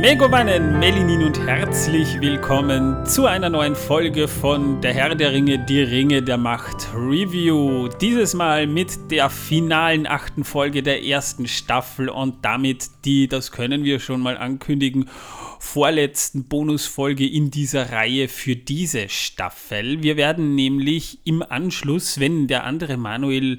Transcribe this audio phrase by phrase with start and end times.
[0.00, 5.82] Megowannen, Melinin und herzlich willkommen zu einer neuen Folge von Der Herr der Ringe, die
[5.82, 7.88] Ringe der Macht Review.
[8.00, 13.82] Dieses Mal mit der finalen achten Folge der ersten Staffel und damit die, das können
[13.82, 15.10] wir schon mal ankündigen,
[15.58, 20.00] vorletzten Bonusfolge in dieser Reihe für diese Staffel.
[20.00, 23.58] Wir werden nämlich im Anschluss, wenn der andere Manuel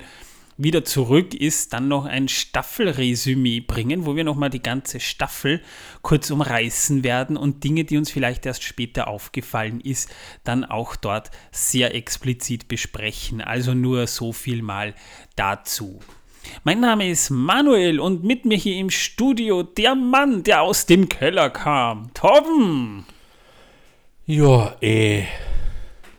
[0.60, 5.62] wieder zurück ist, dann noch ein Staffelresümee bringen, wo wir nochmal die ganze Staffel
[6.02, 10.12] kurz umreißen werden und Dinge, die uns vielleicht erst später aufgefallen ist,
[10.44, 13.42] dann auch dort sehr explizit besprechen.
[13.42, 14.94] Also nur so viel mal
[15.38, 16.00] dazu.
[16.66, 21.08] Mein Name ist Manuel und mit mir hier im Studio der Mann, der aus dem
[21.08, 22.14] Keller kam.
[22.14, 23.06] Torben!
[24.26, 25.26] Ja, eh.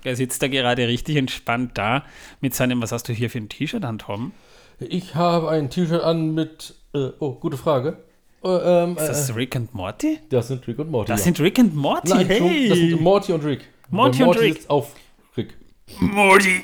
[0.05, 2.05] Er sitzt da gerade richtig entspannt da
[2.41, 4.33] mit seinem, was hast du hier für ein T-Shirt an, Tom?
[4.79, 7.98] Ich habe ein T-Shirt an mit, äh, oh, gute Frage.
[8.42, 10.19] Äh, ähm, Ist das Rick und Morty?
[10.31, 11.12] Das sind Rick und Morty.
[11.12, 11.25] Das ja.
[11.25, 12.69] sind Rick und Morty, Nein, hey!
[12.69, 13.69] das sind Morty und Rick.
[13.91, 14.55] Morty Weil und Rick.
[14.55, 14.95] sitzt auf
[15.37, 15.55] Rick.
[15.98, 16.62] Morty!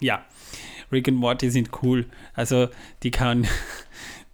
[0.00, 0.24] Ja,
[0.92, 2.06] Rick und Morty sind cool.
[2.34, 2.68] Also,
[3.02, 3.46] die kann.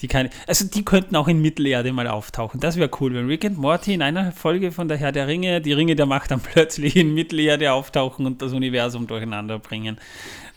[0.01, 2.61] Die kann, also die könnten auch in Mittelerde mal auftauchen.
[2.61, 5.63] Das wäre cool, wenn Rick und Morty in einer Folge von der Herr der Ringe,
[5.63, 9.99] die Ringe der Macht dann plötzlich in Mittelerde auftauchen und das Universum durcheinander bringen.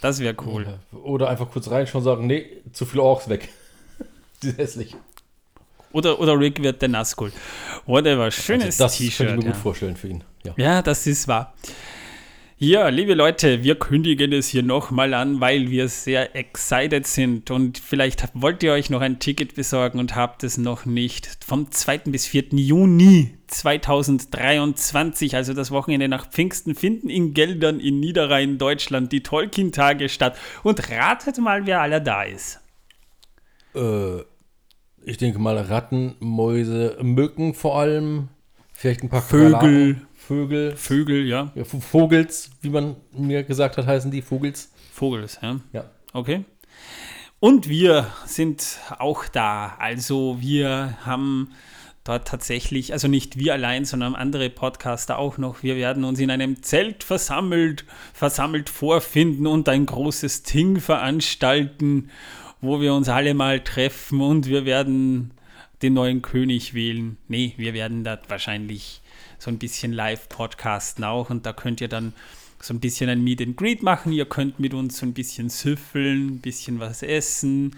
[0.02, 0.80] Das wäre cool.
[0.92, 3.50] Oder einfach kurz reinschauen und sagen, nee, zu viele Orks weg.
[4.44, 4.96] Die sind hässlich.
[5.92, 7.32] Oder, oder Rick wird der Nazgul.
[7.86, 9.54] Whatever, schönes Also das könnte ich mir gut ja.
[9.54, 10.24] vorstellen für ihn.
[10.44, 10.54] Ja.
[10.58, 11.54] Ja, das ist wahr.
[12.62, 17.78] Ja, liebe Leute, wir kündigen es hier nochmal an, weil wir sehr excited sind und
[17.78, 21.38] vielleicht wollt ihr euch noch ein Ticket besorgen und habt es noch nicht.
[21.42, 22.00] Vom 2.
[22.08, 22.48] bis 4.
[22.52, 30.10] Juni 2023, also das Wochenende nach Pfingsten, finden in Geldern in Niederrhein, Deutschland, die Tolkien-Tage
[30.10, 30.38] statt.
[30.62, 32.60] Und ratet mal, wer aller da ist.
[33.74, 34.18] Äh,
[35.06, 38.28] ich denke mal Ratten, Mäuse, Mücken vor allem.
[38.74, 39.54] Vielleicht ein paar Vögel.
[39.54, 40.76] Kakerlaken, Vögel.
[40.76, 41.52] Vögel, ja.
[41.56, 44.72] Ja, Vogels, wie man mir gesagt hat, heißen die Vogels.
[44.94, 45.60] Vogels, ja.
[45.74, 45.86] Ja.
[46.14, 46.46] Okay.
[47.40, 49.76] Und wir sind auch da.
[49.80, 51.50] Also wir haben
[52.04, 55.64] dort tatsächlich, also nicht wir allein, sondern andere Podcaster auch noch.
[55.64, 62.12] Wir werden uns in einem Zelt versammelt, versammelt vorfinden und ein großes Ting veranstalten,
[62.62, 65.32] wo wir uns alle mal treffen und wir werden
[65.82, 67.18] den neuen König wählen.
[67.28, 69.02] Nee, wir werden da wahrscheinlich
[69.40, 72.14] so ein bisschen live podcasten auch und da könnt ihr dann
[72.62, 74.12] so ein bisschen ein Meet and Greet machen.
[74.12, 77.76] Ihr könnt mit uns so ein bisschen süffeln, ein bisschen was essen.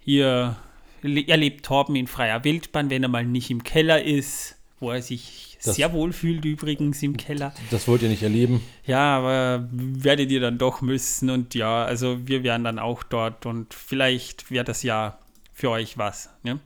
[0.00, 0.56] Hier
[1.02, 5.00] le- erlebt Torben in freier Wildbahn, wenn er mal nicht im Keller ist, wo er
[5.00, 7.54] sich Das- sehr wohl fühlt übrigens im Keller.
[7.70, 8.62] Das wollt ihr nicht erleben.
[8.84, 13.46] Ja, aber werdet ihr dann doch müssen und ja, also wir wären dann auch dort
[13.46, 15.18] und vielleicht wäre das ja
[15.54, 16.30] für euch was.
[16.42, 16.58] Ne?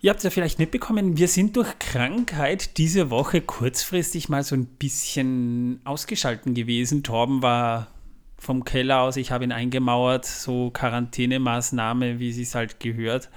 [0.00, 4.54] Ihr habt es ja vielleicht mitbekommen, wir sind durch Krankheit diese Woche kurzfristig mal so
[4.54, 7.02] ein bisschen ausgeschalten gewesen.
[7.02, 7.88] Torben war
[8.36, 13.30] vom Keller aus, ich habe ihn eingemauert, so Quarantänemaßnahme, wie sie es halt gehört.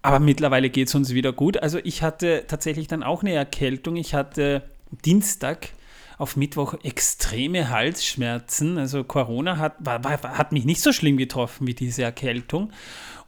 [0.00, 1.56] Aber mittlerweile geht es uns wieder gut.
[1.56, 3.96] Also ich hatte tatsächlich dann auch eine Erkältung.
[3.96, 4.62] Ich hatte
[5.04, 5.70] Dienstag
[6.18, 8.78] auf Mittwoch extreme Halsschmerzen.
[8.78, 12.70] Also Corona hat, war, war, hat mich nicht so schlimm getroffen wie diese Erkältung.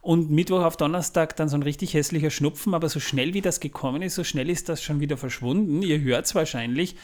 [0.07, 3.59] Und Mittwoch auf Donnerstag dann so ein richtig hässlicher Schnupfen, aber so schnell wie das
[3.59, 5.81] gekommen ist, so schnell ist das schon wieder verschwunden.
[5.81, 6.95] Ihr hört es wahrscheinlich.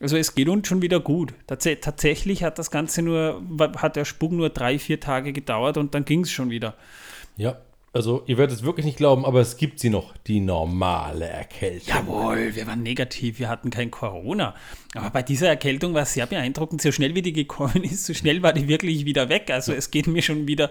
[0.00, 1.32] Also es geht uns schon wieder gut.
[1.46, 3.40] Tats tatsächlich hat das Ganze nur,
[3.76, 6.74] hat der Spuk nur drei, vier Tage gedauert und dann ging es schon wieder.
[7.36, 7.56] Ja,
[7.92, 11.88] also ihr werdet es wirklich nicht glauben, aber es gibt sie noch, die normale Erkältung.
[11.94, 14.54] Jawohl, wir waren negativ, wir hatten kein Corona.
[14.94, 16.80] Aber bei dieser Erkältung war es sehr beeindruckend.
[16.82, 19.50] So schnell wie die gekommen ist, so schnell war die wirklich wieder weg.
[19.50, 20.70] Also es geht mir schon wieder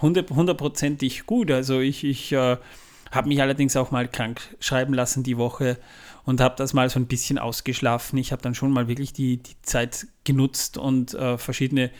[0.00, 1.50] hundert- hundertprozentig gut.
[1.50, 2.56] Also ich, ich äh,
[3.10, 5.76] habe mich allerdings auch mal krank schreiben lassen die Woche
[6.24, 8.16] und habe das mal so ein bisschen ausgeschlafen.
[8.18, 11.90] Ich habe dann schon mal wirklich die, die Zeit genutzt und äh, verschiedene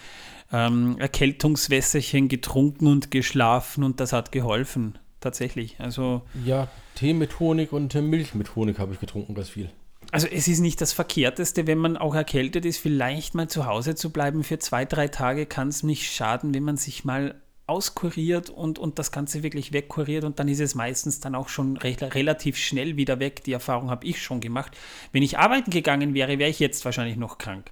[0.52, 4.98] ähm, Erkältungswässerchen getrunken und geschlafen und das hat geholfen.
[5.20, 5.76] Tatsächlich.
[5.78, 9.70] Also Ja, Tee mit Honig und äh, Milch mit Honig habe ich getrunken, ganz viel.
[10.12, 13.94] Also es ist nicht das Verkehrteste, wenn man auch erkältet ist, vielleicht mal zu Hause
[13.94, 14.42] zu bleiben.
[14.42, 18.98] Für zwei, drei Tage kann es nicht schaden, wenn man sich mal auskuriert und, und
[18.98, 22.96] das Ganze wirklich wegkuriert und dann ist es meistens dann auch schon re relativ schnell
[22.96, 23.44] wieder weg.
[23.44, 24.76] Die Erfahrung habe ich schon gemacht.
[25.12, 27.70] Wenn ich arbeiten gegangen wäre, wäre ich jetzt wahrscheinlich noch krank.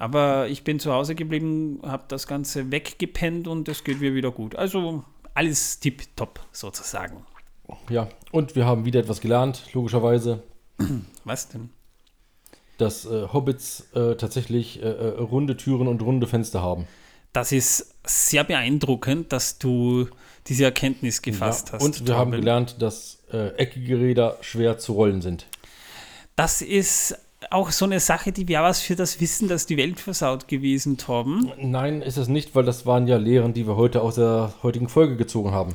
[0.00, 4.30] Aber ich bin zu Hause geblieben, habe das Ganze weggepennt und es geht mir wieder
[4.30, 4.56] gut.
[4.56, 5.04] Also
[5.34, 7.26] alles tipptopp sozusagen.
[7.90, 10.42] Ja, und wir haben wieder etwas gelernt, logischerweise,
[11.24, 11.68] Was denn?
[12.78, 16.88] dass äh, Hobbits äh, tatsächlich äh, äh, runde Türen und runde Fenster haben.
[17.34, 20.08] Das ist sehr beeindruckend, dass du
[20.46, 21.84] diese Erkenntnis gefasst ja, hast.
[21.84, 22.40] Und wir haben Torben.
[22.40, 25.46] gelernt, dass äh, eckige Räder schwer zu rollen sind.
[26.36, 27.18] Das ist
[27.50, 30.98] auch so eine Sache, die wäre was für das Wissen, dass die Welt versaut gewesen,
[30.98, 31.50] Torben.
[31.58, 34.88] Nein, ist es nicht, weil das waren ja Lehren, die wir heute aus der heutigen
[34.88, 35.74] Folge gezogen haben.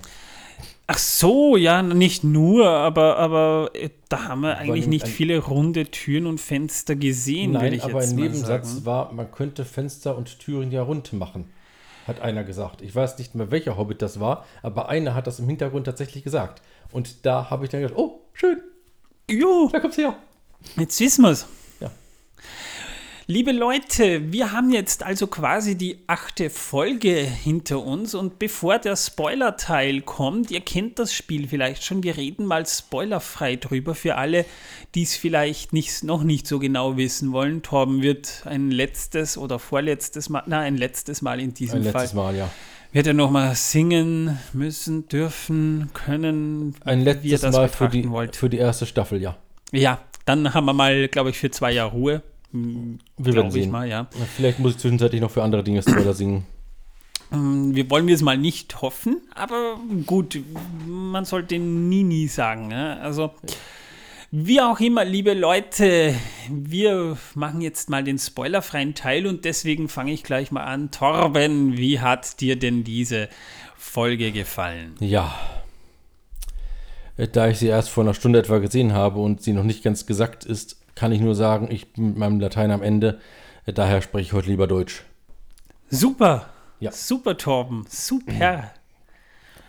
[0.88, 5.86] Ach so, ja, nicht nur, aber, aber äh, da haben wir eigentlich nicht viele runde
[5.86, 8.86] Türen und Fenster gesehen, würde Nein, ich aber jetzt ein Nebensatz sagen.
[8.86, 11.50] war, man könnte Fenster und Türen ja rund machen,
[12.06, 12.84] hat einer gesagt.
[12.84, 16.24] Ich weiß nicht mehr, welcher Hobbit das war, aber einer hat das im Hintergrund tatsächlich
[16.24, 16.62] gesagt.
[16.92, 18.60] Und da habe ich dann gedacht, oh, schön,
[19.30, 20.16] Jo, da kommt's her.
[20.78, 21.46] Jetzt wissen wir's.
[21.80, 21.92] Ja.
[23.28, 28.96] Liebe Leute, wir haben jetzt also quasi die achte Folge hinter uns und bevor der
[28.96, 34.46] Spoiler-Teil kommt, ihr kennt das Spiel vielleicht schon, wir reden mal spoilerfrei drüber für alle,
[34.94, 37.64] die es vielleicht nicht, noch nicht so genau wissen wollen.
[37.64, 42.02] Torben wird ein letztes oder vorletztes Mal, na ein letztes Mal in diesem Ein Fall,
[42.02, 42.52] letztes Mal, ja.
[42.92, 48.36] wird er nochmal singen müssen, dürfen, können, Ein letztes Mal für die, wollt.
[48.36, 49.36] für die erste Staffel, ja.
[49.72, 52.22] Ja, dann haben wir mal, glaube ich, für zwei Jahre Ruhe.
[52.52, 53.72] Hm, Wir werden sehen.
[53.72, 54.08] mal, ja.
[54.36, 56.46] Vielleicht muss ich zwischenzeitlich noch für andere Dinge Spoiler singen.
[57.32, 60.40] Ähm, Wir wollen es mal nicht hoffen, aber gut,
[60.88, 62.72] man sollte nie, nie sagen.
[62.72, 62.98] Ja?
[62.98, 63.32] Also,
[64.32, 66.14] wie auch immer, liebe Leute,
[66.50, 70.92] wir machen jetzt mal den spoilerfreien Teil und deswegen fange ich gleich mal an.
[70.92, 73.30] Torben, wie hat dir denn diese
[73.78, 74.96] Folge gefallen?
[75.00, 75.34] Ja.
[77.18, 80.06] Da ich sie erst vor einer Stunde etwa gesehen habe und sie noch nicht ganz
[80.06, 83.20] gesagt ist, kann ich nur sagen, ich bin mit meinem Latein am Ende.
[83.66, 85.04] Daher spreche ich heute lieber Deutsch.
[85.90, 86.48] Super,
[86.80, 86.92] Ja.
[86.92, 88.72] super, Torben, super.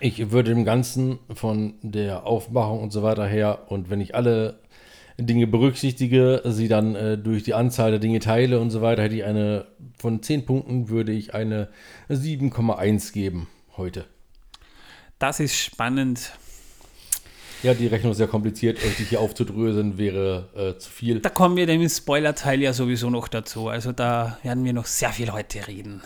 [0.00, 4.58] Ich würde dem Ganzen von der Aufmachung und so weiter her und wenn ich alle
[5.18, 9.14] Dinge berücksichtige, sie dann äh, durch die Anzahl der Dinge teile und so weiter, hätte
[9.14, 9.66] ich eine,
[9.98, 11.68] von 10 Punkten würde ich eine
[12.10, 13.48] 7,1 geben
[13.78, 14.04] heute.
[15.18, 16.32] Das ist spannend.
[17.66, 21.18] Ja, die Rechnung ist sehr kompliziert, euch die hier aufzudröseln wäre äh, zu viel.
[21.18, 23.66] Da kommen wir dem Spoiler-Teil ja sowieso noch dazu.
[23.66, 26.00] Also da werden wir noch sehr viel heute reden.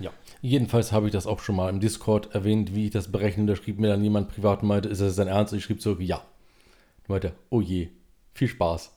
[0.00, 0.10] Ja,
[0.42, 3.46] jedenfalls habe ich das auch schon mal im Discord erwähnt, wie ich das berechne.
[3.46, 5.54] Da schrieb mir dann jemand privat und meinte, ist das dein Ernst?
[5.54, 6.16] Und ich schrieb zurück, ja.
[6.16, 7.88] Und meinte, oh je,
[8.34, 8.92] viel Spaß.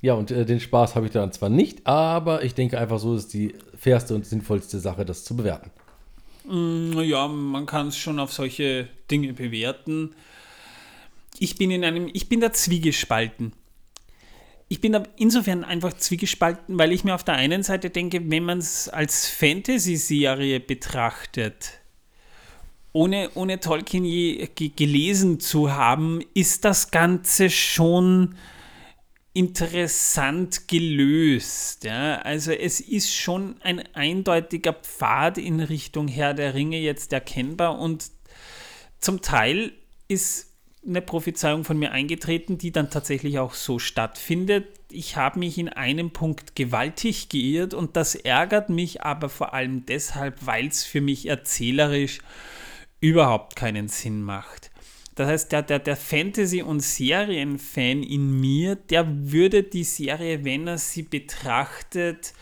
[0.00, 3.14] Ja, und äh, den Spaß habe ich dann zwar nicht, aber ich denke einfach so
[3.14, 5.70] ist die fairste und sinnvollste Sache, das zu bewerten.
[6.48, 10.14] Ja, man kann es schon auf solche Dinge bewerten.
[11.40, 13.52] Ich bin in einem, ich bin da zwiegespalten.
[14.68, 18.44] Ich bin da insofern einfach zwiegespalten, weil ich mir auf der einen Seite denke, wenn
[18.44, 21.80] man es als Fantasy-Serie betrachtet,
[22.92, 28.34] ohne, ohne Tolkien je ge gelesen zu haben, ist das Ganze schon
[29.34, 31.84] interessant gelöst.
[31.84, 32.16] Ja?
[32.22, 38.10] Also es ist schon ein eindeutiger Pfad in Richtung Herr der Ringe jetzt erkennbar und
[38.98, 39.72] zum Teil
[40.08, 40.55] ist
[40.86, 44.66] eine Prophezeiung von mir eingetreten, die dann tatsächlich auch so stattfindet.
[44.90, 49.84] Ich habe mich in einem Punkt gewaltig geirrt und das ärgert mich aber vor allem
[49.86, 52.20] deshalb, weil es für mich erzählerisch
[53.00, 54.70] überhaupt keinen Sinn macht.
[55.16, 60.66] Das heißt, der, der, der Fantasy- und Serienfan in mir, der würde die Serie, wenn
[60.66, 62.34] er sie betrachtet,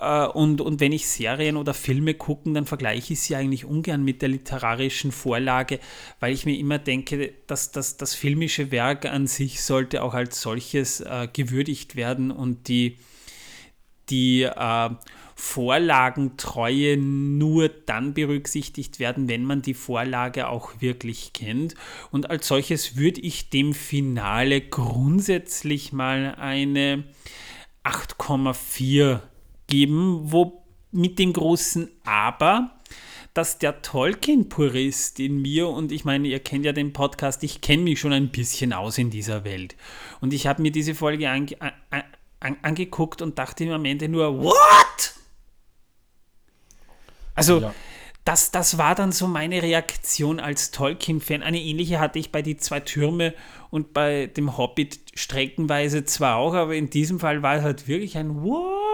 [0.00, 4.22] und, und wenn ich Serien oder Filme gucke, dann vergleiche ich sie eigentlich ungern mit
[4.22, 5.78] der literarischen Vorlage,
[6.20, 10.40] weil ich mir immer denke, dass, dass das filmische Werk an sich sollte auch als
[10.40, 12.96] solches äh, gewürdigt werden und die,
[14.08, 14.90] die äh,
[15.34, 21.74] Vorlagentreue nur dann berücksichtigt werden, wenn man die Vorlage auch wirklich kennt.
[22.10, 27.04] Und als solches würde ich dem Finale grundsätzlich mal eine
[27.84, 29.20] 8,4
[29.70, 30.62] geben, wo
[30.92, 32.72] mit dem großen Aber,
[33.32, 37.84] dass der Tolkien-Purist in mir, und ich meine, ihr kennt ja den Podcast, ich kenne
[37.84, 39.76] mich schon ein bisschen aus in dieser Welt.
[40.20, 42.02] Und ich habe mir diese Folge ange an,
[42.40, 45.14] an, angeguckt und dachte mir am Ende nur, what?
[47.36, 47.72] Also, Ja.
[48.24, 51.42] das, das war dann so meine Reaktion als Tolkien-Fan.
[51.44, 53.32] Eine ähnliche hatte ich bei Die zwei Türme
[53.70, 58.18] und bei dem Hobbit streckenweise zwar auch, aber in diesem Fall war es halt wirklich
[58.18, 58.89] ein What?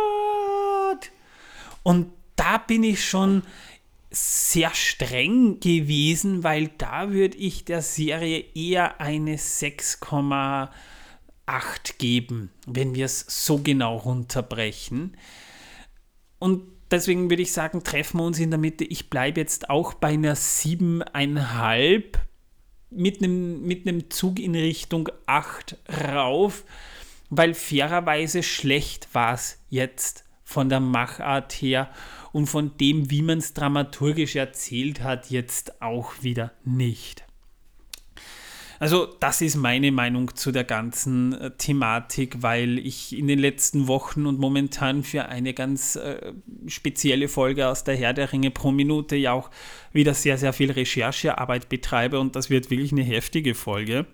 [1.86, 3.44] Und da bin ich schon
[4.10, 10.68] sehr streng gewesen, weil da würde ich der Serie eher eine 6,8
[11.98, 15.16] geben, wenn wir es so genau runterbrechen.
[16.40, 18.82] Und deswegen würde ich sagen, treffen wir uns in der Mitte.
[18.82, 22.02] Ich bleibe jetzt auch bei einer 7,5
[22.90, 25.76] mit einem, mit einem Zug in Richtung 8
[26.08, 26.64] rauf,
[27.30, 31.90] weil fairerweise schlecht war es jetzt von der Machart her
[32.32, 37.24] und von dem, wie man es dramaturgisch erzählt hat, jetzt auch wieder nicht.
[38.78, 43.88] Also das ist meine Meinung zu der ganzen äh, Thematik, weil ich in den letzten
[43.88, 46.32] Wochen und momentan für eine ganz äh,
[46.66, 49.50] spezielle Folge aus der Herr der Ringe pro Minute ja auch
[49.92, 54.06] wieder sehr, sehr viel Recherchearbeit betreibe und das wird wirklich eine heftige Folge.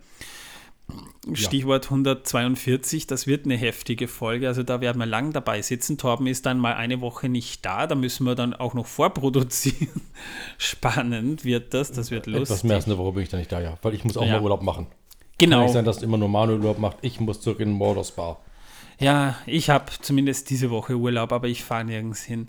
[1.34, 4.48] Stichwort 142, das wird eine heftige Folge.
[4.48, 5.96] Also da werden wir lang dabei sitzen.
[5.96, 7.86] Torben ist dann mal eine Woche nicht da.
[7.86, 9.88] Da müssen wir dann auch noch vorproduzieren.
[10.58, 11.92] Spannend wird das.
[11.92, 12.42] Das wird lustig.
[12.42, 13.78] Etwas mehr als eine Woche bin ich da nicht da, ja.
[13.82, 14.34] Weil ich muss auch Ja.
[14.34, 14.88] mal Urlaub machen.
[15.38, 15.56] Genau.
[15.58, 16.98] Kann nicht sein, dass immer nur Manuel Urlaub macht.
[17.02, 18.38] Ich muss zurück in den Mordor Spa.
[18.98, 22.48] Ja, ich habe zumindest diese Woche Urlaub, aber ich fahre nirgends hin.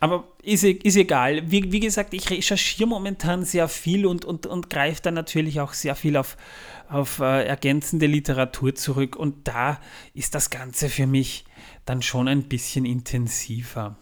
[0.00, 1.50] Aber ist, e- ist egal.
[1.50, 5.74] Wie, wie gesagt, ich recherchiere momentan sehr viel und, und, und greife dann natürlich auch
[5.74, 6.38] sehr viel auf,
[6.88, 9.14] auf äh, ergänzende Literatur zurück.
[9.14, 9.78] Und da
[10.14, 11.44] ist das Ganze für mich
[11.84, 13.96] dann schon ein bisschen intensiver.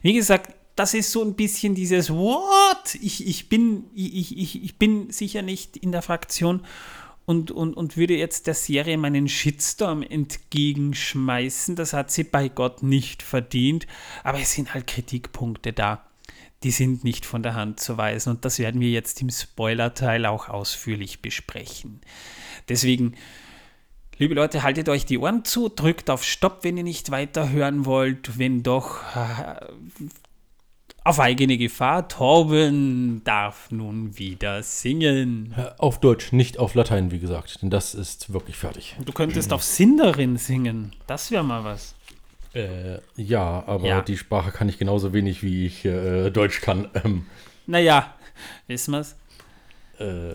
[0.00, 2.94] Wie gesagt, das ist so ein bisschen dieses What?
[3.02, 6.64] Ich, ich, bin, ich, ich, ich bin sicher nicht in der Fraktion
[7.30, 11.76] und, und, und würde jetzt der Serie meinen Shitstorm entgegenschmeißen.
[11.76, 13.86] Das hat sie bei Gott nicht verdient.
[14.24, 16.04] Aber es sind halt Kritikpunkte da.
[16.64, 18.30] Die sind nicht von der Hand zu weisen.
[18.30, 22.00] Und das werden wir jetzt im Spoiler-Teil auch ausführlich besprechen.
[22.68, 23.14] Deswegen,
[24.18, 28.40] liebe Leute, haltet euch die Ohren zu, drückt auf Stopp, wenn ihr nicht weiterhören wollt.
[28.40, 29.02] Wenn doch,
[31.04, 32.08] auf eigene Gefahr.
[32.08, 35.54] Torben darf nun wieder singen.
[35.78, 37.62] Auf Deutsch, nicht auf Latein, wie gesagt.
[37.62, 38.96] Denn das ist wirklich fertig.
[39.04, 40.92] Du könntest auf Sindarin singen.
[41.06, 41.94] Das wäre mal was.
[42.54, 44.00] Äh, ja, aber Ja.
[44.02, 46.88] die Sprache kann ich genauso wenig, wie ich äh, Deutsch kann.
[47.04, 47.26] Ähm,
[47.66, 48.12] Naja,
[48.66, 49.16] wissen wir's?
[49.98, 50.34] äh,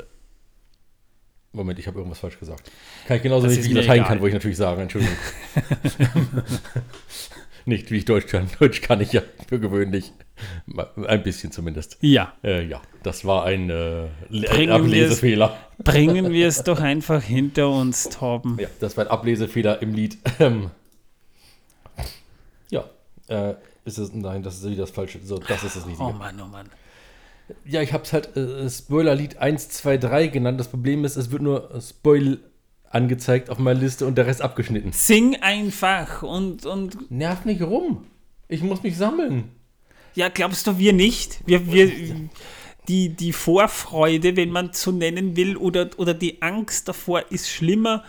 [1.51, 2.69] Moment, ich habe irgendwas falsch gesagt.
[3.07, 4.07] Kann ich genauso Das wenig, wie ich Latein egal.
[4.07, 4.81] kann, wollte ich natürlich sagen.
[4.81, 5.15] Entschuldigung.
[7.65, 8.47] Nicht, wie ich Deutsch kann.
[8.59, 10.13] Deutsch kann ich ja für gewöhnlich.
[11.07, 11.97] Ein bisschen zumindest.
[12.01, 15.57] Ja, Äh, ja, das war ein äh, Bringen Ablesefehler.
[15.83, 18.57] bringen wir es doch einfach hinter uns, Torben.
[18.59, 20.17] Ja, das war ein Ablesefehler im Lied.
[20.39, 20.69] Ähm,
[22.69, 22.83] ja,
[23.27, 23.53] äh,
[23.85, 25.19] ist es, nein, das ist wieder das Falsche.
[25.23, 26.03] So, das ist das Richtige.
[26.09, 26.69] Oh Mann, oh Mann.
[27.63, 30.59] Ja, ich habe es halt äh, Spoiler-Lied 1, 2, 3 genannt.
[30.59, 32.39] Das Problem ist, es wird nur Spoil
[32.95, 34.91] angezeigt auf meiner Liste und der Rest abgeschnitten.
[34.93, 38.05] Sing einfach und, und Nerv nicht rum.
[38.47, 39.49] Ich muss mich sammeln.
[40.15, 41.39] ja, glaubst du, wir nicht?
[41.45, 41.91] Wir, wir,
[42.87, 48.03] die, die Vorfreude, wenn man so nennen will, oder, oder die Angst davor ist schlimmer.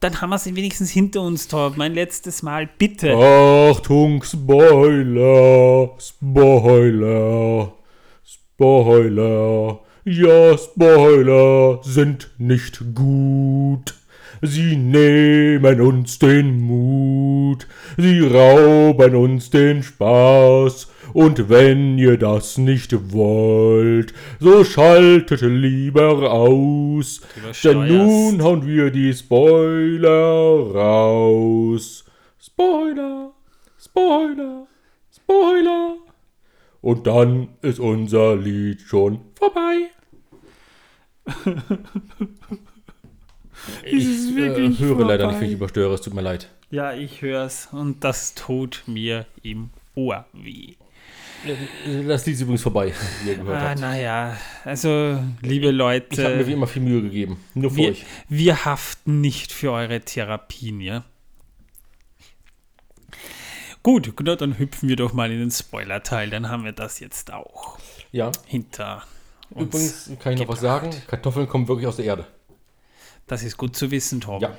[0.00, 1.78] Dann haben wir es wenigstens hinter uns, Torben.
[1.78, 3.14] Mein letztes Mal, bitte.
[3.14, 7.72] Achtung, Spoiler, Spoiler,
[8.24, 9.80] Spoiler.
[10.04, 13.94] Ja, Spoiler sind nicht gut.
[14.46, 20.88] Sie nehmen uns den Mut, sie rauben uns den Spaß.
[21.14, 27.22] Und wenn ihr das nicht wollt, so schaltet lieber aus.
[27.62, 32.04] Denn nun hauen wir die Spoiler raus.
[32.38, 33.32] Spoiler,
[33.78, 34.66] Spoiler,
[35.10, 35.96] Spoiler.
[36.82, 39.88] Und dann ist unser Lied schon vorbei.
[43.84, 45.40] Ich es äh, höre leider nicht, vorbei?
[45.40, 45.94] wie ich überstöre.
[45.94, 46.48] Es tut mir leid.
[46.70, 50.74] Ja, ich hör's und das tut mir im Ohr weh.
[52.08, 52.92] Das Lied ist übrigens vorbei,
[53.22, 53.80] wie ihr gehört Ah, habt.
[53.80, 57.38] naja, also, liebe Ich habe mir wie Leute, immer viel Mühe gegeben.
[57.54, 58.04] Nur für wir, euch.
[58.30, 61.04] wir haften nicht für eure Therapien, ja?
[63.82, 67.32] Gut, na, dann hüpfen wir doch mal in den Spoiler-Teil, dann haben wir das jetzt
[67.32, 67.78] auch
[68.12, 69.02] Ja, hinter
[69.50, 69.66] uns.
[69.66, 70.90] übrigens kann ich noch was sagen.
[71.06, 72.26] Kartoffeln kommen wirklich aus der Erde.
[73.26, 74.50] Das ist gut zu wissen, Torben.
[74.50, 74.56] Ja.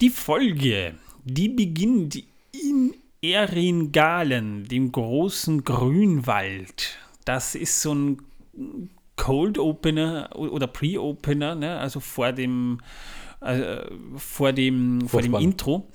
[0.00, 0.94] Die Folge,
[1.24, 2.22] die beginnt
[2.52, 6.98] in Eringalen, dem großen Grünwald.
[7.24, 8.22] Das ist so ein
[9.16, 11.78] Cold Opener oder Pre-Opener, ne?
[11.78, 12.80] also vor dem,
[13.40, 15.34] äh, vor dem, vor dem.
[15.34, 15.90] Intro.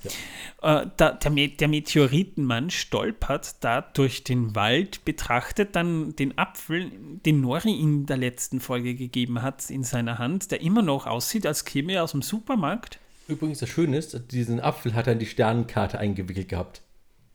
[0.62, 6.90] Äh, da, der, der Meteoritenmann stolpert da durch den Wald, betrachtet dann den Apfel,
[7.24, 11.46] den Nori in der letzten Folge gegeben hat, in seiner Hand, der immer noch aussieht,
[11.46, 12.98] als käme er aus dem Supermarkt.
[13.28, 16.82] Übrigens, das Schöne ist, diesen Apfel hat er in die Sternenkarte eingewickelt gehabt.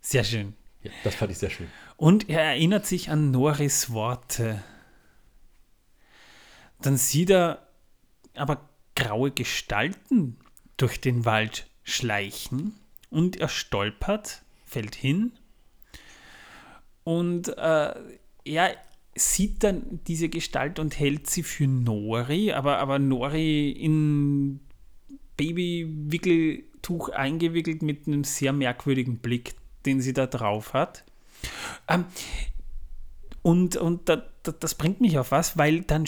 [0.01, 0.53] Sehr schön.
[0.84, 1.68] Ja, das fand ich sehr schön.
[1.96, 4.63] Und er erinnert sich an Noris Worte.
[6.82, 7.68] Dann sieht er
[8.34, 10.38] aber graue Gestalten
[10.78, 12.74] durch den Wald schleichen
[13.10, 15.34] und er stolpert, fällt hin
[17.04, 17.94] und äh,
[18.44, 18.76] er
[19.16, 24.62] sieht dann diese Gestalt und hält sie für Nori, aber, aber Nori in
[25.36, 29.56] Babywickeltuch eingewickelt mit einem sehr merkwürdigen Blick
[29.86, 31.04] den sie da drauf hat.
[31.88, 32.06] Ähm,
[33.42, 36.06] und und da, da, das bringt mich auf was, weil dann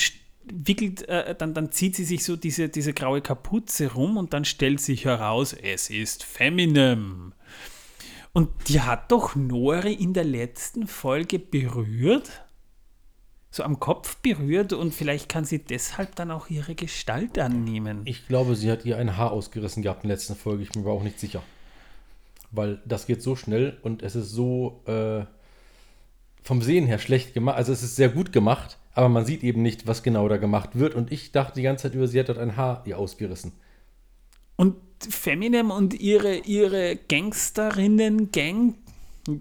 [0.51, 4.45] wickelt, äh, dann, dann zieht sie sich so diese, diese graue Kapuze rum und dann
[4.45, 7.33] stellt sich heraus, es ist Feminem.
[8.33, 12.31] Und die hat doch Nori in der letzten Folge berührt,
[13.51, 18.01] so am Kopf berührt und vielleicht kann sie deshalb dann auch ihre Gestalt annehmen.
[18.05, 20.83] Ich glaube, sie hat ihr ein Haar ausgerissen gehabt in der letzten Folge, ich bin
[20.83, 21.43] mir auch nicht sicher.
[22.49, 25.25] Weil das geht so schnell und es ist so äh,
[26.41, 27.57] vom Sehen her schlecht gemacht.
[27.57, 30.71] Also es ist sehr gut gemacht, aber man sieht eben nicht, was genau da gemacht
[30.73, 30.95] wird.
[30.95, 33.53] Und ich dachte die ganze Zeit über, sie hat dort ein Haar ihr ausgerissen.
[34.55, 34.75] Und
[35.09, 38.75] Feminem und ihre, ihre Gangsterinnen-Gang,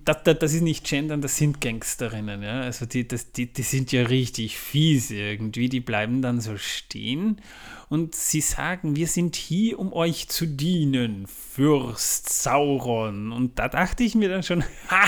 [0.05, 2.43] das, das, das, ist nicht gendern, das sind Gangsterinnen.
[2.43, 2.63] Ja?
[2.63, 5.69] Also die, das, die, die sind ja richtig fies irgendwie.
[5.69, 7.41] Die bleiben dann so stehen
[7.89, 13.33] und sie sagen, wir sind hier, um euch zu dienen, Fürst Sauron.
[13.33, 15.05] Und da dachte ich mir dann schon, ha!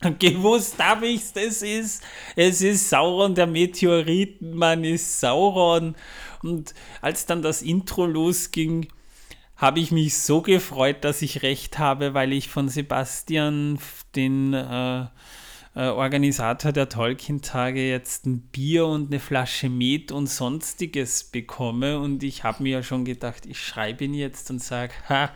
[0.18, 2.02] Gewusst habe ich es, das ist,
[2.36, 5.94] es ist Sauron, der Meteoritenmann ist Sauron.
[6.42, 8.88] Und als dann das Intro losging,
[9.56, 13.78] habe ich mich so gefreut, dass ich recht habe, weil ich von Sebastian,
[14.16, 15.02] den äh,
[15.74, 22.00] äh, Organisator der Tolkien-Tage, jetzt ein Bier und eine Flasche Met und sonstiges bekomme.
[22.00, 25.30] Und ich habe mir ja schon gedacht, ich schreibe ihn jetzt und sage, ha,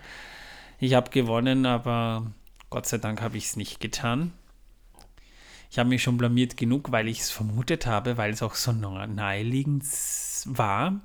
[0.80, 2.32] ich habe gewonnen, aber
[2.70, 4.32] Gott sei Dank habe ich es nicht getan.
[5.74, 8.70] Ich habe mich schon blamiert genug, weil ich es vermutet habe, weil es auch so
[8.70, 9.82] naheliegend
[10.44, 11.00] war.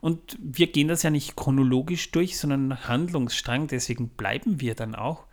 [0.00, 5.28] Und wir gehen das ja nicht chronologisch durch, sondern Handlungsstrang, deswegen bleiben wir dann auch.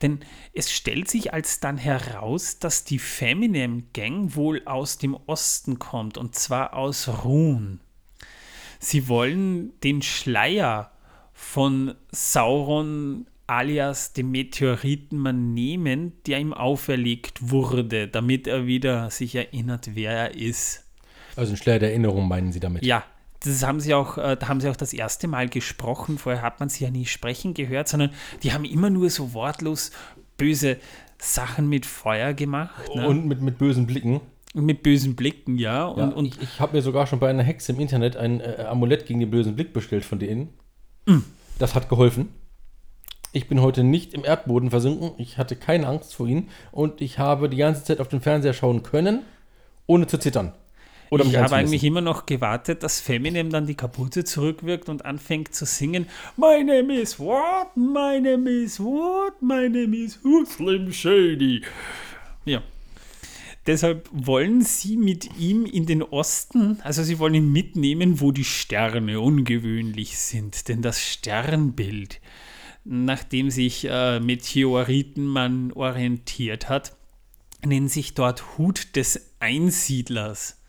[0.00, 0.20] Denn
[0.54, 6.16] es stellt sich als dann heraus, dass die Feminem Gang wohl aus dem Osten kommt,
[6.16, 7.80] und zwar aus Ruhn.
[8.78, 10.90] Sie wollen den Schleier
[11.34, 19.90] von Sauron alias dem Meteoritenmann nehmen, der ihm auferlegt wurde, damit er wieder sich erinnert,
[19.94, 20.84] wer er ist.
[21.36, 22.84] Also ein Schleier der Erinnerung meinen Sie damit?
[22.84, 23.04] Ja,
[23.40, 26.18] das haben sie auch, äh, da haben sie auch das erste Mal gesprochen.
[26.18, 28.10] Vorher hat man sie ja nie sprechen gehört, sondern
[28.42, 29.90] die haben immer nur so wortlos
[30.38, 30.78] böse
[31.18, 32.94] Sachen mit Feuer gemacht.
[32.94, 33.06] Ne?
[33.06, 34.20] Und mit, mit bösen Blicken.
[34.54, 35.84] Mit bösen Blicken, ja.
[35.84, 38.40] Und, ja, und ich, ich habe mir sogar schon bei einer Hexe im Internet ein
[38.40, 40.48] äh, Amulett gegen den bösen Blick bestellt von denen.
[41.06, 41.18] Mm.
[41.58, 42.28] Das hat geholfen.
[43.34, 45.10] Ich bin heute nicht im Erdboden versunken.
[45.18, 46.50] Ich hatte keine Angst vor ihnen.
[46.70, 49.24] Und ich habe die ganze Zeit auf den Fernseher schauen können,
[49.88, 50.52] ohne zu zittern.
[51.10, 55.52] Oder ich habe eigentlich immer noch gewartet, dass Feminem dann die Kapuze zurückwirkt und anfängt
[55.52, 56.06] zu singen.
[56.36, 57.76] My name is what?
[57.76, 59.42] My name is what?
[59.42, 60.44] My name is who?
[60.44, 61.62] Slim Shady.
[62.44, 62.62] Ja.
[63.66, 68.44] Deshalb wollen sie mit ihm in den Osten, also sie wollen ihn mitnehmen, wo die
[68.44, 70.68] Sterne ungewöhnlich sind.
[70.68, 72.20] Denn das Sternbild,
[72.84, 76.94] nachdem sich äh, Meteoritenmann orientiert hat,
[77.64, 80.60] nennt sich dort Hut des Einsiedlers.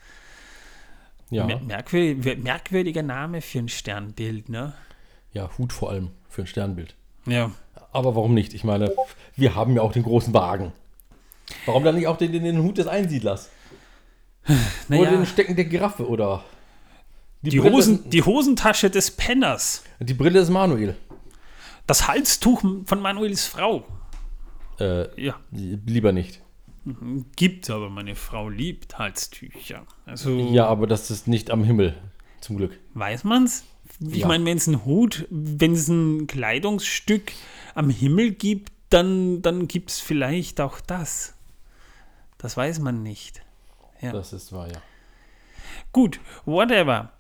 [1.30, 1.46] Ja.
[1.46, 4.74] Merkwürdig, merkwürdiger Name für ein Sternbild, ne?
[5.34, 6.96] Ja, Hut vor allem für ein Sternbild.
[7.26, 7.52] Ja.
[7.92, 8.54] Aber warum nicht?
[8.54, 8.94] Ich meine,
[9.36, 10.72] wir haben ja auch den großen Wagen.
[11.66, 13.50] Warum dann nicht auch den, den, den Hut des Einsiedlers?
[14.88, 15.02] Naja.
[15.02, 16.44] Oder den Stecken der Giraffe oder
[17.42, 19.84] die, die, Hosen, die Hosentasche des Penners.
[20.00, 20.96] Die Brille des Manuel.
[21.88, 23.86] Das Halstuch von Manuels Frau.
[24.80, 25.40] Äh, ja.
[25.52, 26.42] Lieber nicht.
[27.36, 29.86] Gibt, aber meine Frau liebt Halstücher.
[30.06, 31.96] Also, ja, aber das ist nicht am Himmel,
[32.42, 32.80] zum Glück.
[32.94, 33.66] Weiß man's?
[34.00, 34.28] Ich ja.
[34.28, 37.32] meine, wenn es ein Hut, wenn es ein Kleidungsstück
[37.74, 41.34] am Himmel gibt, dann, dann gibt es vielleicht auch das.
[42.38, 43.42] Das weiß man nicht.
[44.02, 44.12] Ja.
[44.12, 44.82] Das ist wahr, ja.
[45.92, 47.12] Gut, whatever.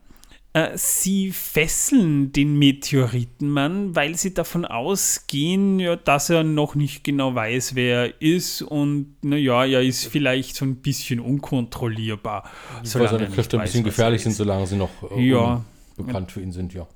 [0.56, 7.36] Äh, sie fesseln den Meteoritenmann, weil sie davon ausgehen, ja, dass er noch nicht genau
[7.36, 12.50] weiß, wer er ist und naja, er ist vielleicht so ein bisschen unkontrollierbar.
[12.94, 15.62] Weil seine Kräfte ein bisschen gefährlich sind, solange sie noch äh, ja.
[15.98, 16.88] bekannt für ihn sind, ja.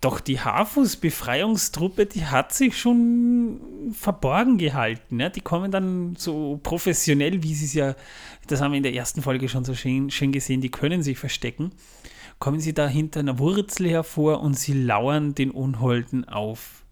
[0.00, 3.60] Doch die Hafus-Befreiungstruppe, die hat sich schon
[3.92, 5.16] verborgen gehalten.
[5.16, 5.30] Ne?
[5.30, 7.96] Die kommen dann so professionell, wie sie es ja,
[8.46, 11.18] das haben wir in der ersten Folge schon so schön, schön gesehen, die können sich
[11.18, 11.72] verstecken
[12.40, 16.84] kommen sie da hinter einer Wurzel hervor und sie lauern den Unholden auf.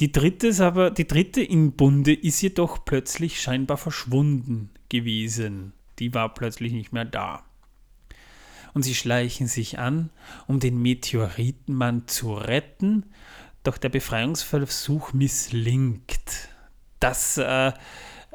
[0.00, 5.72] Die dritte, ist aber, die dritte im Bunde ist jedoch plötzlich scheinbar verschwunden gewesen.
[5.98, 7.44] Die war plötzlich nicht mehr da.
[8.74, 10.10] Und sie schleichen sich an,
[10.46, 13.06] um den Meteoritenmann zu retten,
[13.62, 16.48] doch der Befreiungsversuch misslingt.
[16.98, 17.72] Das äh,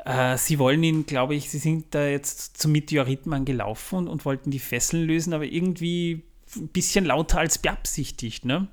[0.05, 4.25] äh, sie wollen ihn, glaube ich, sie sind da jetzt zum Meteoritenmann gelaufen und, und
[4.25, 6.23] wollten die Fesseln lösen, aber irgendwie
[6.55, 8.45] ein bisschen lauter als beabsichtigt.
[8.45, 8.67] Ne?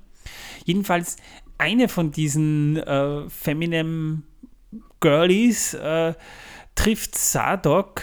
[0.63, 1.17] Jedenfalls
[1.57, 4.23] eine von diesen äh, Feminem
[4.99, 6.13] Girlies äh,
[6.75, 8.01] trifft Sadok,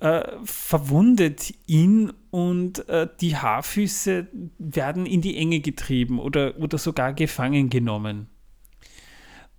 [0.00, 4.26] äh, verwundet ihn und äh, die Haarfüße
[4.58, 8.31] werden in die Enge getrieben oder, oder sogar gefangen genommen.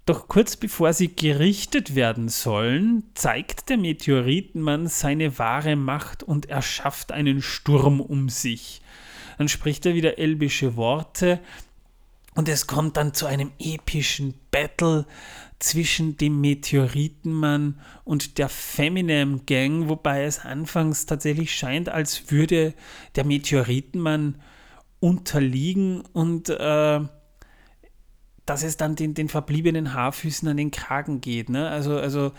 [0.06, 7.14] Doch kurz bevor sie gerichtet werden sollen, zeigt der Meteoritenmann seine wahre Macht und erschafft
[7.14, 8.82] einen Sturm um sich.
[9.38, 11.40] Dann spricht er wieder elbische Worte
[12.36, 15.06] und es kommt dann zu einem epischen Battle
[15.60, 22.74] zwischen dem Meteoritenmann und der Feminem Gang, wobei es anfangs tatsächlich scheint, als würde
[23.16, 24.42] der Meteoritenmann
[25.00, 27.00] unterliegen und äh,
[28.46, 31.50] dass es dann den, den verbliebenen Haarfüßen an den Kragen geht.
[31.50, 31.70] Ne?
[31.70, 32.32] Also, also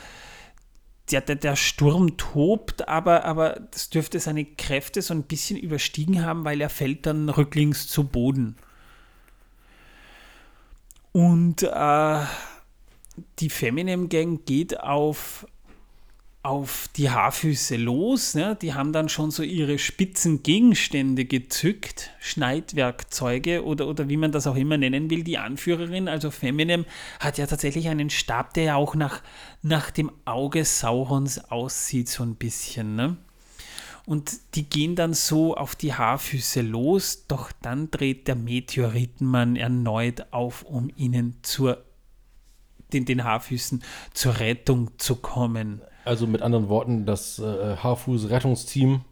[1.10, 6.24] der, der, der Sturm tobt, aber, aber das dürfte seine Kräfte so ein bisschen überstiegen
[6.24, 8.56] haben, weil er fällt dann rücklings zu Boden.
[11.12, 12.20] Und äh,
[13.38, 15.46] die Feminem Gang geht auf
[16.44, 18.34] auf die Haarfüße los.
[18.34, 18.56] Ne?
[18.60, 24.46] Die haben dann schon so ihre spitzen Gegenstände gezückt, Schneidwerkzeuge oder, oder wie man das
[24.46, 25.24] auch immer nennen will.
[25.24, 26.84] Die Anführerin, also Feminem,
[27.18, 29.22] hat ja tatsächlich einen Stab, der ja auch nach,
[29.62, 32.94] nach dem Auge Saurons aussieht, so ein bisschen.
[32.94, 33.16] Ne?
[34.04, 40.26] Und die gehen dann so auf die Haarfüße los, doch dann dreht der Meteoritenmann erneut
[40.30, 41.82] auf, um ihnen zur
[42.92, 45.80] den, den Haarfüßen zur Rettung zu kommen.
[46.04, 49.02] Also mit anderen Worten, das äh, Haarfuß-Rettungsteam,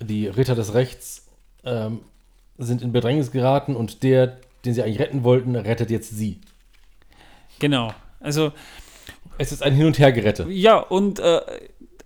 [0.00, 1.26] die Ritter des Rechts,
[1.64, 2.00] ähm,
[2.58, 6.40] sind in Bedrängnis geraten und der, den sie eigentlich retten wollten, rettet jetzt sie.
[7.58, 7.94] Genau.
[8.20, 8.52] Also.
[9.38, 10.46] Es ist ein Hin- und Hergerette.
[10.48, 11.40] Ja, und äh,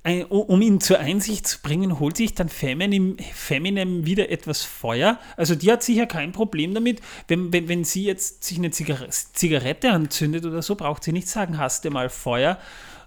[0.09, 5.19] ein, um ihn zur Einsicht zu bringen, holt sich dann Feminem, Feminem wieder etwas Feuer.
[5.37, 7.01] Also die hat sicher kein Problem damit.
[7.27, 11.59] Wenn, wenn, wenn sie jetzt sich eine Zigarette anzündet oder so, braucht sie nicht sagen,
[11.59, 12.59] hast du mal Feuer,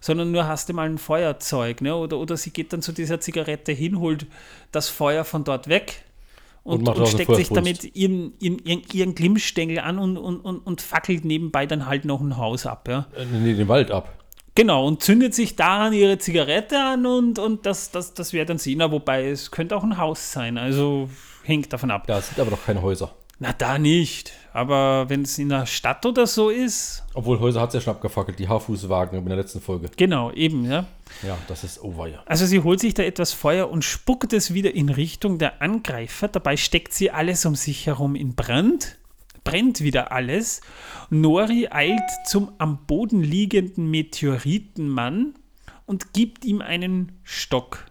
[0.02, 1.82] sondern nur hast du mal ein Feuerzeug.
[1.82, 1.96] Ne?
[1.96, 4.26] Oder, oder sie geht dann zu dieser Zigarette hin, holt
[4.74, 6.04] das Feuer von dort weg
[6.64, 10.82] und, und, und steckt sich damit ihren, ihren, ihren Glimmstängel an und, und, und, und
[10.82, 12.88] fackelt nebenbei dann halt noch ein Haus ab.
[12.90, 13.08] Ja?
[13.16, 14.18] Äh, nee, den Wald ab.
[14.54, 18.58] Genau, und zündet sich daran ihre Zigarette an und, und das, das, das wäre dann
[18.58, 21.10] Sina, wobei es könnte auch ein Haus sein, also
[21.44, 22.06] hängt davon ab.
[22.06, 23.16] Da sind aber doch keine Häuser.
[23.42, 24.34] Na, da nicht.
[24.54, 27.04] Aber wenn es in der Stadt oder so ist.
[27.16, 29.90] Obwohl Häuser hat es ja schon abgefackelt, die Haarfußwagen in der letzten Folge.
[29.98, 30.86] Genau, eben, ja.
[31.24, 32.22] Ja, das ist oh ja.
[32.28, 36.28] Also sie holt sich da etwas Feuer und spuckt es wieder in Richtung der Angreifer.
[36.28, 39.00] Dabei steckt sie alles um sich herum in Brand
[39.44, 40.62] brennt wieder alles.
[41.10, 45.34] Nori eilt zum am Boden liegenden Meteoritenmann
[45.88, 47.86] und gibt ihm einen Stock.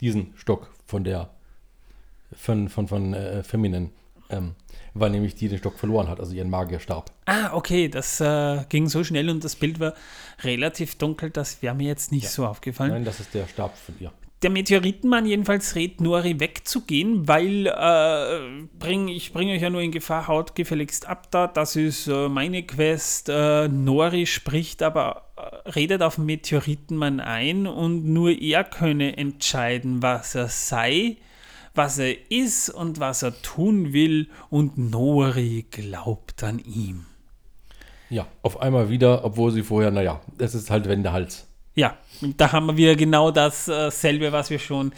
[0.00, 1.28] Diesen Stock von der
[2.34, 3.90] von, von, von äh, Feminin.
[4.30, 4.54] Ähm,
[4.94, 7.10] weil nämlich die den Stock verloren hat, also ihren Magierstab.
[7.26, 9.94] Ah, okay, das äh, ging so schnell und das Bild war
[10.42, 12.30] relativ dunkel, das wäre mir jetzt nicht ja.
[12.30, 12.90] so aufgefallen.
[12.90, 14.12] Nein, das ist der Stab von ihr
[14.42, 19.90] der Meteoritenmann jedenfalls rät Nori wegzugehen, weil äh, bring, ich bringe euch ja nur in
[19.90, 23.28] Gefahr, haut gefälligst ab da, das ist äh, meine Quest.
[23.28, 30.02] Äh, Nori spricht aber, äh, redet auf den Meteoritenmann ein und nur er könne entscheiden,
[30.02, 31.16] was er sei,
[31.78, 37.06] was er ist und was er tun will und Nori glaubt an ihm.
[38.10, 41.46] Ja, auf einmal wieder, obwohl sie vorher, naja, es ist halt Wendehals.
[41.74, 41.96] Ja,
[42.36, 44.92] da haben wir wieder genau dasselbe, äh, was wir schon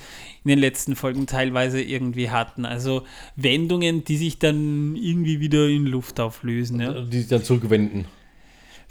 [0.44, 2.64] in den letzten Folgen teilweise irgendwie hatten.
[2.64, 3.02] Also
[3.36, 6.80] Wendungen, die sich dann irgendwie wieder in Luft auflösen.
[6.80, 7.02] Ja.
[7.02, 8.06] Die sich dann zurückwenden.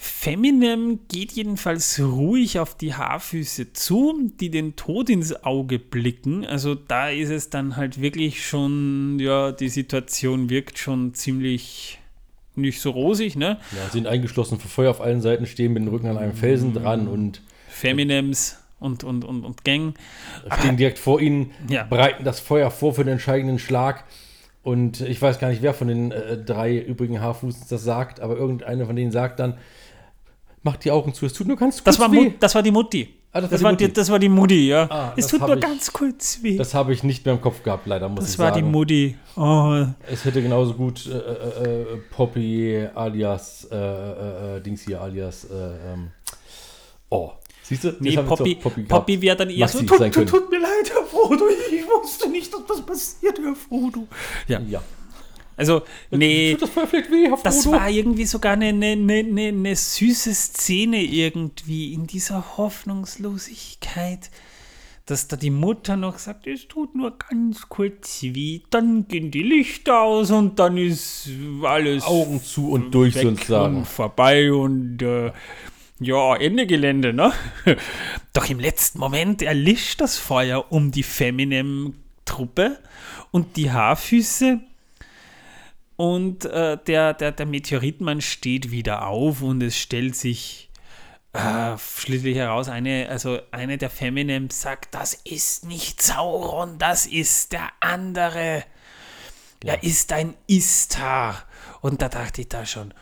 [0.01, 6.45] Feminem geht jedenfalls ruhig auf die Haarfüße zu, die den Tod ins Auge blicken.
[6.45, 11.99] Also da ist es dann halt wirklich schon, ja, die Situation wirkt schon ziemlich
[12.55, 13.59] nicht so rosig, ne?
[13.75, 16.73] Ja, sind eingeschlossen vor Feuer auf allen Seiten, stehen mit dem Rücken an einem Felsen
[16.73, 19.95] dran und Feminems und, und, und, und Gang.
[20.59, 21.83] Stehen direkt vor ihnen, ja.
[21.83, 24.05] bereiten das Feuer vor für den entscheidenden Schlag.
[24.63, 28.37] Und ich weiß gar nicht, wer von den äh, drei übrigen Haarfußens das sagt, aber
[28.37, 29.57] irgendeiner von denen sagt dann,
[30.63, 32.33] macht die Augen zu, es tut nur ganz kurz das war weh.
[32.39, 33.15] Das war die Mutti.
[33.31, 33.93] Ah, das, das, war die, Mutti.
[33.93, 34.87] das war die Mutti, ja.
[34.89, 36.57] Ah, es tut nur ich, ganz kurz weh.
[36.57, 38.47] Das habe ich nicht mehr im Kopf gehabt, leider, muss das ich sagen.
[38.47, 39.17] Das war die Mutti.
[39.35, 39.85] Oh.
[40.11, 45.47] Es hätte genauso gut äh, äh, äh Poppy alias äh, äh, äh, Dings hier alias
[45.51, 46.09] ähm,
[47.09, 47.31] Oh,
[47.69, 47.93] Siehst du?
[47.99, 51.45] Nee, Poppy, Poppy, Poppy wäre dann eher so, tut, tut, tut, mir leid, Herr Frodo,
[51.49, 54.07] ich wusste nicht, dass das passiert, Herr Frodo.
[54.47, 54.59] Ja.
[54.61, 54.81] ja.
[55.59, 61.93] Also, nee, das, weh, das war irgendwie sogar eine, eine, eine, eine süße Szene irgendwie
[61.93, 64.31] in dieser Hoffnungslosigkeit
[65.09, 69.41] dass da die Mutter noch sagt, es tut nur ganz kurz weh, dann gehen die
[69.41, 71.29] Lichter aus und dann ist
[71.63, 75.31] alles Augen zu und durch sozusagen vorbei und äh,
[75.99, 77.33] ja, Ende Gelände, ne?
[78.33, 82.77] Doch im letzten Moment erlischt das Feuer um die Feminem-Truppe
[83.31, 84.61] und die Haarfüße
[85.99, 90.69] und äh, der, der, der Meteoritmann steht wieder auf und es stellt sich
[91.33, 97.51] äh, schließlich heraus, eine, also eine der Feminem sagt, das ist nicht Sauron, das ist
[97.51, 98.63] der andere.
[99.61, 99.73] Ja.
[99.73, 101.43] Er ist ein Istar.
[101.81, 102.93] Und da dachte ich da schon,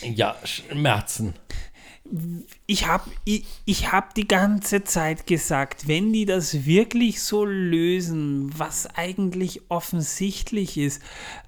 [0.00, 1.34] Ja, Schmerzen.
[2.66, 8.50] Ich habe ich, ich hab die ganze Zeit gesagt, wenn die das wirklich so lösen,
[8.58, 11.02] was eigentlich offensichtlich ist,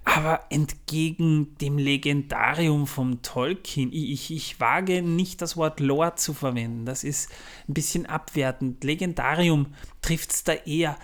[0.05, 6.87] aber entgegen dem Legendarium vom Tolkien, ich, ich wage nicht das Wort Lore zu verwenden,
[6.87, 7.31] das ist
[7.69, 8.85] ein bisschen abwertend.
[8.85, 10.97] Legendarium trifft es da eher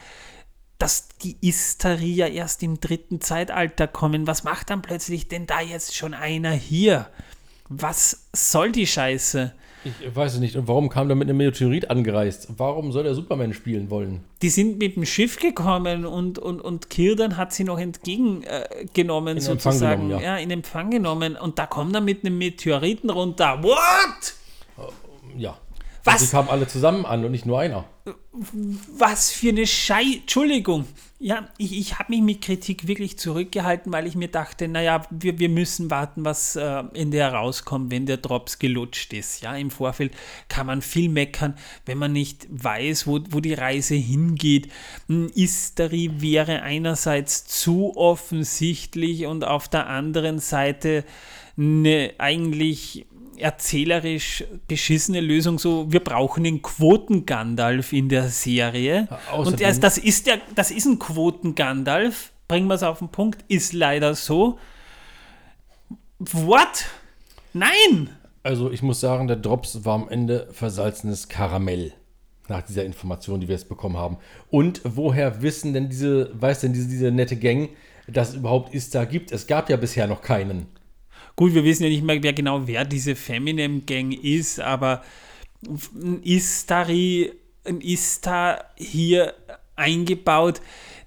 [0.79, 4.29] dass die Istari ja erst im dritten Zeitalter kommen.
[4.29, 7.11] Was macht dann plötzlich denn da jetzt schon einer hier?
[7.69, 9.53] Was soll die Scheiße?
[9.85, 10.57] Ich weiß es nicht.
[10.57, 12.49] Und warum kam der mit einem Meteorit angereist?
[12.57, 14.25] Warum soll er Superman spielen wollen?
[14.43, 19.41] Die sind mit dem Schiff gekommen und, und, und Kirdan hat sie noch entgegengenommen, äh,
[19.41, 20.09] sozusagen.
[20.09, 20.37] Genommen, ja.
[20.37, 20.43] ja.
[20.43, 21.37] in Empfang genommen.
[21.37, 23.63] Und da kommt er mit einem Meteoriten runter.
[23.63, 24.35] What?
[25.37, 25.57] Ja.
[26.13, 26.23] Was?
[26.23, 27.85] Die kamen alle zusammen an und nicht nur einer.
[28.97, 30.05] Was für eine Schei...
[30.21, 30.87] Entschuldigung.
[31.21, 35.41] Ja, ich, ich habe mich mit Kritik wirklich zurückgehalten, weil ich mir dachte, naja, wir,
[35.41, 39.43] wir müssen warten, was äh, in der rauskommt, wenn der Drops gelutscht ist.
[39.43, 40.13] Ja, im Vorfeld
[40.49, 44.71] kann man viel meckern, wenn man nicht weiß, wo, wo die Reise hingeht.
[45.09, 51.05] Istari wäre einerseits zu offensichtlich und auf der anderen Seite
[51.57, 53.07] eine eigentlich
[53.41, 59.09] erzählerisch beschissene Lösung, so wir brauchen einen Quoten-Gandalf in der Serie.
[59.37, 63.45] und erst, das ist der, das ist ein Quoten-Gandalf, bringen wir es auf den Punkt,
[63.49, 64.59] ist leider so.
[66.19, 66.87] What?
[67.53, 68.11] Nein!
[68.43, 71.93] Also ich muss sagen, der Drops war am Ende versalzenes Karamell
[72.49, 74.17] nach dieser Information, die wir jetzt bekommen haben.
[74.51, 77.69] Und woher wissen denn diese, weiß denn diese, diese nette Gang,
[78.07, 79.33] dass es überhaupt Ista gibt?
[79.33, 80.67] Es gab ja bisher noch keinen.
[81.39, 85.05] Gut, wir wissen ja nicht mehr genau, wer diese Feminem Gang ist, aber
[85.95, 87.31] ein Istari,
[87.65, 89.35] ein Istar hier
[89.77, 90.61] eingebaut,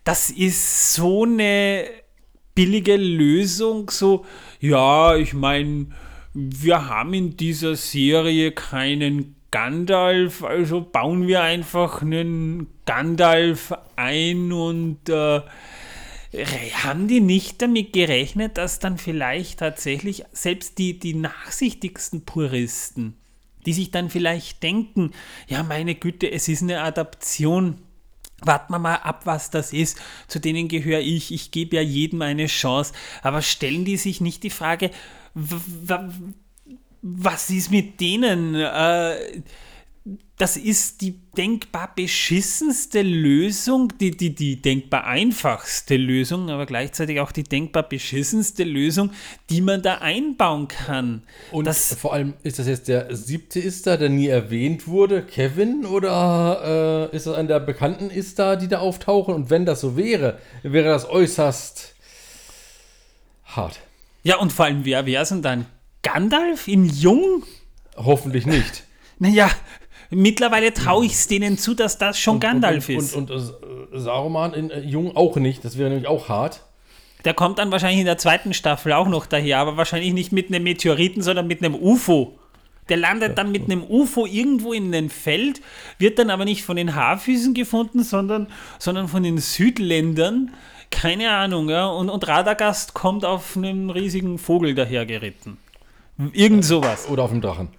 [0.06, 1.84] das ist so eine
[2.56, 4.26] billige Lösung, so,
[4.62, 5.88] ja, ich meine,
[6.34, 15.10] wir haben in dieser Serie keinen Gandalf, also bauen wir einfach einen Gandalf ein und
[15.10, 15.42] äh,
[16.34, 23.18] haben die nicht damit gerechnet, dass dann vielleicht tatsächlich selbst die, die nachsichtigsten Puristen,
[23.66, 25.12] die sich dann vielleicht denken,
[25.48, 27.82] ja meine Güte, es ist eine Adaption,
[28.42, 32.22] warten wir mal ab, was das ist, zu denen gehöre ich, ich gebe ja jedem
[32.22, 34.92] eine Chance, aber stellen die sich nicht die Frage,
[37.02, 38.56] was ist mit denen?
[38.56, 39.42] Äh,
[40.38, 47.32] das ist die denkbar beschissenste Lösung, die, die, die denkbar einfachste Lösung, aber gleichzeitig auch
[47.32, 49.12] die denkbar beschissenste Lösung,
[49.52, 51.22] die man da einbauen kann.
[51.52, 55.86] Und das, vor allem, ist das jetzt der siebte Istar, der nie erwähnt wurde, Kevin,
[55.86, 59.36] oder äh, ist das einer der bekannten Istar, die da auftauchen?
[59.36, 61.94] Und wenn das so wäre, wäre das äußerst
[63.44, 63.80] hart.
[64.24, 65.68] Ja, und vor allem, wer wäre es denn dann?
[66.02, 67.44] Gandalf in Jung?
[67.96, 68.86] Hoffentlich nicht.
[69.22, 69.52] Naja,
[70.12, 73.16] Mittlerweile traue ich es denen zu, dass das schon und, Gandalf und, ist.
[73.16, 73.54] Und, und,
[73.94, 75.64] äh, Saruman in äh, Jung auch nicht.
[75.64, 76.62] Das wäre nämlich auch hart.
[77.24, 80.50] Der kommt dann wahrscheinlich in der zweiten Staffel auch noch daher, aber wahrscheinlich nicht mit
[80.50, 82.38] einem Meteoriten, sondern mit einem UFO.
[82.90, 85.62] Der landet dann mit einem UFO irgendwo in einem Feld,
[85.98, 88.48] wird dann aber nicht von den Haarfüßen gefunden, sondern,
[88.80, 90.52] sondern von den Südländern.
[90.90, 91.86] Keine Ahnung, ja.
[91.86, 95.58] Und, und Radagast kommt auf einem riesigen Vogel dahergeritten.
[96.34, 97.08] Irgend sowas.
[97.08, 97.70] Oder auf einem Drachen.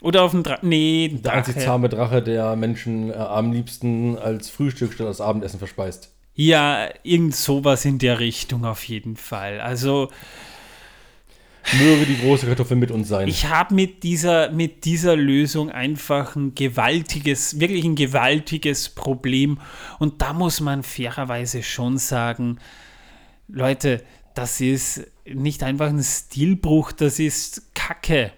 [0.00, 0.68] Oder auf dem Drachen.
[0.68, 1.36] Nee, der Drache.
[1.36, 6.12] einzig zahme Drache, der Menschen äh, am liebsten als Frühstück statt als Abendessen verspeist.
[6.34, 9.60] Ja, irgend sowas in der Richtung auf jeden Fall.
[9.60, 10.08] Also.
[11.78, 13.28] Möge die große Kartoffel mit uns sein.
[13.28, 19.60] Ich habe mit dieser, mit dieser Lösung einfach ein gewaltiges, wirklich ein gewaltiges Problem.
[19.98, 22.58] Und da muss man fairerweise schon sagen,
[23.46, 24.02] Leute,
[24.34, 28.32] das ist nicht einfach ein Stilbruch, das ist Kacke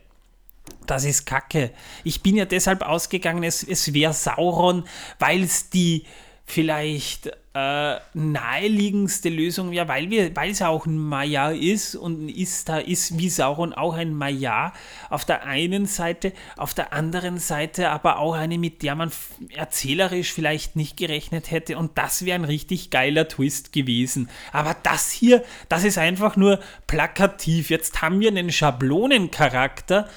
[0.86, 1.70] das ist Kacke.
[2.04, 4.84] Ich bin ja deshalb ausgegangen, es, es wäre Sauron,
[5.18, 6.04] weil es die
[6.44, 12.28] vielleicht äh, naheliegendste Lösung, ja, weil wir, weil es auch ein Maya ist und ein
[12.28, 14.72] Ista ist wie Sauron auch ein Maya
[15.10, 19.12] auf der einen Seite, auf der anderen Seite aber auch eine, mit der man
[19.54, 24.30] erzählerisch vielleicht nicht gerechnet hätte und das wäre ein richtig geiler Twist gewesen.
[24.52, 27.68] Aber das hier, das ist einfach nur plakativ.
[27.68, 30.10] Jetzt haben wir einen Schablonencharakter, äh,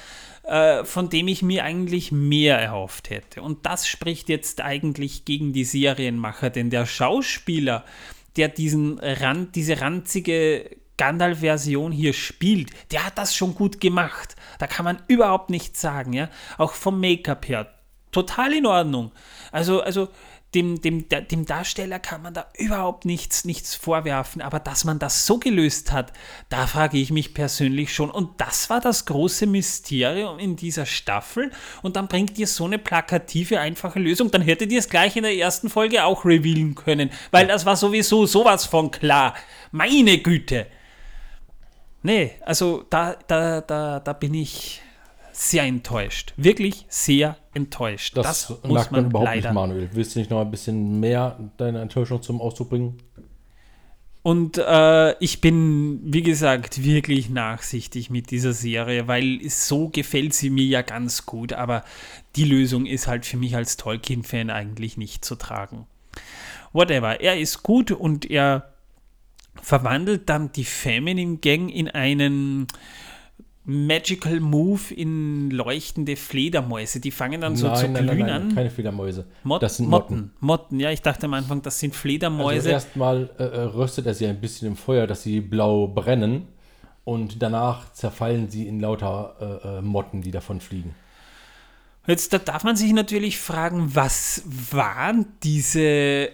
[0.84, 3.42] von dem ich mir eigentlich mehr erhofft hätte.
[3.42, 7.84] Und das spricht jetzt eigentlich gegen die Serienmacher, denn der Schauspieler,
[8.36, 14.36] der diesen Rand, diese ranzige Gandalf-Version hier spielt, der hat das schon gut gemacht.
[14.58, 16.30] Da kann man überhaupt nichts sagen, ja.
[16.58, 17.72] Auch vom Make-up her.
[18.12, 19.12] Total in Ordnung.
[19.52, 20.08] Also, also
[20.56, 25.26] dem, dem, dem Darsteller kann man da überhaupt nichts, nichts vorwerfen, aber dass man das
[25.26, 26.14] so gelöst hat,
[26.48, 28.10] da frage ich mich persönlich schon.
[28.10, 31.52] Und das war das große Mysterium in dieser Staffel.
[31.82, 34.30] Und dann bringt ihr so eine plakative, einfache Lösung.
[34.30, 37.76] Dann hättet ihr es gleich in der ersten Folge auch revealen können, weil das war
[37.76, 39.34] sowieso sowas von klar.
[39.72, 40.68] Meine Güte.
[42.02, 44.80] Nee, also da, da, da, da bin ich
[45.36, 46.32] sehr enttäuscht.
[46.36, 48.16] Wirklich sehr enttäuscht.
[48.16, 49.48] Das, das muss man, überhaupt leider.
[49.48, 49.88] nicht, Manuel.
[49.92, 52.98] Willst du nicht noch ein bisschen mehr deine Enttäuschung zum Ausdruck bringen?
[54.22, 60.50] Und äh, ich bin, wie gesagt, wirklich nachsichtig mit dieser Serie, weil so gefällt sie
[60.50, 61.52] mir ja ganz gut.
[61.52, 61.84] Aber
[62.34, 65.86] die Lösung ist halt für mich als Tolkien-Fan eigentlich nicht zu tragen.
[66.72, 67.20] Whatever.
[67.20, 68.72] Er ist gut und er
[69.62, 72.66] verwandelt dann die Feminine Gang in einen
[73.68, 77.00] Magical Move in leuchtende Fledermäuse.
[77.00, 78.54] Die fangen dann so nein, zu nein, glühen nein, an.
[78.54, 79.26] Keine Fledermäuse.
[79.42, 80.16] Mot das sind Motten.
[80.16, 80.32] Motten.
[80.38, 80.80] Motten.
[80.80, 82.58] Ja, ich dachte am Anfang, das sind Fledermäuse.
[82.58, 86.46] Also erstmal äh, äh, röstet er sie ein bisschen im Feuer, dass sie blau brennen.
[87.02, 90.94] Und danach zerfallen sie in lauter äh, äh, Motten, die davon fliegen.
[92.06, 96.30] Jetzt da darf man sich natürlich fragen, was waren diese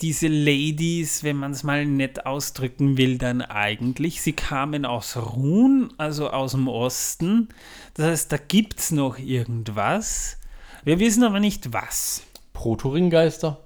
[0.00, 4.20] diese Ladies, wenn man es mal nett ausdrücken will, dann eigentlich.
[4.20, 7.48] Sie kamen aus Ruhn, also aus dem Osten.
[7.94, 10.38] Das heißt, da gibt es noch irgendwas.
[10.84, 12.22] Wir wissen aber nicht was.
[12.52, 13.60] Protoringgeister?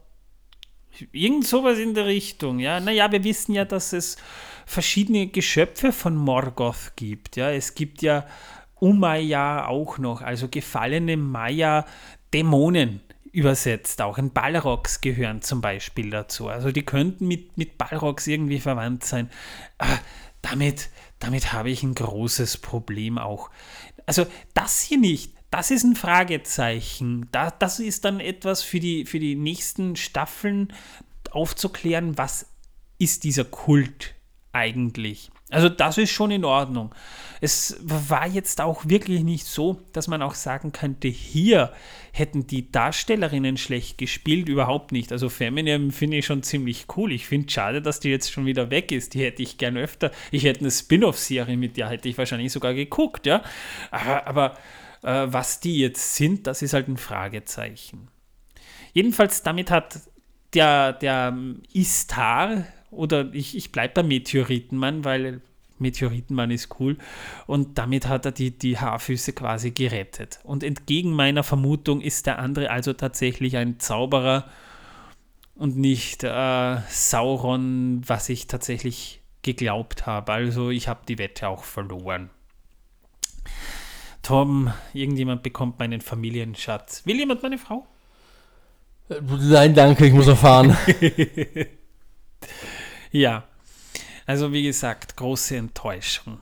[1.13, 2.79] Irgend sowas in der Richtung, ja.
[2.79, 4.17] Naja, wir wissen ja, dass es
[4.67, 7.37] verschiedene Geschöpfe von Morgoth gibt.
[7.37, 8.27] Ja, es gibt ja
[8.79, 13.01] Umaya auch noch, also gefallene Maya-Dämonen
[13.33, 14.03] übersetzt.
[14.03, 16.49] Auch in Balrogs gehören zum Beispiel dazu.
[16.49, 19.31] Also die könnten mit, mit Balrogs irgendwie verwandt sein.
[19.79, 19.99] Aber
[20.43, 23.51] damit, damit habe ich ein großes Problem auch.
[24.07, 25.35] Also das hier nicht.
[25.51, 27.29] Das ist ein Fragezeichen.
[27.33, 30.73] Da, das ist dann etwas für die, für die nächsten Staffeln
[31.33, 32.47] aufzuklären, was
[32.99, 34.15] ist dieser Kult
[34.53, 35.31] eigentlich.
[35.51, 36.95] Also das ist schon in Ordnung.
[37.41, 41.73] Es war jetzt auch wirklich nicht so, dass man auch sagen könnte, hier
[42.13, 45.13] hätten die Darstellerinnen schlecht gespielt, überhaupt nicht.
[45.13, 47.13] Also Feminium finde ich schon ziemlich cool.
[47.13, 49.15] Ich finde schade, dass die jetzt schon wieder weg ist.
[49.15, 50.11] Die hätte ich gern öfter.
[50.31, 53.43] Ich hätte eine Spin-off-Serie mit der hätte ich wahrscheinlich sogar geguckt, ja.
[53.91, 54.59] Aber, aber
[55.03, 58.09] äh, was die jetzt sind, das ist halt ein Fragezeichen.
[58.93, 60.01] Jedenfalls damit hat
[60.55, 61.37] der, der
[61.73, 65.43] Istar, oder ich, ich bleibe bei Meteoritenmann, weil
[65.81, 66.97] Meteoritenmann ist cool.
[67.47, 70.41] Und damit hat er die, die Haarfüße quasi gerettet.
[70.45, 74.49] Und entgegen meiner Vermutung ist der andere also tatsächlich ein Zauberer
[75.55, 80.33] und nicht äh, Sauron, was ich tatsächlich geglaubt habe.
[80.33, 82.31] Also ich habe die Wette auch verloren.
[84.23, 87.07] Tom, irgendjemand bekommt meinen Familienschatz.
[87.07, 87.87] Will jemand meine Frau?
[89.21, 90.77] Nein, danke, ich muss erfahren.
[93.11, 93.45] ja,
[94.31, 96.39] also wie gesagt, große Enttäuschung.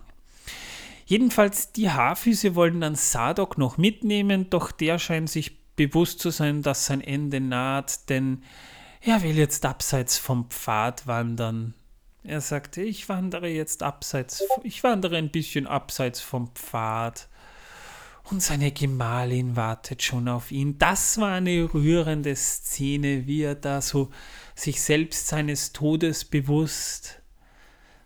[1.06, 6.60] Jedenfalls, die Haarfüße wollen dann Sadok noch mitnehmen, doch der scheint sich bewusst zu sein,
[6.60, 8.42] dass sein Ende naht, denn
[9.00, 11.72] er will jetzt abseits vom Pfad wandern.
[12.24, 17.26] Er sagte, ich wandere jetzt abseits, ich wandere ein bisschen abseits vom Pfad.
[18.24, 20.76] Und seine Gemahlin wartet schon auf ihn.
[20.76, 24.10] Das war eine rührende Szene, wie er da so
[24.54, 27.17] sich selbst seines Todes bewusst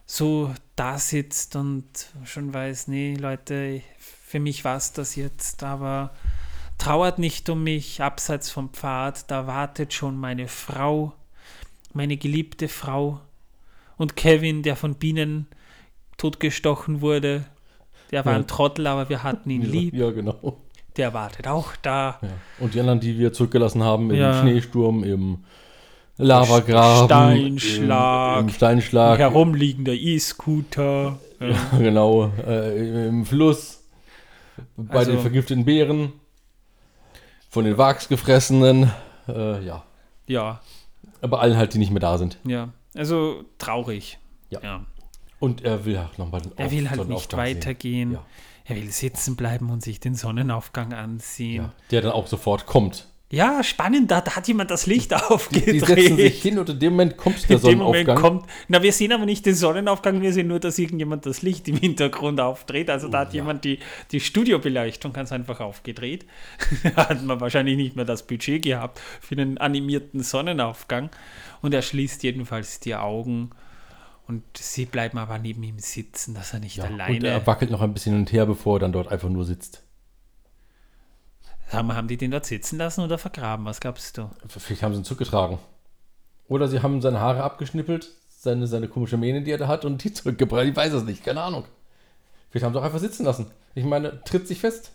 [0.07, 1.85] so da sitzt und
[2.25, 6.11] schon weiß, nee, Leute, für mich war es das jetzt, aber
[6.79, 11.13] trauert nicht um mich, abseits vom Pfad, da wartet schon meine Frau,
[11.93, 13.21] meine geliebte Frau
[13.97, 15.47] und Kevin, der von Bienen
[16.17, 17.45] totgestochen wurde.
[18.11, 18.39] Der war ja.
[18.39, 19.95] ein Trottel, aber wir hatten ihn ja, lieb.
[19.95, 20.61] Ja, genau.
[20.97, 22.19] Der wartet auch da.
[22.21, 22.29] Ja.
[22.59, 25.45] Und die anderen, die wir zurückgelassen haben im Schneesturm, im
[26.23, 33.83] Lavagraben, Steinschlag, im, im Steinschlag, herumliegender E-Scooter, ja, genau, äh, im Fluss,
[34.77, 36.13] bei also, den vergifteten Beeren,
[37.49, 38.91] von den Wachs gefressenen,
[39.29, 39.85] äh, ja.
[40.27, 40.61] Ja,
[41.21, 42.39] Aber allen halt, die nicht mehr da sind.
[42.45, 44.19] Ja, also traurig.
[44.51, 44.61] Ja.
[44.63, 44.87] ja.
[45.41, 48.13] Und er will halt nochmal den Er will halt nicht weitergehen.
[48.13, 48.25] Ja.
[48.65, 51.65] Er will sitzen bleiben und sich den Sonnenaufgang ansehen.
[51.65, 51.73] Ja.
[51.91, 53.09] Der dann auch sofort kommt.
[53.35, 55.87] Ja, spannend, da, da hat jemand das Licht Die aufgedreht.
[55.87, 58.41] setzen sich hin und in dem Moment kommt der In dem Moment Sonnenaufgang.
[58.41, 58.51] kommt.
[58.69, 61.77] Na, wir sehen aber nicht den Sonnenaufgang, wir sehen nur, dass irgendjemand das Licht im
[61.79, 62.91] Hintergrund aufdreht.
[62.91, 63.41] Also da hat ja.
[63.41, 63.79] jemand die,
[64.11, 66.27] die Studiobeleuchtung ganz einfach aufgedreht.
[66.95, 71.09] da hat man wahrscheinlich nicht mehr das Budget gehabt für einen animierten Sonnenaufgang.
[71.63, 73.49] Und er schließt jedenfalls die Augen
[74.27, 77.29] und sie bleiben aber neben ihm sitzen, dass er nicht Ja, und alleine.
[77.29, 79.83] er wackelt noch ein bisschen hin und her, bevor er dann dort einfach nur sitzt.
[81.75, 83.65] Haben, haben die den dort sitzen lassen oder vergraben?
[83.65, 84.31] Was glaubst du?
[84.47, 85.59] Vielleicht haben sie ihn zurückgetragen.
[86.49, 90.03] Oder sie haben seine Haare abgeschnippelt, seine, seine komische Mähne, die er da hat, und
[90.05, 90.67] die zurückgebracht.
[90.67, 91.65] Ich weiß es nicht, keine Ahnung.
[92.51, 93.51] Vielleicht haben sie auch einfach sitzen lassen.
[93.75, 94.93] Ich meine, tritt sich fest.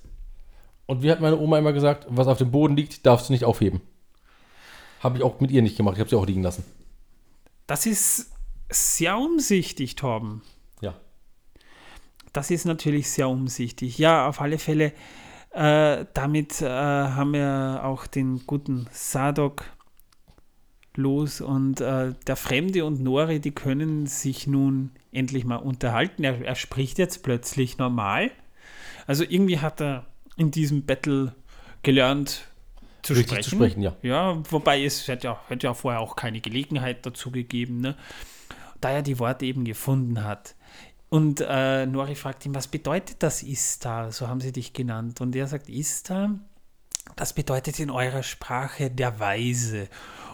[0.86, 3.44] Und wie hat meine Oma immer gesagt, was auf dem Boden liegt, darfst du nicht
[3.44, 3.82] aufheben.
[5.02, 5.96] Habe ich auch mit ihr nicht gemacht.
[5.96, 6.64] Ich habe sie auch liegen lassen.
[7.66, 8.32] Das ist
[8.70, 10.42] sehr umsichtig, Torben.
[10.82, 10.96] Ja.
[12.34, 13.98] Das ist natürlich sehr umsichtig.
[13.98, 14.94] Ja, auf alle Fälle,
[15.52, 19.64] äh, damit äh, haben wir auch den guten Sadok
[20.96, 26.24] los und äh, der Fremde und Nori, die können sich nun endlich mal unterhalten.
[26.24, 28.32] Er, er spricht jetzt plötzlich normal.
[29.06, 31.34] Also irgendwie hat er in diesem Battle
[31.84, 32.48] gelernt
[33.02, 33.44] zu sprechen.
[33.44, 33.96] zu sprechen, ja.
[34.02, 37.96] Ja, wobei es hätte ja, hätte ja vorher auch keine Gelegenheit dazu gegeben, ne?
[38.82, 40.56] da er die Worte eben gefunden hat.
[41.10, 44.12] Und äh, Nori fragt ihn, was bedeutet das Istar?
[44.12, 45.22] So haben sie dich genannt.
[45.22, 46.32] Und er sagt, Istar,
[47.16, 49.88] das bedeutet in eurer Sprache der Weise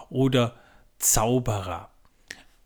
[0.09, 0.55] oder
[0.97, 1.89] Zauberer.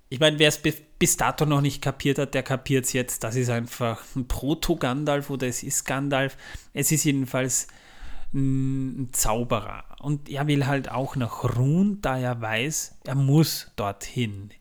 [0.09, 3.25] Ich meine, wer es bis dato noch nicht kapiert hat, der kapiert es jetzt.
[3.25, 6.37] Das ist einfach ein Proto-Gandalf oder es ist Gandalf.
[6.73, 7.67] Es ist jedenfalls
[8.33, 9.83] ein Zauberer.
[9.99, 14.51] Und er will halt auch nach Run, da er weiß, er muss dorthin.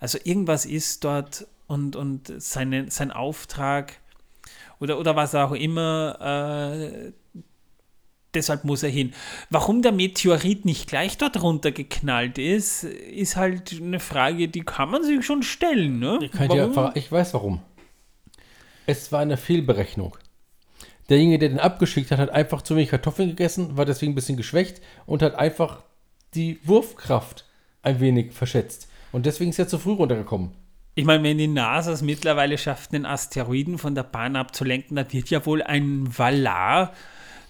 [0.00, 3.94] Also irgendwas ist dort und, und seine, sein Auftrag
[4.80, 7.12] oder, oder was auch immer, äh,
[8.34, 9.14] deshalb muss er hin.
[9.50, 15.04] Warum der Meteorit nicht gleich dort runtergeknallt ist, ist halt eine Frage, die kann man
[15.04, 16.00] sich schon stellen.
[16.00, 16.18] Ne?
[16.22, 17.62] Ich, einfach, ich weiß warum.
[18.86, 20.16] Es war eine Fehlberechnung.
[21.08, 24.36] Derjenige, der den abgeschickt hat, hat einfach zu wenig Kartoffeln gegessen, war deswegen ein bisschen
[24.36, 25.84] geschwächt und hat einfach
[26.34, 27.44] die Wurfkraft
[27.82, 28.88] ein wenig verschätzt.
[29.12, 30.52] Und deswegen ist er zu früh runtergekommen.
[31.00, 35.10] Ich meine, wenn die NASA es mittlerweile schafft, den Asteroiden von der Bahn abzulenken, dann
[35.10, 36.92] wird ja wohl ein Valar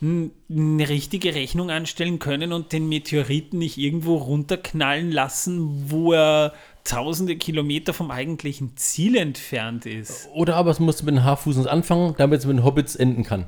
[0.00, 6.52] eine richtige Rechnung anstellen können und den Meteoriten nicht irgendwo runterknallen lassen, wo er
[6.84, 10.28] tausende Kilometer vom eigentlichen Ziel entfernt ist.
[10.32, 13.46] Oder aber es musste mit den Haarfußens anfangen, damit es mit den Hobbits enden kann.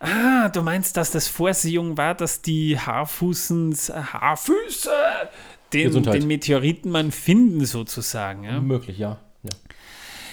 [0.00, 4.90] Ah, du meinst, dass das Vorsehung war, dass die Haarfußens, Haarfüße
[5.72, 8.44] den, den Meteoritenmann finden sozusagen.
[8.44, 8.60] Ja?
[8.60, 9.18] Möglich, ja.
[9.42, 9.50] ja.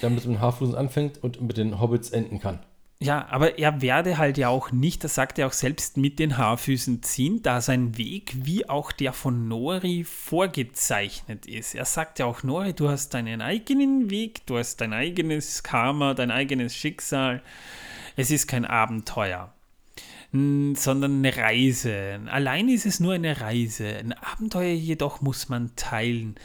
[0.01, 2.59] Damit es mit den Haarfußens anfängt und mit den Hobbits enden kann.
[2.99, 6.37] Ja, aber er werde halt ja auch nicht, das sagt er auch selbst, mit den
[6.37, 11.75] Haarfüßen ziehen, da sein Weg wie auch der von Nori vorgezeichnet ist.
[11.75, 16.13] Er sagt ja auch, Nori, du hast deinen eigenen Weg, du hast dein eigenes Karma,
[16.13, 17.41] dein eigenes Schicksal.
[18.15, 19.53] Es ist kein Abenteuer,
[20.75, 22.19] sondern eine Reise.
[22.27, 23.87] Allein ist es nur eine Reise.
[23.87, 26.35] Ein Abenteuer jedoch muss man teilen.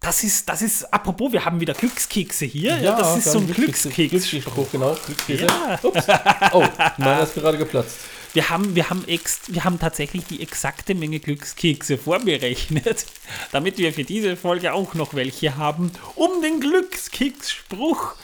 [0.00, 2.78] Das ist, das ist, apropos, wir haben wieder Glückskekse hier.
[2.78, 4.10] Ja, das ist so ein Glückskeks.
[4.10, 4.70] Glückskeks.
[4.70, 5.46] Genau, Glückskekse.
[5.46, 5.80] Ja.
[5.82, 6.06] Ups.
[6.52, 6.64] Oh,
[6.98, 7.96] meiner ist gerade geplatzt.
[8.32, 13.06] Wir haben, wir, haben ex, wir haben tatsächlich die exakte Menge Glückskekse vorberechnet,
[13.50, 18.14] damit wir für diese Folge auch noch welche haben, um den Glückskeksspruch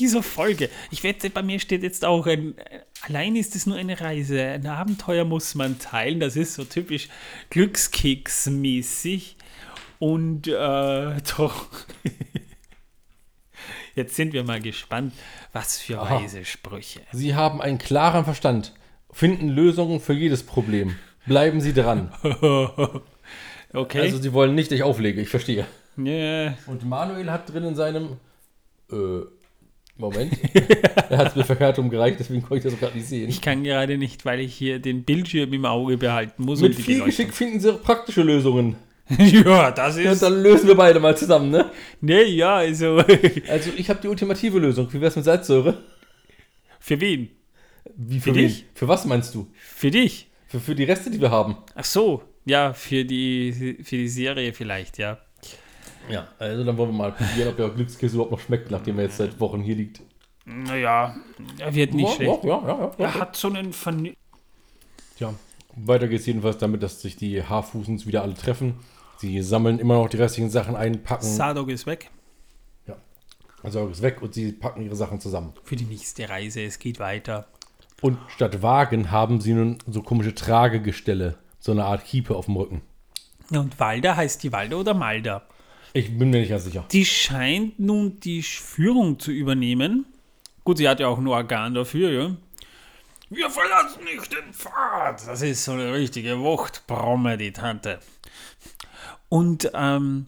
[0.00, 0.70] dieser Folge.
[0.90, 2.54] Ich wette, bei mir steht jetzt auch ein,
[3.02, 7.08] allein ist es nur eine Reise, ein Abenteuer muss man teilen, das ist so typisch
[7.50, 9.36] Glückskeksmäßig
[9.98, 10.52] und äh,
[11.36, 11.66] doch.
[13.94, 15.12] Jetzt sind wir mal gespannt,
[15.52, 16.22] was für Aha.
[16.22, 17.00] weise Sprüche.
[17.12, 18.72] Sie haben einen klaren Verstand,
[19.12, 20.96] finden Lösungen für jedes Problem.
[21.26, 22.12] Bleiben Sie dran.
[23.72, 24.00] Okay.
[24.00, 25.64] Also Sie wollen nicht, dass ich auflege, ich verstehe.
[25.96, 26.54] ja.
[26.66, 28.16] Und Manuel hat drin in seinem
[28.90, 29.20] äh,
[30.00, 30.32] Moment.
[31.10, 33.28] er hat es mir verkehrt umgereicht, deswegen konnte ich das gerade nicht sehen.
[33.28, 36.60] Ich kann gerade nicht, weil ich hier den Bildschirm im Auge behalten muss.
[36.60, 37.04] Mit viel.
[37.04, 38.76] Geschick finden Sie auch praktische Lösungen.
[39.18, 40.22] ja, das ist.
[40.22, 41.70] dann lösen wir beide mal zusammen, ne?
[42.00, 43.02] Ne, ja, also.
[43.48, 44.92] Also ich habe die ultimative Lösung.
[44.92, 45.82] Wie wär's mit Salzsäure?
[46.78, 47.30] Für wen?
[47.96, 48.46] Wie Für wen?
[48.46, 48.66] dich?
[48.74, 49.48] Für was meinst du?
[49.54, 50.28] Für dich.
[50.46, 51.56] Für, für die Reste, die wir haben.
[51.74, 55.18] Ach so, ja, für die, für die Serie vielleicht, ja.
[56.10, 59.04] Ja, also dann wollen wir mal probieren, ob der Glückskäse überhaupt noch schmeckt, nachdem er
[59.04, 60.00] jetzt seit Wochen hier liegt.
[60.44, 61.16] Naja,
[61.58, 62.44] er wird nicht ja, schlecht.
[62.44, 62.90] Ja, ja.
[62.98, 64.14] Er hat so einen Vernü
[65.16, 65.34] Tja,
[65.76, 68.74] weiter geht's jedenfalls damit, dass sich die Haarfußens wieder alle treffen
[69.18, 71.26] Sie sammeln immer noch die restlichen Sachen ein, packen.
[71.26, 72.10] Sadok ist weg
[72.86, 72.96] ja.
[73.62, 75.52] Also ist weg und sie packen ihre Sachen zusammen.
[75.62, 76.62] für die nächste Reise.
[76.62, 77.46] Es geht weiter.
[78.00, 82.56] Und statt Wagen haben sie nun so komische Tragegestelle, so eine Art Kiepe auf dem
[82.56, 82.80] Rücken.
[83.50, 85.42] Und Walda heißt die Walda oder Malda?
[85.92, 86.84] Ich bin mir nicht ganz sicher.
[86.92, 90.06] Die scheint nun die Führung zu übernehmen.
[90.64, 92.36] Gut, sie hat ja auch ein Organ dafür, ja.
[93.28, 95.26] Wir verlassen nicht den Pfad.
[95.26, 98.00] Das ist so eine richtige Wuchtbromme, die Tante.
[99.28, 100.26] Und ähm,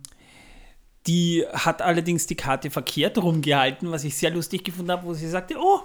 [1.07, 5.29] die hat allerdings die Karte verkehrt rumgehalten, was ich sehr lustig gefunden habe, wo sie
[5.29, 5.81] sagte, oh,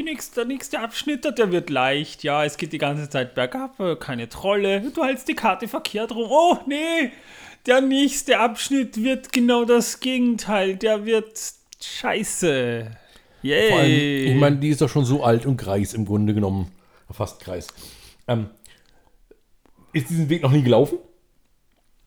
[0.00, 2.22] nächste, der nächste Abschnitt, der wird leicht.
[2.22, 4.80] Ja, es geht die ganze Zeit bergab, keine Trolle.
[4.94, 6.28] Du hältst die Karte verkehrt rum.
[6.30, 7.12] Oh, nee,
[7.66, 10.76] der nächste Abschnitt wird genau das Gegenteil.
[10.76, 11.38] Der wird
[11.80, 12.90] scheiße.
[13.42, 13.68] Yay.
[13.68, 16.70] Vor allem, ich meine, die ist doch schon so alt und greis im Grunde genommen.
[17.10, 17.66] Fast greis.
[18.26, 18.48] Ähm,
[19.92, 20.98] ist diesen Weg noch nie gelaufen?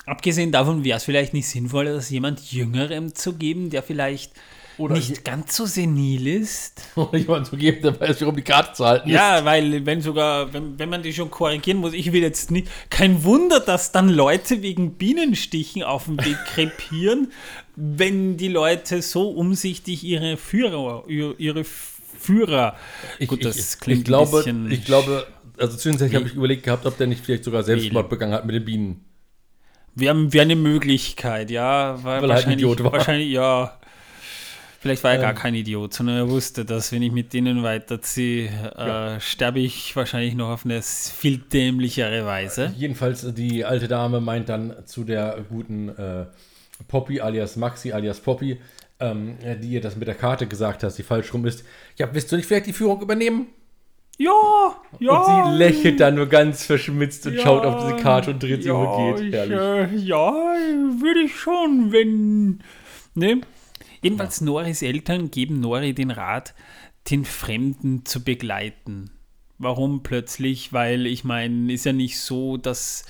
[0.06, 4.34] Abgesehen davon wäre es vielleicht nicht sinnvoller, das jemand Jüngerem zu geben, der vielleicht
[4.78, 6.82] Oder nicht ganz so senil ist.
[6.96, 9.10] Oder jemand zu geben, der weiß, um die Karte zu halten.
[9.10, 12.68] Ja, weil wenn sogar, wenn, wenn man die schon korrigieren muss, ich will jetzt nicht,
[12.90, 17.32] kein Wunder, dass dann Leute wegen Bienenstichen auf dem Weg krepieren,
[17.76, 22.76] wenn die Leute so umsichtig ihre Führer, ihre Führer,
[23.20, 26.34] Ich, gut, das ich, klingt ich glaube, ein bisschen, ich glaube, also zwischenzeitlich habe ich
[26.36, 29.06] überlegt gehabt, ob der nicht vielleicht sogar Selbstmord begangen hat mit den Bienen.
[29.96, 32.92] wäre wär eine Möglichkeit, ja, weil, Weil er halt ein wahrscheinlich, Idiot war.
[32.94, 33.80] wahrscheinlich, ja,
[34.86, 35.36] vielleicht war er gar Ähm.
[35.36, 40.36] kein Idiot, sondern er wusste, dass wenn ich mit denen weiterziehe, äh, sterbe ich wahrscheinlich
[40.36, 42.72] noch auf eine viel dämlichere Weise.
[42.78, 46.28] Jedenfalls, äh, die alte Dame meint dann zu der guten äh,
[46.88, 48.60] Poppy alias Maxi alias Poppy,
[49.00, 51.66] ähm, die ihr das mit der Karte gesagt hat, sie falsch rum ist.
[51.98, 53.48] Ja, willst du nicht vielleicht die Führung übernehmen?
[54.20, 54.32] Ja,
[55.00, 55.12] ja.
[55.14, 58.62] Und sie lächelt dann nur ganz verschmitzt und Ja, schaut auf diese Karte und dreht
[58.62, 59.30] sie um ja, und geht.
[59.30, 62.60] Ich, äh, ja, würde ich schon, wenn.
[63.16, 63.42] Ne?
[64.06, 66.54] Jedenfalls Noris Eltern geben Nori den Rat,
[67.10, 69.10] den Fremden zu begleiten.
[69.58, 70.72] Warum plötzlich?
[70.74, 73.06] Weil ich meine, ist ja nicht so, dass,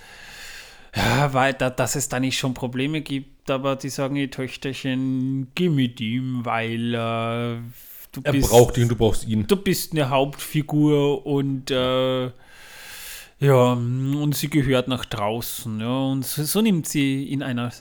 [0.95, 5.47] ja, weil da, dass es da nicht schon Probleme gibt, aber die sagen, ihr Töchterchen,
[5.53, 7.59] geh mit ihm, weil äh,
[8.13, 9.45] du Er bist braucht und du brauchst ihn.
[9.47, 12.31] du bist eine Hauptfigur und äh,
[13.39, 15.81] ja, und sie gehört nach draußen.
[15.81, 17.73] Ja, und so, so nimmt sie in einer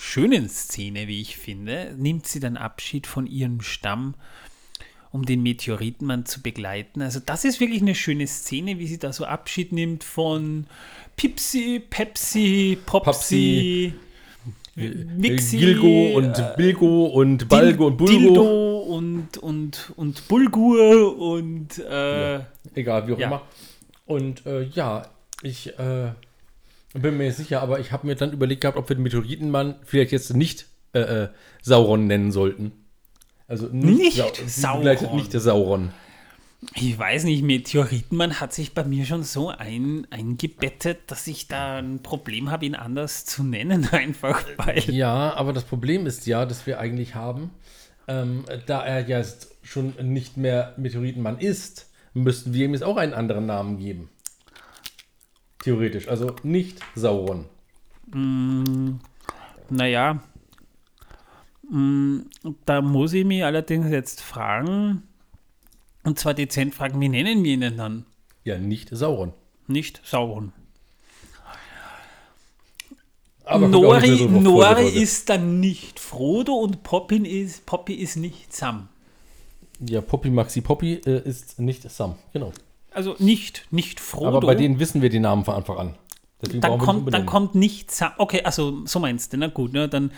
[0.00, 4.14] schönen Szene, wie ich finde, nimmt sie dann Abschied von ihrem Stamm,
[5.12, 7.02] um den Meteoritenmann zu begleiten.
[7.02, 10.66] Also das ist wirklich eine schöne Szene, wie sie da so Abschied nimmt von
[11.16, 13.92] Pipsi, Pepsi, Popsi,
[14.74, 18.12] Mixi, Gilgo und äh, Bilgo und Balgo und Bulgo.
[18.18, 22.46] Dildo und, und, und Bulgur und äh, Ja.
[22.74, 23.26] Egal, wie auch Ja.
[23.26, 23.42] immer.
[24.06, 25.02] Und äh, ja,
[25.42, 26.12] ich äh,
[26.92, 30.12] bin mir sicher, aber ich habe mir dann überlegt gehabt, ob wir den Meteoritenmann vielleicht
[30.12, 31.28] jetzt nicht äh, äh,
[31.62, 32.72] Sauron nennen sollten.
[33.46, 35.16] Also nicht, Nicht begleitet Sauron.
[35.16, 35.90] nicht der Sauron.
[36.74, 41.78] ich weiß nicht, Meteoritenmann hat sich bei mir schon so ein, eingebettet, dass ich da
[41.78, 44.78] ein Problem habe, ihn anders zu nennen, einfach weil.
[44.90, 47.50] Ja, aber das Problem ist ja, dass wir eigentlich haben,
[48.08, 53.14] ähm, da er jetzt schon nicht mehr Meteoritenmann ist, müssten wir ihm jetzt auch einen
[53.14, 54.08] anderen Namen geben.
[55.62, 56.08] Theoretisch.
[56.08, 57.46] Also nicht Sauron.
[59.68, 60.22] Naja,
[61.68, 62.20] mm,
[62.64, 65.02] da muss ich mich allerdings jetzt fragen,
[66.02, 68.06] und zwar dezent fragen, wie nennen wir ihn denn dann?
[68.44, 69.32] Ja, nicht Sauron.
[69.66, 70.52] Nicht Sauron.
[73.44, 78.88] Aber Nori, Nori ist dann nicht Frodo und Poppin ist, Poppy ist nicht Sam.
[79.80, 82.52] Ja, Poppy Maxi Poppy äh, ist nicht Sam, genau.
[82.92, 84.28] Also nicht, nicht Frodo.
[84.28, 85.94] Aber bei denen wissen wir die Namen von Anfang an.
[86.42, 88.12] Deswegen dann kommt, nicht dann kommt nicht Sam.
[88.16, 89.88] Okay, also so meinst du, na gut, ne?
[89.88, 90.10] Dann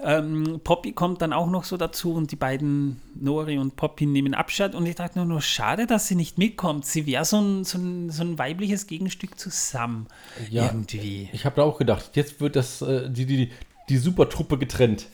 [0.00, 4.34] ähm, Poppy kommt dann auch noch so dazu und die beiden Nori und Poppy nehmen
[4.34, 6.86] Abstand und ich dachte nur, nur schade, dass sie nicht mitkommt.
[6.86, 10.06] Sie wäre so ein, so, ein, so ein weibliches Gegenstück zu Sam.
[10.50, 10.64] Ja.
[10.66, 11.28] Irgendwie.
[11.32, 13.50] Ich habe da auch gedacht, jetzt wird das äh, die, die,
[13.90, 15.08] die Supertruppe getrennt.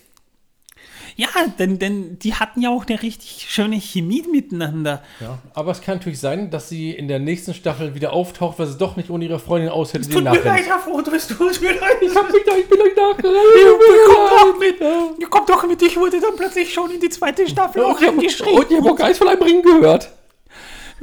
[1.16, 5.02] Ja, denn, denn die hatten ja auch eine richtig schöne Chemie miteinander.
[5.20, 5.38] Ja.
[5.54, 8.78] Aber es kann natürlich sein, dass sie in der nächsten Staffel wieder auftaucht, weil sie
[8.78, 10.10] doch nicht ohne ihre Freundin aushält.
[10.10, 11.96] Tut mir leid, Herr Frodo, es tut mir leid.
[12.00, 14.80] Ich hab mich da, ich bin euch Kommt doch mit.
[14.80, 15.18] nachgerannt.
[15.18, 15.82] Ihr kommt doch mit.
[15.82, 18.64] Ich wurde dann plötzlich schon in die zweite Staffel auch Und reingeschrieben.
[18.70, 20.10] ihr habt nichts von einem Ring gehört.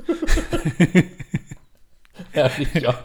[2.32, 3.03] Herrlich, ja.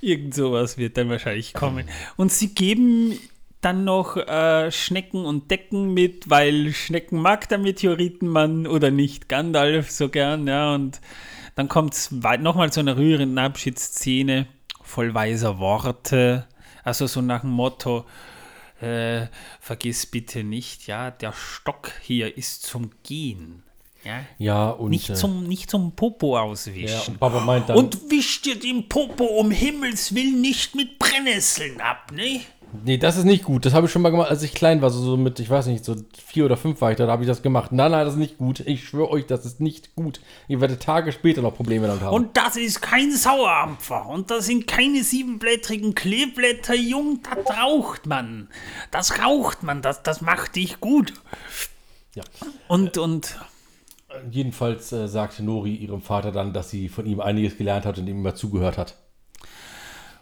[0.00, 1.88] Irgend sowas wird dann wahrscheinlich kommen.
[2.16, 3.18] Und sie geben
[3.60, 9.90] dann noch äh, Schnecken und Decken mit, weil Schnecken mag der Meteoritenmann oder nicht Gandalf
[9.90, 10.74] so gern, ja.
[10.74, 11.00] Und
[11.54, 14.46] dann kommt es nochmal zu einer rührenden Abschiedsszene
[14.82, 16.46] voll weiser Worte.
[16.82, 18.06] Also so nach dem Motto,
[18.80, 19.26] äh,
[19.60, 23.62] vergiss bitte nicht, ja, der Stock hier ist zum Gehen.
[24.02, 24.90] Ja, Ja, und.
[24.90, 27.12] nicht, äh, zum, nicht zum Popo ja, auswischen.
[27.12, 27.76] und Papa meint dann.
[27.76, 32.40] Und wisch dir den Popo um Himmels Willen nicht mit Brennnesseln ab, ne?
[32.84, 33.66] Nee, das ist nicht gut.
[33.66, 34.90] Das habe ich schon mal gemacht, als ich klein war.
[34.90, 35.96] So, so mit, ich weiß nicht, so
[36.26, 37.72] vier oder fünf war ich da, da habe ich das gemacht.
[37.72, 38.60] Nein, nein, das ist nicht gut.
[38.60, 40.20] Ich schwöre euch, das ist nicht gut.
[40.48, 42.14] Ihr werdet Tage später noch Probleme damit haben.
[42.14, 44.06] Und das ist kein Sauerampfer.
[44.06, 47.20] Und das sind keine siebenblättrigen Kleeblätter, Jung.
[47.22, 48.48] Das raucht man.
[48.90, 49.82] Das raucht man.
[49.82, 51.12] Das, das macht dich gut.
[52.14, 52.22] ja.
[52.68, 53.38] Und, und
[54.30, 58.08] Jedenfalls äh, sagte Nori ihrem Vater dann, dass sie von ihm einiges gelernt hat und
[58.08, 58.96] ihm immer zugehört hat.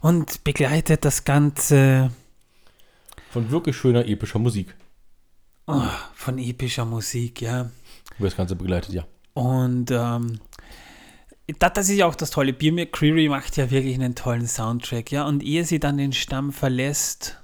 [0.01, 2.11] und begleitet das Ganze
[3.31, 4.75] Von wirklich schöner, epischer Musik.
[5.67, 5.83] oh,
[6.15, 7.71] von epischer Musik, ja.
[8.19, 9.07] Über das Ganze begleitet, ja.
[9.35, 10.41] Und ähm,
[11.59, 12.53] da, das ist ja auch das Tolle.
[12.53, 15.27] Beer McCreary macht ja wirklich einen tollen Soundtrack, ja.
[15.27, 17.39] Und ehe sie dann den Stamm verlässt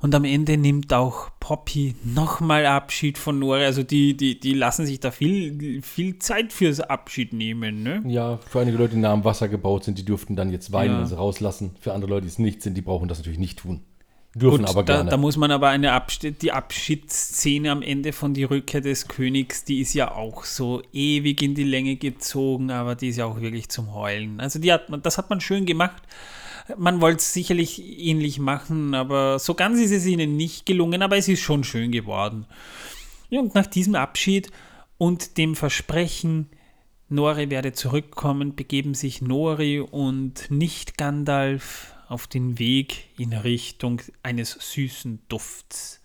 [0.00, 3.58] und am Ende nimmt auch Poppy nochmal Abschied von Nora.
[3.60, 8.02] Also die, die, die lassen sich da viel, viel Zeit fürs Abschied nehmen, ne?
[8.06, 10.94] Ja, für einige Leute, die nah am Wasser gebaut sind, die dürften dann jetzt weinen,
[10.94, 11.00] Ja.
[11.00, 11.76] wenn sie rauslassen.
[11.80, 13.80] Für andere Leute, die es nicht sind, die brauchen das natürlich nicht tun.
[14.34, 15.10] Dürfen Gut, aber da, gerne.
[15.10, 19.64] da muss man aber eine Abschied, die Abschiedsszene am Ende von die Rückkehr des Königs,
[19.64, 23.40] die ist ja auch so ewig in die Länge gezogen, aber die ist ja auch
[23.40, 24.40] wirklich zum Heulen.
[24.40, 26.02] Also die hat man, das hat man schön gemacht.
[26.76, 31.16] Man wollte es sicherlich ähnlich machen, aber so ganz ist es ihnen nicht gelungen, aber
[31.16, 32.46] es ist schon schön geworden.
[33.30, 34.50] Ja, und nach diesem Abschied
[34.98, 36.48] und dem Versprechen,
[37.08, 44.52] Nori werde zurückkommen, begeben sich Nori und nicht Gandalf auf den Weg in Richtung eines
[44.52, 46.00] süßen Dufts.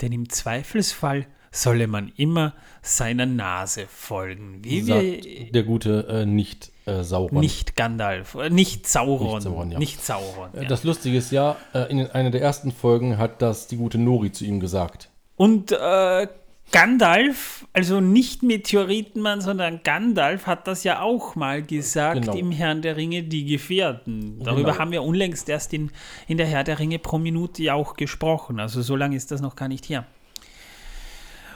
[0.00, 4.64] Denn im Zweifelsfall solle man immer seiner Nase folgen.
[4.64, 7.40] Wie wir sagt der gute äh, nicht äh, Sauron.
[7.40, 9.78] nicht Gandalf, äh, nicht Sauron, Nicht Sauron, ja.
[9.78, 10.54] nicht Sauron.
[10.54, 10.68] Äh, ja.
[10.68, 14.32] Das Lustige ist ja, äh, in einer der ersten Folgen hat das die gute Nori
[14.32, 15.10] zu ihm gesagt.
[15.36, 16.26] Und äh,
[16.72, 22.34] Gandalf, also nicht Meteoritenmann, sondern Gandalf hat das ja auch mal gesagt Genau.
[22.36, 24.40] im Herrn der Ringe, die Gefährten.
[24.42, 24.78] Darüber Genau.
[24.80, 25.92] haben wir unlängst erst in,
[26.26, 28.58] in der Herr der Ringe pro Minute ja auch gesprochen.
[28.58, 30.04] Also so lange ist das noch gar nicht her.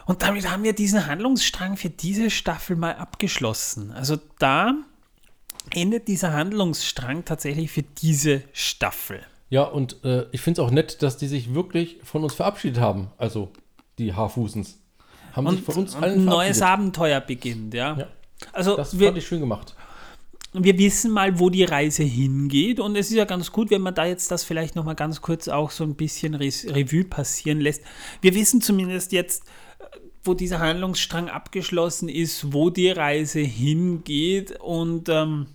[0.06, 3.90] Und damit haben wir diesen Handlungsstrang für diese Staffel mal abgeschlossen.
[3.92, 4.74] Also da
[5.74, 9.20] endet dieser Handlungsstrang tatsächlich für diese Staffel.
[9.50, 12.80] Ja, und äh, ich finde es auch nett, dass die sich wirklich von uns verabschiedet
[12.80, 13.08] haben.
[13.18, 13.50] Also
[13.98, 14.78] die Haarfußens.
[15.32, 16.62] Haben sich Und, von uns allen ein neues.
[16.62, 17.96] Abenteuer beginnt, ja.
[17.98, 18.06] Ja.
[18.52, 19.74] Also Das wir, fand ich schön gemacht.
[20.52, 23.94] wir wissen mal, wo die Reise hingeht und es ist ja ganz gut, wenn man
[23.94, 27.82] da jetzt das vielleicht noch mal ganz kurz auch so ein bisschen Revue passieren lässt.
[28.20, 29.42] Wir wissen zumindest jetzt,
[29.80, 29.84] äh,
[30.24, 35.46] wo dieser Handlungsstrang abgeschlossen ist, wo die Reise hingeht und ähm,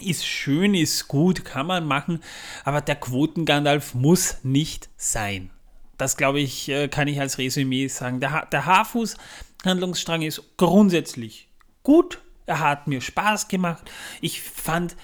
[0.00, 2.20] ist schön, ist gut, kann man machen,
[2.64, 5.50] aber der Quoten-Gandalf muss nicht sein.
[5.98, 8.20] Das, glaube ich, äh, kann ich als Resümee sagen.
[8.20, 11.48] Der, ha der Haarfuß-Handlungsstrang ist grundsätzlich
[11.82, 12.22] gut.
[12.46, 13.90] Er hat mir Spaß gemacht.
[14.20, 14.96] Ich fand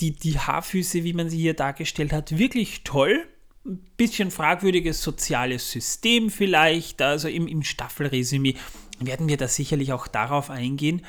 [0.00, 3.26] die, die Haarfüße, wie man sie hier dargestellt hat, wirklich toll.
[3.66, 7.02] Ein bisschen fragwürdiges soziales System vielleicht.
[7.02, 8.54] Also im, im Staffelresümee
[9.00, 11.02] werden wir da sicherlich auch darauf eingehen.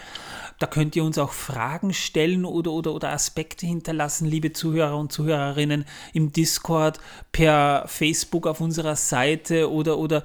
[0.59, 5.11] Da könnt ihr uns auch Fragen stellen oder, oder, oder Aspekte hinterlassen, liebe Zuhörer und
[5.11, 6.99] Zuhörerinnen, im Discord,
[7.31, 10.23] per Facebook auf unserer Seite oder, oder,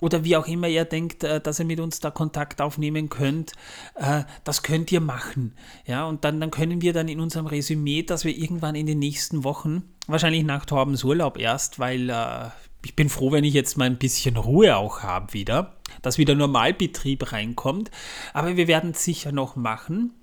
[0.00, 3.52] oder wie auch immer ihr denkt, äh, dass ihr mit uns da Kontakt aufnehmen könnt.
[3.94, 5.54] Äh, Das könnt ihr machen.
[5.86, 8.98] Ja, und dann, dann können wir dann in unserem Resümee, dass wir irgendwann in den
[8.98, 12.50] nächsten Wochen, wahrscheinlich nach Torbens Urlaub erst, weil äh,
[12.86, 16.36] ich bin froh, wenn ich jetzt mal ein bisschen Ruhe auch habe wieder, dass wieder
[16.36, 17.90] Normalbetrieb reinkommt.
[18.32, 20.14] Aber wir werden es sicher noch machen.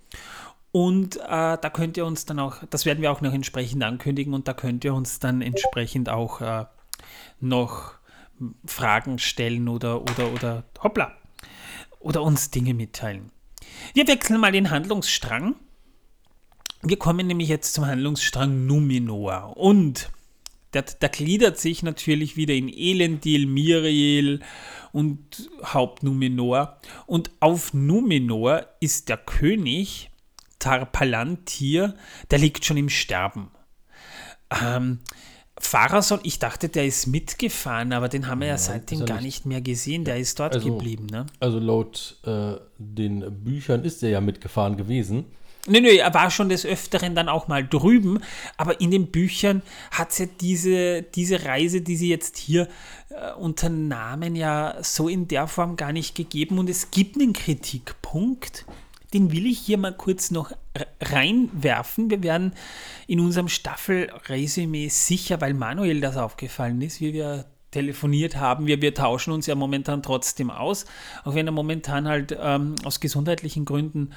[0.71, 4.33] Und äh, da könnt ihr uns dann auch, das werden wir auch noch entsprechend ankündigen
[4.33, 6.63] und da könnt ihr uns dann entsprechend auch äh,
[7.41, 7.95] noch
[8.65, 11.11] Fragen stellen oder, oder, oder, hoppla,
[11.99, 13.29] oder uns Dinge mitteilen.
[13.93, 15.55] Wir wechseln mal den Handlungsstrang.
[16.81, 20.09] Wir kommen nämlich jetzt zum Handlungsstrang Numenor und
[20.73, 24.41] der, der gliedert sich natürlich wieder in Elendil, Miriel
[24.91, 26.77] und Hauptnumenor.
[27.05, 30.09] Und auf Numenor ist der König
[30.59, 31.95] Tarpalantir,
[32.31, 33.51] der liegt schon im Sterben.
[34.63, 34.99] Ähm,
[35.59, 39.15] Pharason, ich dachte, der ist mitgefahren, aber den haben wir ja seitdem ist er gar
[39.15, 39.23] nicht.
[39.25, 40.03] nicht mehr gesehen.
[40.03, 41.25] Der ist dort Also- geblieben, ne?
[41.39, 45.25] Also laut äh, den Büchern ist er ja mitgefahren gewesen.
[45.65, 48.19] Nö, nö, er war schon des Öfteren dann auch mal drüben,
[48.57, 49.61] aber in den Büchern
[49.91, 52.67] hat es ja diese, diese Reise, die sie jetzt hier
[53.09, 58.65] äh, unternahmen, ja so in der Form gar nicht gegeben und es gibt einen Kritikpunkt,
[59.13, 60.51] den will ich hier mal kurz noch
[61.01, 62.09] reinwerfen.
[62.09, 62.53] Wir werden
[63.07, 68.67] in unserem Staffelresümee sicher, weil Manuel das aufgefallen ist, wie wir telefoniert haben.
[68.67, 70.85] Wir, wir tauschen uns ja momentan trotzdem aus,
[71.23, 74.11] auch wenn er momentan halt ähm, aus gesundheitlichen Gründen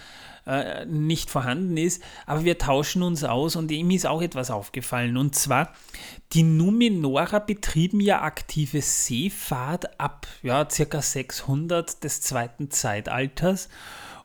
[0.47, 2.03] äh, nicht vorhanden ist.
[2.24, 5.16] Aber wir tauschen uns aus und ihm ist auch etwas aufgefallen.
[5.16, 5.72] Und zwar,
[6.32, 13.68] die Numenora betrieben ja aktive Seefahrt ab ja, circa 600 des zweiten Zeitalters.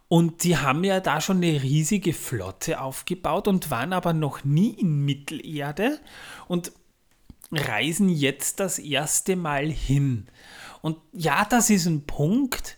[0.08, 4.72] Und die haben ja da schon eine riesige Flotte aufgebaut und waren aber noch nie
[4.72, 6.00] in Mittelerde.
[6.48, 6.74] Und
[7.52, 10.28] reisen jetzt das erste Mal hin.
[10.82, 12.78] Und ja, das ist ein Punkt,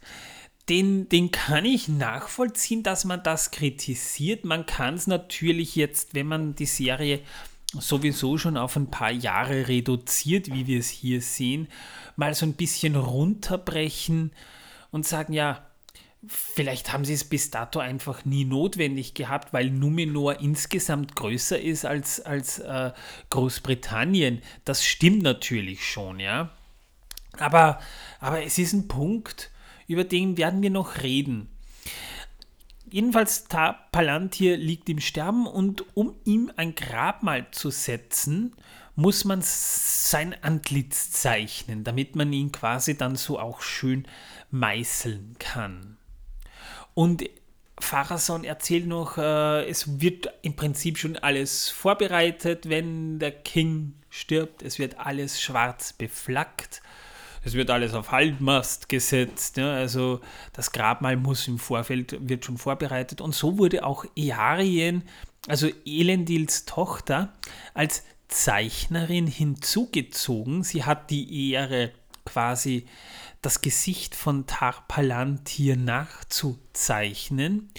[0.70, 4.46] den, den kann ich nachvollziehen, dass man das kritisiert.
[4.46, 7.20] Man kann es natürlich jetzt, wenn man die Serie
[7.74, 11.68] sowieso schon auf ein paar Jahre reduziert, wie wir es hier sehen,
[12.16, 14.32] mal so ein bisschen runterbrechen
[14.92, 15.66] und sagen, ja,
[16.26, 21.86] Vielleicht haben sie es bis dato einfach nie notwendig gehabt, weil Numenor insgesamt größer ist
[21.86, 22.94] als, als äh,
[23.30, 24.42] Großbritannien.
[24.64, 26.50] Das stimmt natürlich schon, ja.
[27.38, 27.82] Aber,
[28.22, 29.52] aber es ist ein Punkt,
[29.94, 31.50] über den werden wir noch reden.
[32.90, 33.46] Jedenfalls,
[33.92, 38.54] Palantir liegt im Sterben und um ihm ein Grabmal zu setzen,
[38.96, 44.06] muss man sein Antlitz zeichnen, damit man ihn quasi dann so auch schön
[44.52, 45.98] meißeln kann.
[46.94, 47.24] Und
[47.80, 54.62] Pharason erzählt noch, äh, es wird im Prinzip schon alles vorbereitet, wenn der King stirbt.
[54.62, 56.84] Es wird alles schwarz beflaggt.
[57.44, 59.58] Es wird alles auf Halbmast gesetzt.
[59.58, 60.22] Ja, also
[60.54, 63.20] das Grabmal muss im Vorfeld, wird schon vorbereitet.
[63.20, 65.04] Und so wurde auch Earien,
[65.48, 67.34] also Elendils Tochter,
[67.74, 70.64] als Zeichnerin hinzugezogen.
[70.64, 71.92] Sie hat die Ehre
[72.26, 72.86] quasi
[73.42, 77.70] das Gesicht von Tarpalantir nachzuzeichnen.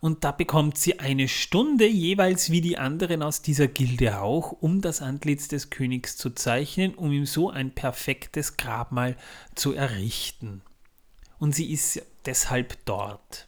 [0.00, 4.80] Und da bekommt sie eine Stunde, jeweils wie die anderen aus dieser Gilde auch, um
[4.80, 9.16] das Antlitz des Königs zu zeichnen, um ihm so ein perfektes Grabmal
[9.54, 10.62] zu errichten.
[11.38, 13.46] Und sie ist deshalb dort.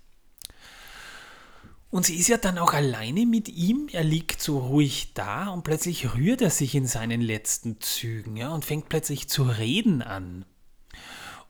[1.91, 3.89] Und sie ist ja dann auch alleine mit ihm.
[3.93, 8.49] Er liegt so ruhig da und plötzlich rührt er sich in seinen letzten Zügen ja,
[8.49, 10.47] und fängt plötzlich zu reden an.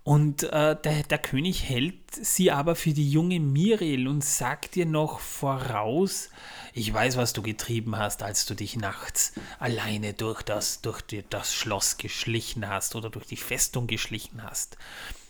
[0.05, 4.87] Und äh, der, der, König hält sie aber für die junge Miriel und sagt ihr
[4.87, 6.29] noch voraus,
[6.75, 11.55] ich weiß, was du getrieben hast, als du dich nachts alleine durch das, durch das
[11.55, 14.77] Schloss geschlichen hast oder durch die Festung geschlichen hast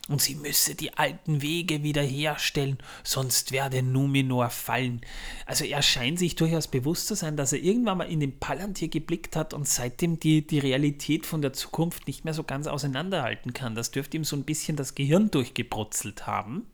[0.09, 5.01] und sie müsse die alten Wege wiederherstellen, sonst werde Numenor fallen.
[5.47, 8.89] Also er scheint sich durchaus bewusst zu sein, dass er irgendwann mal in den Palantir
[8.89, 13.53] geblickt hat und seitdem die, die Realität von der Zukunft nicht mehr so ganz auseinanderhalten
[13.53, 13.77] kann.
[13.77, 16.67] Das dürfte ihm so ein bisschen das Gehirn durchgebrutzelt haben.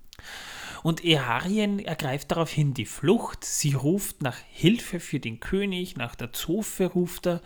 [0.83, 3.45] Und Earien ergreift daraufhin die Flucht.
[3.45, 7.41] Sie ruft nach Hilfe für den König, nach der Zofe ruft er,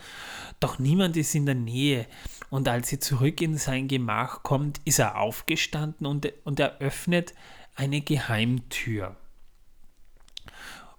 [0.60, 2.06] doch niemand ist in der Nähe.
[2.50, 7.34] Und als sie zurück in sein Gemach kommt, ist er aufgestanden und, und eröffnet
[7.74, 9.16] eine Geheimtür.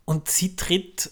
[0.06, 1.12] Und sie tritt,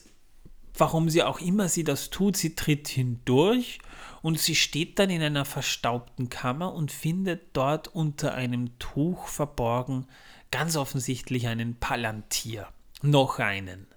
[0.75, 3.79] warum sie auch immer sie das tut, sie tritt hindurch
[4.21, 10.07] und sie steht dann in einer verstaubten Kammer und findet dort unter einem Tuch verborgen
[10.51, 12.67] ganz offensichtlich einen Palantir.
[13.01, 13.87] Noch einen.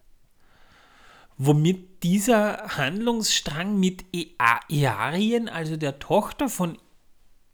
[1.37, 6.79] Womit dieser Handlungsstrang mit Earien, also der Tochter von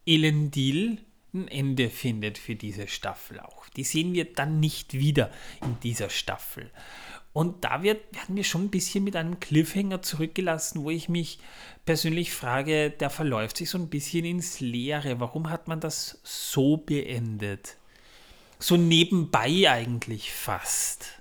[0.06, 0.98] Elendil,
[1.32, 3.68] ein Ende findet für diese Staffel auch.
[3.70, 5.30] Die sehen wir dann nicht wieder
[5.62, 6.70] in dieser Staffel.
[7.32, 11.38] Und da wird, werden wir schon ein bisschen mit einem Cliffhanger zurückgelassen, wo ich mich
[11.84, 15.20] persönlich frage, der verläuft sich so ein bisschen ins Leere.
[15.20, 17.76] Warum hat man das so beendet?
[18.60, 21.20] So nebenbei eigentlich fast.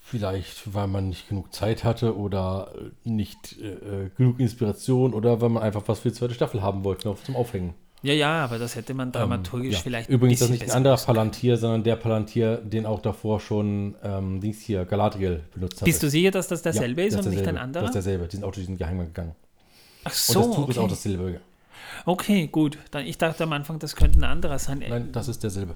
[0.00, 2.72] Vielleicht, weil man nicht genug Zeit hatte oder
[3.02, 6.84] nicht äh, äh, genug Inspiration oder weil man einfach was für die zweite Staffel haben
[6.84, 7.74] wollte zum Aufhängen.
[8.02, 9.80] Ja, ja, aber das hätte man dramaturgisch ähm, ja.
[9.80, 10.10] vielleicht.
[10.10, 14.40] Übrigens, das ist nicht ein anderer Palantir, sondern der Palantir, den auch davor schon ähm,
[14.40, 15.86] Dings hier, Galadriel benutzt hat.
[15.86, 17.40] Bist du sicher, dass das derselbe ja, ist und derselbe.
[17.40, 17.82] nicht ein anderer?
[17.82, 18.28] Das ist derselbe.
[18.28, 19.34] Die sind auch durch den Geheimgang gegangen.
[20.04, 20.38] Ach so.
[20.38, 20.70] Und das Tuch okay.
[20.70, 21.40] ist auch dasselbe.
[22.04, 22.78] Okay, gut.
[22.92, 24.84] Dann, ich dachte am Anfang, das könnte ein anderer sein.
[24.86, 25.74] Nein, das ist derselbe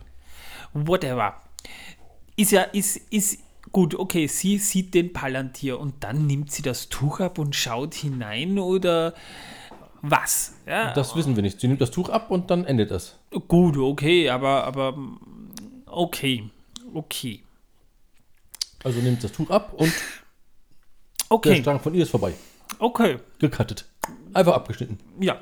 [0.72, 1.34] whatever.
[2.36, 3.40] Ist ja, ist, ist
[3.72, 7.94] gut, okay, sie sieht den Palantir und dann nimmt sie das Tuch ab und schaut
[7.94, 9.14] hinein oder
[10.02, 10.54] was?
[10.66, 11.60] Ja, das wissen wir nicht.
[11.60, 13.16] Sie nimmt das Tuch ab und dann endet es.
[13.48, 14.96] Gut, okay, aber, aber
[15.86, 16.48] okay,
[16.94, 17.42] okay.
[18.82, 19.92] Also nimmt das Tuch ab und
[21.28, 21.50] okay.
[21.50, 22.32] der Strang von ihr ist vorbei.
[22.78, 23.18] Okay.
[23.38, 23.84] Gekattet.
[24.32, 24.98] Einfach abgeschnitten.
[25.20, 25.38] Ja.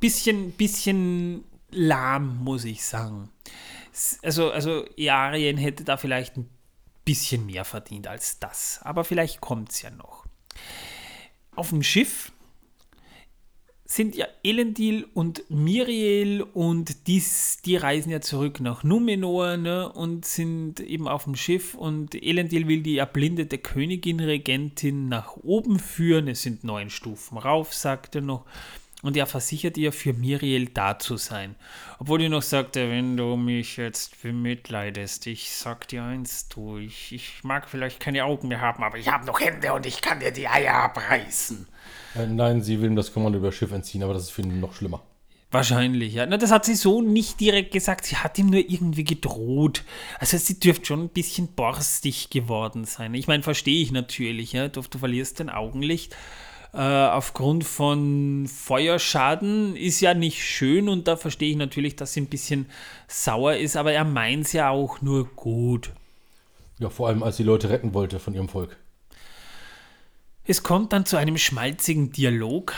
[0.00, 3.30] Bisschen, bisschen lahm, muss ich sagen
[4.22, 6.48] also, also Arien hätte da vielleicht ein
[7.04, 8.80] bisschen mehr verdient als das.
[8.82, 10.26] Aber vielleicht kommt es ja noch.
[11.54, 12.32] Auf dem Schiff
[13.88, 20.24] sind ja Elendil und Miriel und dies, die reisen ja zurück nach Numenor ne, und
[20.24, 26.26] sind eben auf dem Schiff und Elendil will die erblindete Königin Regentin nach oben führen.
[26.26, 28.44] Es sind neun Stufen rauf, sagt er noch.
[29.02, 31.54] Und er versichert ihr, für Miriel da zu sein.
[31.98, 37.12] Obwohl er noch sagte, wenn du mich jetzt bemitleidest, ich sag dir eins, du, ich,
[37.12, 40.20] ich mag vielleicht keine Augen mehr haben, aber ich habe noch Hände und ich kann
[40.20, 41.68] dir die Eier abreißen.
[42.16, 44.42] Äh, nein, sie will ihm das Kommando über das Schiff entziehen, aber das ist für
[44.42, 45.02] ihn noch schlimmer.
[45.50, 46.26] Wahrscheinlich, ja.
[46.26, 48.04] Na, das hat sie so nicht direkt gesagt.
[48.04, 49.84] Sie hat ihm nur irgendwie gedroht.
[50.18, 53.14] Also sie dürfte schon ein bisschen borstig geworden sein.
[53.14, 54.68] Ich meine, verstehe ich natürlich, ja.
[54.68, 56.16] Du, du verlierst dein Augenlicht
[56.76, 59.74] äh, aufgrund von Feuerschaden.
[59.76, 62.66] Ist ja nicht schön und da verstehe ich natürlich, dass sie ein bisschen
[63.08, 65.92] sauer ist, aber er meint es ja auch nur gut.
[66.78, 68.76] Ja, vor allem als sie Leute retten wollte von ihrem Volk.
[70.44, 72.74] Es kommt dann zu einem schmalzigen Dialog,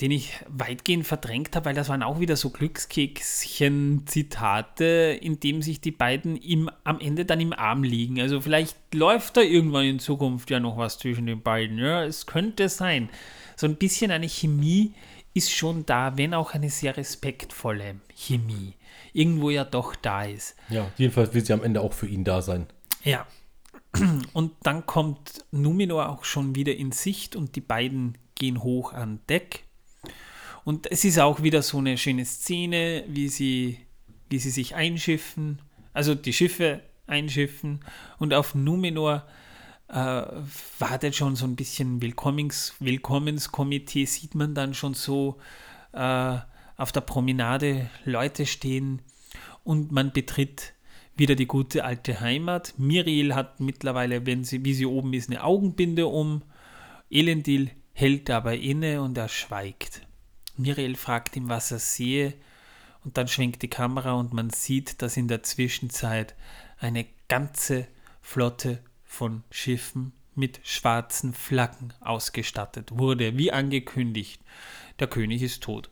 [0.00, 5.82] den ich weitgehend verdrängt habe, weil das waren auch wieder so Glückskekschen-Zitate, in dem sich
[5.82, 8.18] die beiden im, am Ende dann im Arm liegen.
[8.18, 11.76] Also vielleicht läuft da irgendwann in Zukunft ja noch was zwischen den beiden.
[11.78, 13.10] Ja, es könnte sein.
[13.54, 14.94] So ein bisschen eine Chemie
[15.34, 18.72] ist schon da, wenn auch eine sehr respektvolle Chemie.
[19.12, 20.56] Irgendwo ja doch da ist.
[20.70, 22.66] Ja, jedenfalls wird sie am Ende auch für ihn da sein.
[23.04, 23.26] Ja,
[24.32, 29.20] und dann kommt Numenor auch schon wieder in Sicht und die beiden gehen hoch an
[29.28, 29.64] Deck.
[30.64, 33.78] Und es ist auch wieder so eine schöne Szene, wie sie,
[34.30, 35.60] wie sie sich einschiffen,
[35.92, 37.80] also die Schiffe einschiffen
[38.18, 39.26] und auf Numenor
[39.88, 40.22] äh,
[40.78, 45.38] wartet schon so ein bisschen Willkommens, Willkommenskomitee, sieht man dann schon so
[45.92, 46.38] äh,
[46.76, 49.02] auf der Promenade Leute stehen
[49.64, 50.72] und man betritt
[51.14, 52.74] wieder die gute alte Heimat.
[52.78, 56.42] Miriel hat mittlerweile, wenn sie, wie sie oben ist, eine Augenbinde um.
[57.10, 60.06] Elendil hält dabei inne und er schweigt.
[60.56, 62.34] Miriel fragt ihn, was er sehe,
[63.04, 66.34] und dann schwenkt die Kamera und man sieht, dass in der Zwischenzeit
[66.78, 67.88] eine ganze
[68.20, 74.40] Flotte von Schiffen mit schwarzen Flaggen ausgestattet wurde, wie angekündigt.
[74.98, 75.90] Der König ist tot.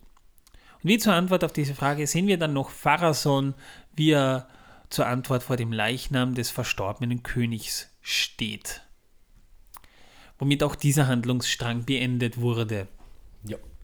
[0.83, 3.55] Und wie zur Antwort auf diese Frage sehen wir dann noch Pharason,
[3.95, 4.49] wie er
[4.89, 8.83] zur Antwort vor dem Leichnam des verstorbenen Königs steht.
[10.39, 12.89] Womit auch dieser Handlungsstrang beendet wurde.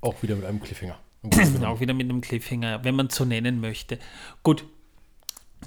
[0.06, 1.00] Auch wieder mit einem Cliffhanger.
[1.66, 3.98] auch wieder mit einem Cliffhanger, wenn man so nennen möchte.
[4.44, 4.64] Gut,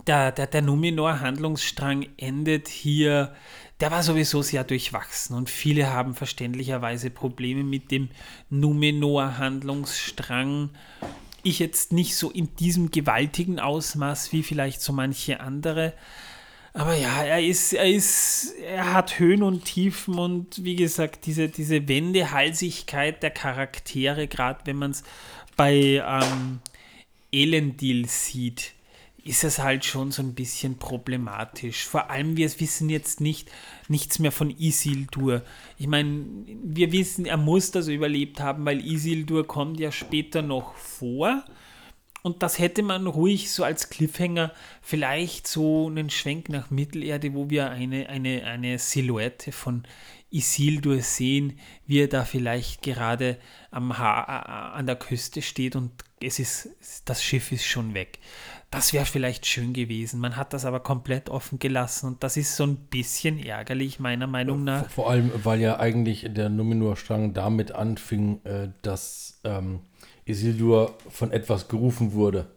[0.08, 3.36] der, der, der Numenor-Handlungsstrang endet hier.
[3.82, 8.08] Der war sowieso sehr durchwachsen und viele haben verständlicherweise Probleme mit dem
[8.50, 10.70] Numenor-Handlungsstrang
[11.44, 15.94] ich jetzt nicht so in diesem gewaltigen Ausmaß wie vielleicht so manche andere.
[16.80, 21.50] Aber ja, er ist, er ist, er hat Höhen und Tiefen und wie gesagt, diese,
[21.50, 25.04] diese Wendehalsigkeit der Charaktere, gerade wenn man es
[25.58, 26.60] bei ähm,
[27.34, 28.72] Elendil sieht,
[29.26, 31.84] ist es halt schon so ein bisschen problematisch.
[31.86, 33.52] Vor allem, wir wissen jetzt nicht
[33.90, 35.42] nichts mehr von Isildur.
[35.78, 36.24] Ich meine,
[36.64, 41.44] wir wissen, er muss das überlebt haben, weil Isildur kommt ja später noch vor.
[42.22, 44.52] Und das hätte man ruhig so als Cliffhanger
[44.82, 49.84] vielleicht so einen Schwenk nach Mittelerde, wo wir eine, eine, eine Silhouette von
[50.32, 53.38] Isildur sehen, wie er da vielleicht gerade
[53.72, 55.92] am ha an der Küste steht und
[56.22, 56.70] es ist,
[57.06, 58.20] das Schiff ist schon weg.
[58.72, 60.20] Das wäre vielleicht schön gewesen.
[60.20, 64.28] Man hat das aber komplett offen gelassen und das ist so ein bisschen ärgerlich, meiner
[64.28, 64.88] Meinung nach.
[64.90, 69.80] Vor, allem, weil ja eigentlich der Numenor-Strang damit anfing, äh, dass ähm,
[70.30, 72.48] Isildur von etwas gerufen wurde.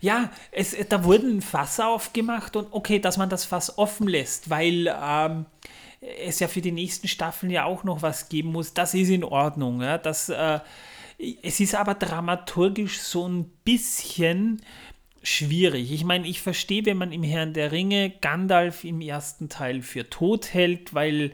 [0.00, 4.94] Ja, es, da wurden Fass aufgemacht und okay, dass man das Fass offen lässt, weil
[5.00, 5.46] ähm,
[6.00, 9.24] es ja für die nächsten Staffeln ja auch noch was geben muss, das ist in
[9.24, 9.82] Ordnung.
[9.82, 9.98] Ja?
[9.98, 10.60] Das, äh,
[11.42, 14.62] es ist aber dramaturgisch so ein bisschen
[15.22, 15.92] schwierig.
[15.92, 20.08] Ich meine, ich verstehe, wenn man im Herrn der Ringe Gandalf im ersten Teil für
[20.08, 21.32] tot hält, weil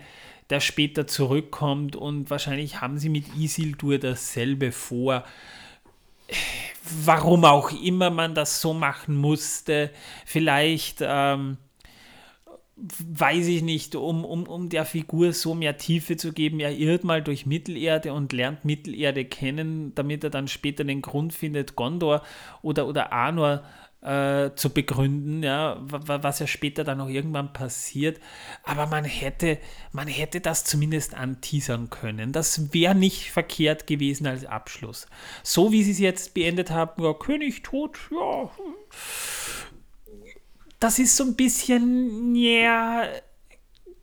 [0.50, 5.24] der später zurückkommt und wahrscheinlich haben sie mit Isildur dasselbe vor.
[7.04, 9.90] Warum auch immer man das so machen musste.
[10.26, 11.56] Vielleicht ähm,
[12.76, 17.04] weiß ich nicht, um, um, um der Figur so mehr Tiefe zu geben, er irrt
[17.04, 22.22] mal durch Mittelerde und lernt Mittelerde kennen, damit er dann später den Grund findet, Gondor
[22.62, 28.20] oder, oder Anor äh, zu begründen, ja, was ja später dann noch irgendwann passiert.
[28.62, 29.58] Aber man hätte,
[29.92, 32.32] man hätte das zumindest anteasern können.
[32.32, 35.06] Das wäre nicht verkehrt gewesen als Abschluss.
[35.42, 38.50] So wie sie es jetzt beendet haben, ja, König tot, ja.
[40.80, 43.04] Das ist so ein bisschen, ja,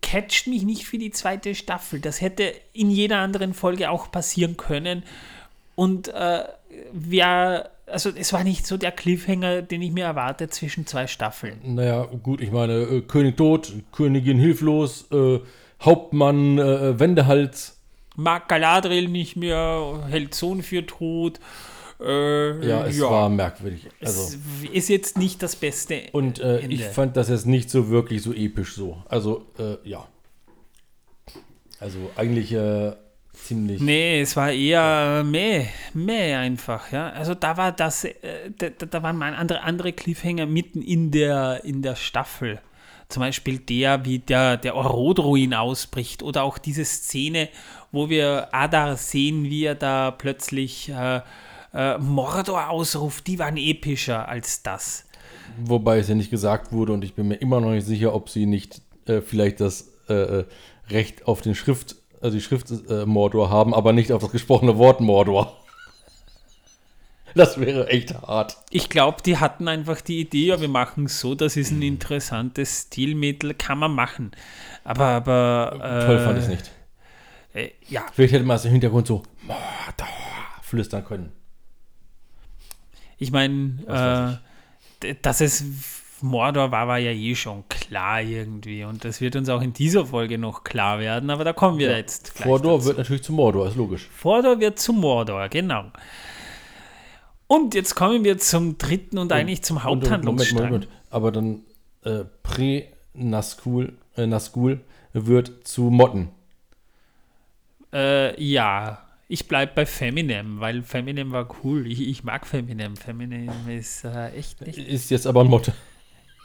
[0.02, 1.99] catcht mich nicht für die zweite Staffel.
[1.99, 5.04] Das hätte in jeder anderen Folge auch passieren können.
[5.76, 6.43] Und äh,
[6.91, 11.60] wer, also es war nicht so der Cliffhanger, den ich mir erwarte zwischen zwei Staffeln.
[11.64, 15.39] Naja, gut, ich meine, äh, König tot, Königin hilflos, äh,
[15.82, 17.78] Hauptmann äh, Wendehals.
[18.16, 21.39] Mag Galadriel nicht mehr, hält Sohn für tot.
[22.00, 23.88] Äh, Ja, es war merkwürdig.
[24.02, 26.02] Also, es ist jetzt nicht das Beste.
[26.12, 28.98] und äh, ich fand das jetzt nicht so wirklich so episch so.
[29.08, 30.08] Also, äh, ja.
[31.80, 32.92] Also eigentlich äh,
[33.52, 33.82] ziemlich.
[33.82, 37.10] Nee, es war eher meh, meh einfach, ja.
[37.10, 38.16] Also da war das, äh,
[38.58, 42.60] da, da waren mal andere, andere Cliffhanger mitten in der, in der Staffel.
[43.10, 47.49] Zum Beispiel der, wie der, der Orodruin ausbricht oder auch diese Szene,
[47.91, 51.20] wo wir Adar sehen, wie er da plötzlich äh,
[51.74, 55.06] äh, Mordor ausruft, die waren epischer als das.
[55.62, 58.30] Wobei es ja nicht gesagt wurde und ich bin mir immer noch nicht sicher, ob
[58.30, 60.45] sie nicht äh, vielleicht das äh, äh,
[60.89, 64.78] Recht auf den Schrift, also die Schrift äh, Mordor haben, aber nicht auf das gesprochene
[64.78, 65.57] Wort Mordor.
[67.34, 68.57] Das wäre echt hart.
[68.72, 71.82] Ich glaube, die hatten einfach die Idee, ja, wir machen es so, das ist ein
[71.82, 74.32] interessantes Stilmittel, kann man machen.
[74.84, 75.80] Aber, aber.
[75.82, 76.72] Äh, Toll fand ich es nicht.
[77.53, 80.07] Äh, ja, Vielleicht hätte man es im Hintergrund so Mordor
[80.61, 81.32] flüstern können.
[83.17, 84.39] ich meine,
[85.01, 85.63] äh, dass es
[86.22, 88.84] Mordor war, war ja eh schon klar irgendwie.
[88.84, 91.95] Und das wird uns auch in dieser Folge noch klar werden, aber da kommen wir
[91.95, 92.47] jetzt gleich.
[92.47, 92.86] Mordor dazu.
[92.88, 94.09] wird natürlich zu Mordor, ist logisch.
[94.24, 95.86] Mordor wird zu Mordor, genau.
[97.47, 100.55] Und jetzt kommen wir zum dritten und eigentlich zum Und- und- Haupthandlungsstrang.
[100.69, 100.88] Moment, Moment.
[101.09, 101.61] Aber dann
[102.03, 104.80] äh, Pre-Nazgul äh, Nazgul
[105.13, 106.30] wird zu Motten.
[107.93, 111.88] Äh, ja, ich bleibe bei Feminem, weil Feminem war cool.
[111.88, 112.95] Ich, ich mag Feminem.
[112.95, 114.78] Feminem ist äh, echt nicht.
[114.78, 115.74] Ist jetzt aber ein Motte.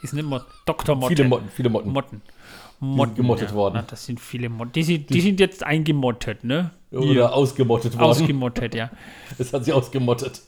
[0.01, 0.95] Ist eine Mot Dr.
[0.95, 1.15] Motte.
[1.15, 1.91] Viele Motten, viele Motten.
[1.91, 2.21] Motten.
[2.79, 3.75] Motten gemottet worden.
[3.75, 4.71] Ja, das sind viele Motten.
[4.73, 6.71] Die, sind- die sind jetzt eingemottet, ne?
[6.91, 8.03] Oder Hier, ausgemottet worden.
[8.03, 8.91] ausgemottet, ja.
[9.39, 10.41] Es hat sie ausgemottet.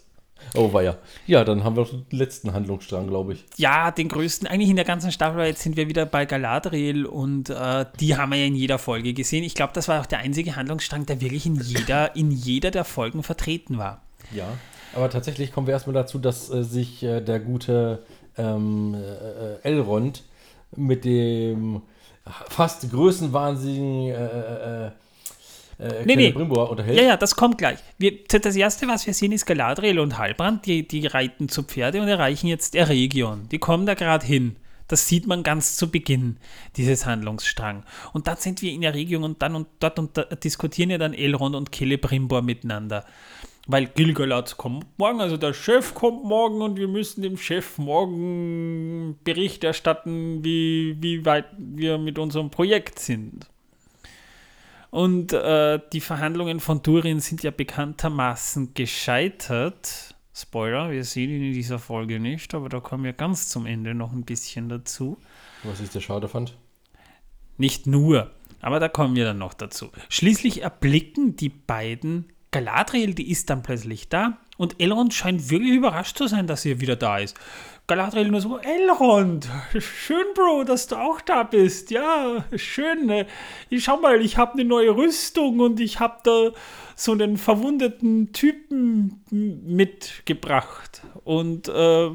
[0.55, 0.97] Oh, war ja.
[1.27, 3.45] Ja, dann haben wir den letzten Handlungsstrang, glaube ich.
[3.57, 7.49] Ja, den größten, eigentlich in der ganzen Staffel, jetzt sind wir wieder bei Galadriel und
[7.49, 9.43] äh, die haben wir ja in jeder Folge gesehen.
[9.43, 12.85] Ich glaube, das war auch der einzige Handlungsstrang, der wirklich in jeder, in jeder der
[12.85, 14.01] Folgen vertreten war.
[14.31, 14.45] Ja.
[14.95, 18.03] Aber tatsächlich kommen wir erstmal dazu, dass äh, sich äh, der gute
[18.39, 20.23] ähm, äh, äh, Elrond
[20.75, 21.81] mit dem
[22.49, 24.91] fast größenwahnsinnigen äh, äh,
[25.79, 26.23] äh, Nee, nee.
[26.27, 26.97] Celebrimbor unterhält.
[26.97, 27.79] Ja, ja, das kommt gleich.
[27.97, 32.01] Wir, das erste, was wir sehen, ist Galadriel und Halbrand, die, die reiten zu Pferde
[32.01, 33.47] und erreichen jetzt Eregion.
[33.49, 34.57] Die kommen da gerade hin.
[34.89, 36.37] Das sieht man ganz zu Beginn,
[36.75, 37.83] dieses Handlungsstrang.
[38.11, 41.13] Und dann sind wir in Eregion und dann und dort und da diskutieren ja dann
[41.13, 43.05] Elrond und Celebrimbor miteinander.
[43.67, 49.19] Weil Gilgalad kommt morgen, also der Chef kommt morgen und wir müssen dem Chef morgen
[49.23, 53.47] Bericht erstatten, wie, wie weit wir mit unserem Projekt sind.
[54.91, 60.15] Und äh, die Verhandlungen von Durin sind ja bekanntermaßen gescheitert.
[60.33, 63.93] Spoiler, wir sehen ihn in dieser Folge nicht, aber da kommen wir ganz zum Ende
[63.93, 65.17] noch ein bisschen dazu.
[65.63, 66.57] Was ich sehr schade fand.
[67.57, 68.31] Nicht nur,
[68.61, 69.89] aber da kommen wir dann noch dazu.
[70.07, 76.17] Schließlich erblicken die beiden Galadriel, die ist dann plötzlich da und Elrond scheint wirklich überrascht
[76.17, 77.37] zu sein, dass sie wieder da ist.
[77.87, 81.89] Galadriel nur so, Elrond, schön, Bro, dass du auch da bist.
[81.89, 83.07] Ja, schön.
[83.07, 83.25] ne?
[83.69, 86.51] Ich schau mal, ich habe eine neue Rüstung und ich habe da
[86.95, 91.01] so einen verwundeten Typen mitgebracht.
[91.23, 92.11] Und äh,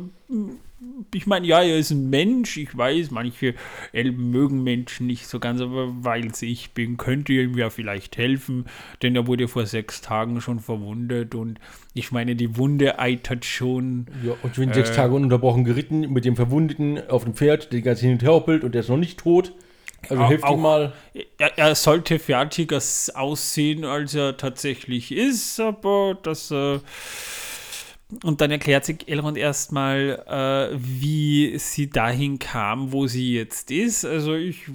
[1.13, 3.55] ich meine, ja, er ist ein Mensch, ich weiß, manche
[3.93, 8.17] Elben mögen Menschen nicht so ganz, aber weil es ich bin, könnte ihm ja vielleicht
[8.17, 8.67] helfen,
[9.03, 11.59] denn er wurde vor sechs Tagen schon verwundet und
[11.95, 14.07] ich meine, die Wunde eitert schon.
[14.25, 17.79] Ja, und ich bin sechs Tage ununterbrochen geritten mit dem Verwundeten auf dem Pferd, der
[17.79, 19.53] die ganze hin und her hoppelt und der ist noch nicht tot.
[20.11, 20.93] Also hilft ihm mal.
[21.39, 22.81] Er, er sollte fertiger
[23.15, 26.51] aussehen, als er tatsächlich ist, aber das.
[26.51, 26.81] Äh,
[28.23, 34.05] und dann erklärt sich Elrond erstmal, äh, wie sie dahin kam, wo sie jetzt ist.
[34.05, 34.67] Also ich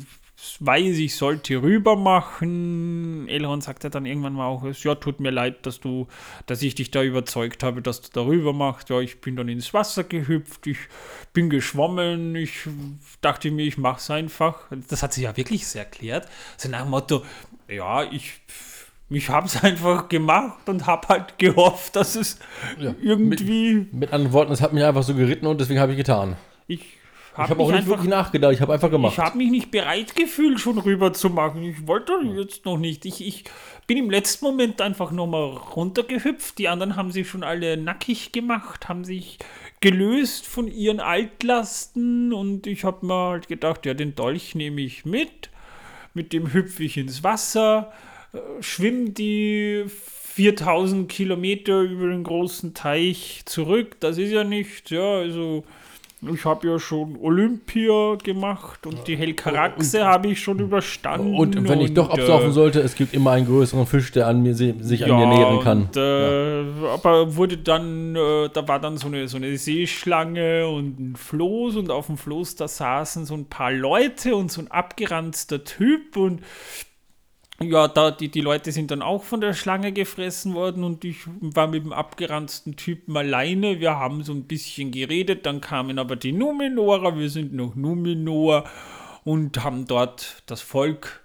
[0.60, 3.28] weiß, ich sollte rüber machen.
[3.28, 6.08] Elrond sagt ja dann irgendwann mal auch, ja, tut mir leid, dass du,
[6.46, 8.90] dass ich dich da überzeugt habe, dass du da rüber machst.
[8.90, 10.78] Ja, ich bin dann ins Wasser gehüpft, ich
[11.34, 12.68] bin geschwommen, ich
[13.22, 14.68] dachte mir, ich mach's einfach.
[14.90, 16.28] Das hat sie ja wirklich so erklärt.
[16.58, 17.24] So nach dem Motto,
[17.68, 18.40] ja, ich,
[19.10, 22.40] ich hab's einfach gemacht und hab halt gehofft, dass es
[22.80, 25.98] Ja, irgendwie, Mit anderen Worten, es hat mich einfach so geritten und deswegen habe ich
[25.98, 26.36] getan.
[26.68, 29.14] ich Ich hab habe auch nicht einfach wirklich nachgedacht, ich habe einfach gemacht.
[29.14, 31.64] Ich habe mich nicht bereit gefühlt, schon rüber zu machen.
[31.64, 33.06] Ich wollte jetzt noch nicht.
[33.06, 33.46] Ich, ich
[33.88, 35.44] bin im letzten Moment einfach nochmal
[35.76, 36.58] runtergehüpft.
[36.58, 39.40] Die anderen haben sich schon alle nackig gemacht, haben sich
[39.82, 45.06] gelöst von ihren Altlasten und ich habe mir halt gedacht, ja, den Dolch nehme ich
[45.06, 45.50] mit.
[46.14, 47.92] mit dem hüpfe ich ins Wasser,
[48.34, 53.98] äh, schwimme die 4000 Kilometer über den großen Teich zurück.
[54.00, 55.64] Das ist ja nicht, ja, also
[56.22, 61.34] ich habe ja schon Olympia gemacht und die Hellkaraxe habe ich schon überstanden.
[61.36, 64.44] Und wenn ich doch absaufen äh, sollte, es gibt immer einen größeren Fisch, der an
[64.44, 65.82] mir sich ja, an mir nähern kann.
[65.84, 66.94] Und, äh, ja.
[66.94, 71.78] Aber wurde dann, äh, da war dann so eine, so eine Seeschlange und ein Floß
[71.78, 76.18] und auf dem Floß da saßen so ein paar Leute und so ein abgeranzter Typ
[76.18, 76.42] und
[77.62, 81.28] ja, da, die, die Leute sind dann auch von der Schlange gefressen worden und ich
[81.42, 83.80] war mit dem abgeranzten Typen alleine.
[83.80, 88.64] Wir haben so ein bisschen geredet, dann kamen aber die Numenorer, wir sind noch Numenor
[89.26, 91.22] und haben dort das Volk,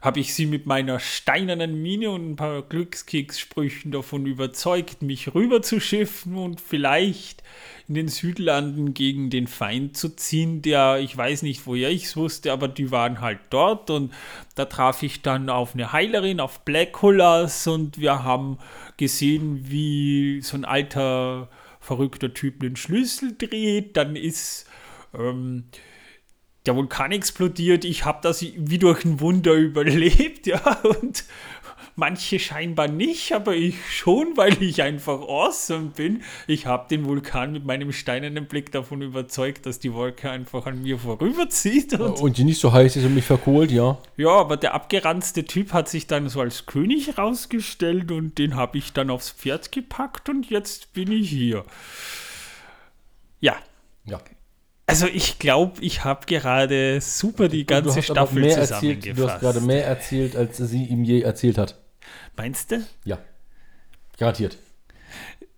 [0.00, 5.60] habe ich sie mit meiner steinernen Mine und ein paar Glückskekssprüchen davon überzeugt, mich rüber
[5.60, 7.42] zu schiffen und vielleicht
[7.86, 12.16] in den Südlanden gegen den Feind zu ziehen, der, ich weiß nicht, woher ich es
[12.16, 14.12] wusste, aber die waren halt dort und
[14.54, 18.58] da traf ich dann auf eine Heilerin, auf Black Hullers und wir haben
[18.96, 21.48] gesehen, wie so ein alter,
[21.80, 24.66] verrückter Typ den Schlüssel dreht, dann ist
[25.18, 25.64] ähm,
[26.66, 31.24] der Vulkan explodiert, ich habe das wie durch ein Wunder überlebt, ja, und
[31.96, 36.22] manche scheinbar nicht, aber ich schon, weil ich einfach awesome bin.
[36.46, 40.82] Ich habe den Vulkan mit meinem steinernen Blick davon überzeugt, dass die Wolke einfach an
[40.82, 41.98] mir vorüberzieht.
[42.00, 43.98] Und, und die nicht so heiß ist und mich verkohlt, ja.
[44.16, 48.78] Ja, aber der abgeranzte Typ hat sich dann so als König rausgestellt und den habe
[48.78, 51.64] ich dann aufs Pferd gepackt und jetzt bin ich hier.
[53.40, 53.56] Ja.
[54.06, 54.20] Ja.
[54.90, 58.72] Also ich glaube, ich habe gerade super die ganze Staffel zusammengefasst.
[58.72, 61.78] Erzählt, du hast gerade mehr erzählt, als sie ihm je erzählt hat.
[62.36, 62.84] Meinst du?
[63.04, 63.18] Ja.
[64.18, 64.58] Garantiert.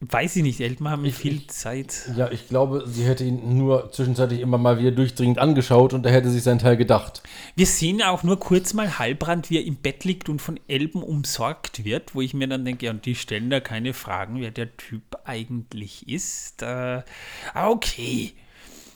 [0.00, 2.10] Weiß ich nicht, Eltern haben ich, viel Zeit.
[2.14, 6.12] Ja, ich glaube, sie hätte ihn nur zwischenzeitlich immer mal wieder durchdringend angeschaut und er
[6.12, 7.22] hätte sich seinen Teil gedacht.
[7.56, 11.02] Wir sehen auch nur kurz mal Halbrand, wie er im Bett liegt und von Elben
[11.02, 14.50] umsorgt wird, wo ich mir dann denke, ja, und die stellen da keine Fragen, wer
[14.50, 16.62] der Typ eigentlich ist.
[16.62, 17.02] Äh,
[17.54, 18.34] okay.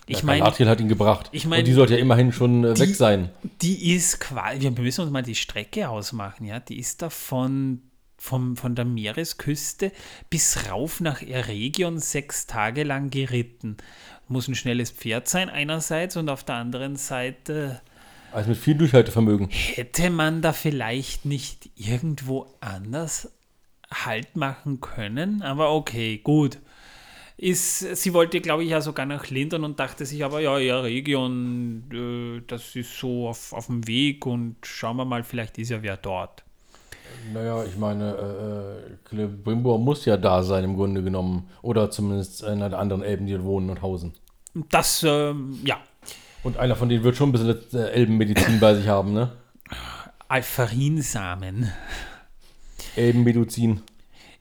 [0.09, 1.29] Ich meine, Galadriel hat ihn gebracht.
[1.33, 3.31] Ich mein, und die sollte ja immerhin schon äh, die, weg sein.
[3.61, 6.61] Die ist quasi, wir müssen uns mal die Strecke ausmachen, ja.
[6.61, 7.83] Die ist da von,
[8.17, 9.91] vom, von der Meeresküste
[10.31, 13.79] bis rauf nach Eregion sechs Tage lang geritten.
[14.29, 17.81] Muss ein schnelles Pferd sein, einerseits, und auf der anderen Seite.
[18.33, 19.49] Also mit viel Durchhaltevermögen.
[19.51, 23.33] Hätte man da vielleicht nicht irgendwo anders
[23.89, 25.43] Halt machen können?
[25.43, 26.59] Aber okay, gut
[27.39, 30.81] ist, sie wollte, glaube ich, ja sogar nach Lindern und dachte sich aber, ja, ja,
[30.81, 35.71] Region, äh, das ist so auf, auf dem Weg und schauen wir mal, vielleicht ist
[35.71, 36.43] ja wer dort.
[37.33, 41.49] Naja, ich meine, äh, Brimbor muss ja da sein im Grunde genommen.
[41.63, 44.15] Oder zumindest einer der anderen Elben, die wohnen und hausen.
[44.71, 45.79] Das, ähm, ja.
[46.43, 49.33] Und einer von denen wird schon ein bisschen äh, Elbenmedizin bei sich haben, ne?
[50.29, 51.71] Alpharinsamen.
[52.95, 53.83] Elbenmedizin.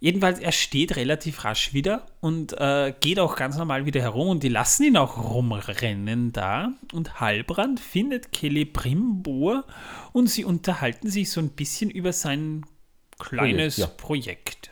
[0.06, 4.44] Jedenfalls, er steht relativ rasch wieder und äh, geht auch ganz normal wieder herum und
[4.44, 6.74] die lassen ihn auch rumrennen da.
[6.94, 9.66] Und Halbrand findet Celebrimbor
[10.14, 12.68] und sie unterhalten sich so ein bisschen über sein
[13.18, 13.88] kleines Projekt, ja.
[13.88, 14.72] Projekt.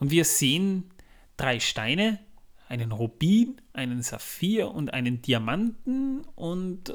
[0.00, 0.90] Und wir sehen
[1.36, 2.18] drei Steine,
[2.68, 6.94] einen Rubin, einen Saphir und einen Diamanten und äh,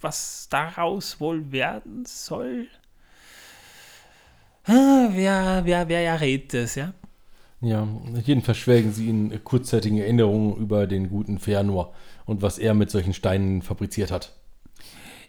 [0.00, 2.68] was daraus wohl werden soll.
[4.66, 6.92] Ah, wer, wer, wer errät das, ja?
[7.60, 7.88] Ja,
[8.24, 11.88] jedenfalls schwelgen sie in kurzzeitigen Erinnerungen über den guten Fëanor
[12.26, 14.34] und was er mit solchen Steinen fabriziert hat.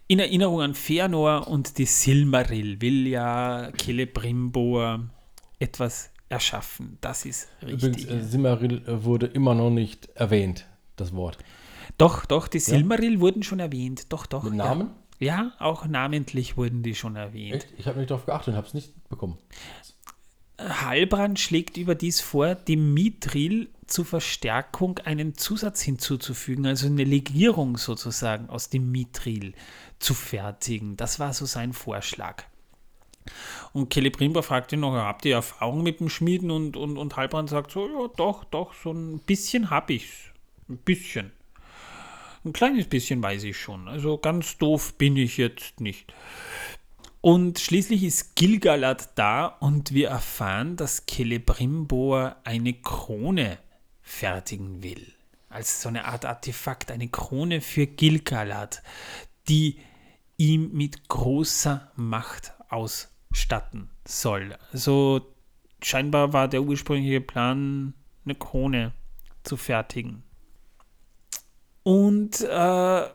[0.07, 5.01] In Erinnerung an Fëanor und die Silmaril will ja Celebrimbor
[5.59, 6.97] etwas erschaffen.
[7.01, 8.05] Das ist richtig.
[8.05, 10.65] Übrigens, äh, Silmaril wurde immer noch nicht erwähnt,
[10.95, 11.37] das Wort.
[11.97, 13.19] Doch, doch, die Silmaril ja?
[13.19, 14.11] wurden schon erwähnt.
[14.11, 14.43] Doch, doch.
[14.43, 14.87] Mit Namen?
[14.87, 14.95] Ja.
[15.19, 17.55] Ja, auch namentlich wurden die schon erwähnt.
[17.55, 17.73] Echt?
[17.77, 19.37] Ich habe nicht darauf geachtet und habe es nicht bekommen.
[20.59, 28.49] Halbrand schlägt überdies vor, dem Mithril zur Verstärkung einen Zusatz hinzuzufügen, also eine Legierung sozusagen
[28.49, 29.53] aus dem Mithril
[29.99, 30.97] zu fertigen.
[30.97, 32.43] Das war so sein Vorschlag.
[33.73, 36.49] Und Celebrimba fragt ihn noch, habt ihr Erfahrung mit dem Schmieden?
[36.49, 40.31] Und, und, und Halbrand sagt so, ja doch, doch, so ein bisschen habe ich's.
[40.69, 41.31] Ein bisschen.
[42.45, 43.87] Ein kleines bisschen weiß ich schon.
[43.87, 46.13] Also ganz doof bin ich jetzt nicht.
[47.27, 53.57] Und schließlich ist Gilgalad da und wir erfahren, dass Celebrimbor eine Krone
[54.01, 55.13] fertigen will.
[55.49, 58.81] Als so eine Art Artefakt, eine Krone für Gilgalad,
[59.49, 59.77] die
[60.37, 64.57] ihm mit großer Macht ausstatten soll.
[64.71, 65.19] Also
[65.83, 67.93] scheinbar war der ursprüngliche Plan,
[68.23, 68.93] eine Krone
[69.43, 70.23] zu fertigen.
[71.83, 73.07] Und äh,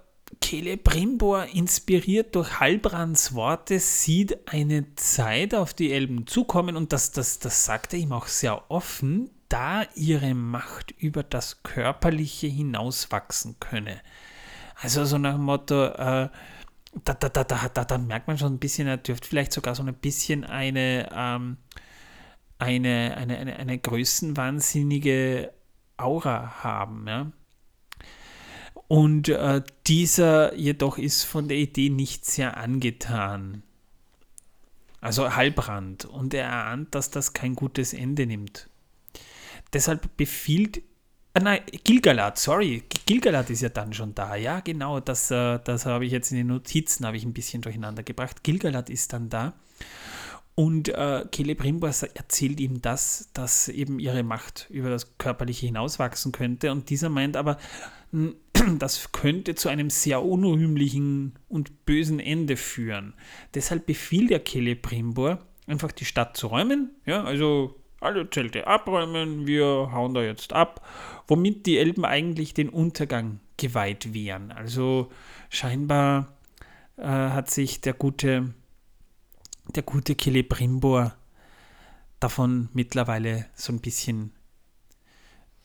[0.53, 7.39] Celebrimbor, inspiriert durch Halbrands Worte, sieht eine Zeit auf die Elben zukommen und das, das,
[7.39, 14.03] das sagt er ihm auch sehr offen, da ihre Macht über das Körperliche hinauswachsen könne.
[14.77, 16.29] Also so nach dem Motto, äh,
[17.03, 19.75] da, da, da, da, da, da merkt man schon ein bisschen, er dürfte vielleicht sogar
[19.75, 21.57] so ein bisschen eine, ähm,
[22.59, 25.51] eine, eine, eine, eine größenwahnsinnige
[25.97, 27.07] Aura haben.
[27.09, 27.33] Ja?
[28.89, 33.63] Und äh, dieser jedoch ist von der Idee nicht sehr angetan.
[35.01, 36.05] Also Halbrand.
[36.05, 38.69] Und er ahnt, dass das kein gutes Ende nimmt.
[39.73, 40.83] Deshalb befiehlt.
[41.35, 42.85] Ah, nein, Gilgalad, sorry.
[43.07, 44.37] Gilgalad ist ja dann schon da.
[44.37, 45.01] Ja, genau.
[45.01, 48.45] Das, äh, das habe ich jetzt in den Notizen ich ein bisschen durcheinander gebracht.
[48.45, 49.55] Gilgalad ist dann da.
[50.55, 56.71] Und äh, Celebrimbor erzählt ihm das, dass eben ihre Macht über das Körperliche hinauswachsen könnte.
[56.71, 57.57] Und dieser meint aber,
[58.79, 63.15] das könnte zu einem sehr unrühmlichen und bösen Ende führen.
[63.55, 66.91] Deshalb befiehlt der Celebrimbor, einfach die Stadt zu räumen.
[67.07, 70.87] Ja, also alle Zelte abräumen, wir hauen da jetzt ab,
[71.29, 74.51] womit die Elben eigentlich den Untergang geweiht wären.
[74.51, 75.11] Also
[75.49, 76.37] scheinbar
[76.97, 78.53] äh, hat sich der gute,
[79.75, 81.15] der gute Celebrimbor
[82.19, 84.33] davon mittlerweile so ein bisschen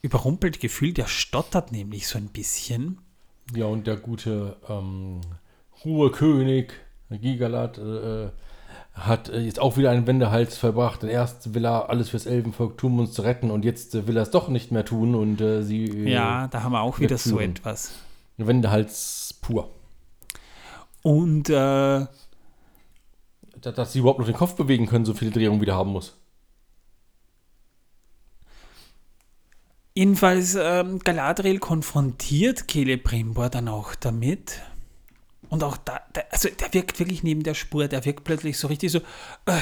[0.02, 0.98] überrumpelt gefühlt.
[0.98, 2.99] Der stottert nämlich so ein bisschen.
[3.56, 5.22] Ja, und der gute ähm,
[5.84, 6.74] hohe König
[7.10, 8.30] Gigalat äh,
[8.94, 11.03] hat äh, jetzt auch wieder einen Wendehals verbracht.
[11.03, 14.07] Denn erst will er alles fürs Elbenvolk tun, um uns zu retten, und jetzt äh,
[14.07, 15.86] will er es doch nicht mehr tun und äh, sie.
[15.86, 17.94] Äh, ja, da haben wir auch wieder so etwas.
[18.38, 19.69] Wendehals pur.
[21.02, 22.06] Und äh,
[23.61, 26.16] dass, dass sie überhaupt noch den Kopf bewegen können, so viele Drehungen wieder haben muss.
[29.98, 34.61] Jedenfalls ähm, Galadriel konfrontiert Celebrimbor dann auch damit.
[35.49, 38.68] Und auch da, der, also der wirkt wirklich neben der Spur, der wirkt plötzlich so
[38.68, 38.99] richtig so,
[39.48, 39.60] äh,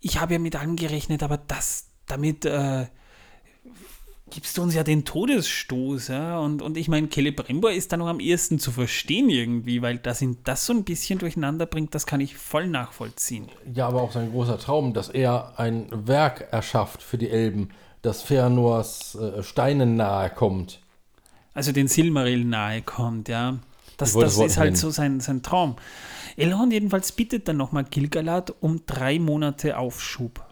[0.00, 2.84] ich habe ja mit allem gerechnet, aber das, damit äh,
[4.28, 6.08] gibst du uns ja den Todesstoß.
[6.08, 6.38] Ja?
[6.40, 10.20] Und, und ich meine, Celebrimbor ist da noch am ehesten zu verstehen irgendwie, weil das
[10.20, 13.48] ihn das so ein bisschen durcheinander bringt, das kann ich voll nachvollziehen.
[13.72, 17.70] Ja, aber auch sein großer Traum, dass er ein Werk erschafft für die Elben
[18.04, 20.80] dass Fëanors äh, Steinen nahe kommt.
[21.54, 23.58] Also den Silmaril nahe kommt, ja.
[23.96, 25.76] Das, das ist halt so sein, sein Traum.
[26.36, 30.44] Elrond jedenfalls bittet dann nochmal Gilgalad um drei Monate Aufschub.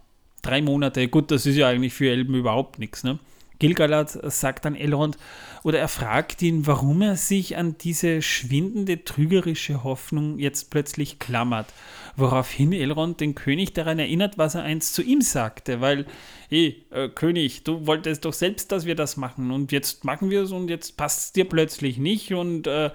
[0.42, 3.18] Drei Monate, gut, das ist ja eigentlich für Elben überhaupt nichts, ne?
[3.62, 5.16] Gilgalad sagt dann Elrond,
[5.62, 11.72] oder er fragt ihn, warum er sich an diese schwindende, trügerische Hoffnung jetzt plötzlich klammert.
[12.16, 16.06] Woraufhin Elrond den König daran erinnert, was er einst zu ihm sagte, weil,
[16.48, 20.42] hey, äh, König, du wolltest doch selbst, dass wir das machen und jetzt machen wir
[20.42, 22.90] es und jetzt passt es dir plötzlich nicht und äh,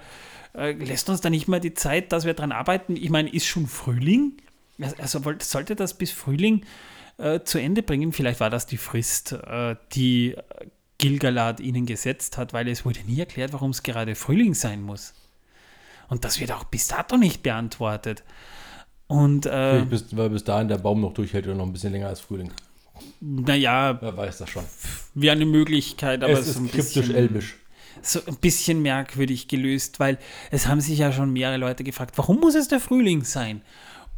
[0.54, 2.94] äh, lässt uns da nicht mal die Zeit, dass wir dran arbeiten.
[2.94, 4.34] Ich meine, ist schon Frühling?
[4.98, 6.66] Also sollte das bis Frühling
[7.18, 8.12] äh, zu Ende bringen.
[8.12, 10.36] Vielleicht war das die Frist, äh, die
[10.98, 15.14] Gilgalad ihnen gesetzt hat, weil es wurde nie erklärt, warum es gerade Frühling sein muss.
[16.08, 18.24] Und das wird auch bis dato nicht beantwortet.
[19.06, 22.08] Und, äh, bis, weil bis dahin der Baum noch durchhält oder noch ein bisschen länger
[22.08, 22.50] als Frühling.
[23.20, 24.64] Naja, wer weiß das schon.
[25.14, 27.56] Wie eine Möglichkeit, aber es ist so ein kryptisch elbisch.
[28.02, 30.18] So ein bisschen merkwürdig gelöst, weil
[30.50, 33.62] es haben sich ja schon mehrere Leute gefragt, warum muss es der Frühling sein?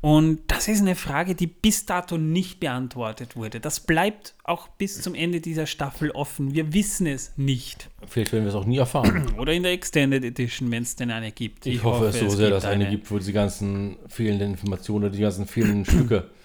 [0.03, 3.61] Und das ist eine Frage, die bis dato nicht beantwortet wurde.
[3.61, 6.55] Das bleibt auch bis zum Ende dieser Staffel offen.
[6.55, 7.91] Wir wissen es nicht.
[8.07, 9.35] Vielleicht werden wir es auch nie erfahren.
[9.39, 11.67] Oder in der Extended Edition, wenn es denn eine gibt.
[11.67, 15.13] Ich, ich hoffe, es so sehr, dass es eine gibt, wo die ganzen fehlenden Informationen,
[15.13, 16.31] die ganzen fehlenden Stücke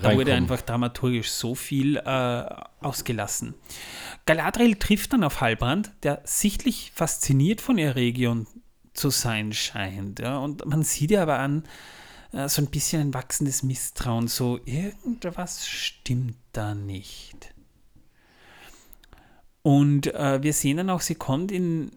[0.00, 2.44] da wurde einfach dramaturgisch so viel äh,
[2.80, 3.54] ausgelassen.
[4.26, 8.46] Galadriel trifft dann auf Halbrand, der sichtlich fasziniert von der Region
[8.94, 10.20] zu sein scheint.
[10.20, 10.38] Ja?
[10.38, 11.64] Und man sieht ja aber an,
[12.32, 17.54] äh, so ein bisschen ein wachsendes Misstrauen, so irgendwas stimmt da nicht.
[19.62, 21.92] Und äh, wir sehen dann auch, sie kommt in,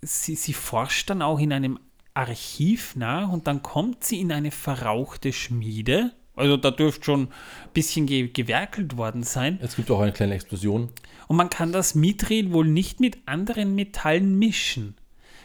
[0.00, 1.78] sie, sie forscht dann auch in einem
[2.14, 6.12] Archiv nach und dann kommt sie in eine verrauchte Schmiede.
[6.34, 7.28] Also da dürfte schon ein
[7.74, 9.58] bisschen ge gewerkelt worden sein.
[9.62, 10.90] Es gibt auch eine kleine Explosion.
[11.28, 14.96] Und man kann das Mithril wohl nicht mit anderen Metallen mischen.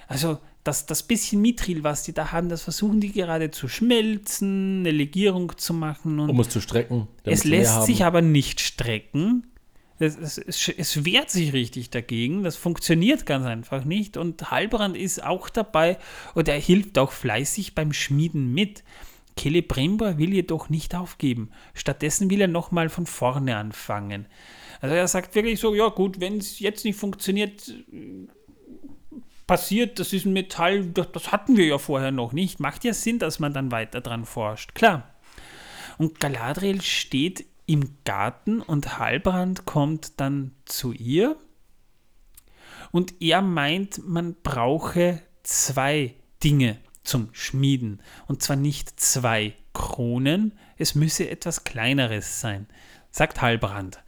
[0.08, 4.80] Also das, das bisschen Mithril, was die da haben, das versuchen die gerade zu schmelzen,
[4.80, 6.20] eine Legierung zu machen.
[6.20, 7.08] um es zu strecken.
[7.24, 9.48] Es lässt sich aber nicht strecken.
[10.00, 12.44] Es, es, es, es, wehrt sich richtig dagegen.
[12.44, 14.18] Das funktioniert ganz einfach nicht.
[14.18, 15.98] Und Halbrand ist auch dabei
[16.34, 18.84] und er hilft auch fleißig beim Schmieden mit.
[19.40, 21.52] Celebrimbor will jedoch nicht aufgeben.
[21.74, 24.26] Stattdessen will er nochmal von vorne anfangen.
[24.82, 27.74] Also er sagt wirklich so, ja gut, wenn es jetzt nicht funktioniert,
[29.48, 32.60] passiert, das ist ein Metall, das, das hatten wir ja vorher noch nicht.
[32.60, 34.76] Macht ja Sinn, dass man dann weiter dran forscht.
[34.76, 35.10] Klar.
[35.98, 41.38] Und Galadriel steht im Garten und Halbrand kommt dann zu ihr
[42.92, 48.02] und er meint, man brauche zwei Dinge zum Schmieden.
[48.28, 52.68] Und zwar nicht zwei Kronen, es müsse etwas Kleineres sein,
[53.10, 54.00] sagt Halbrand.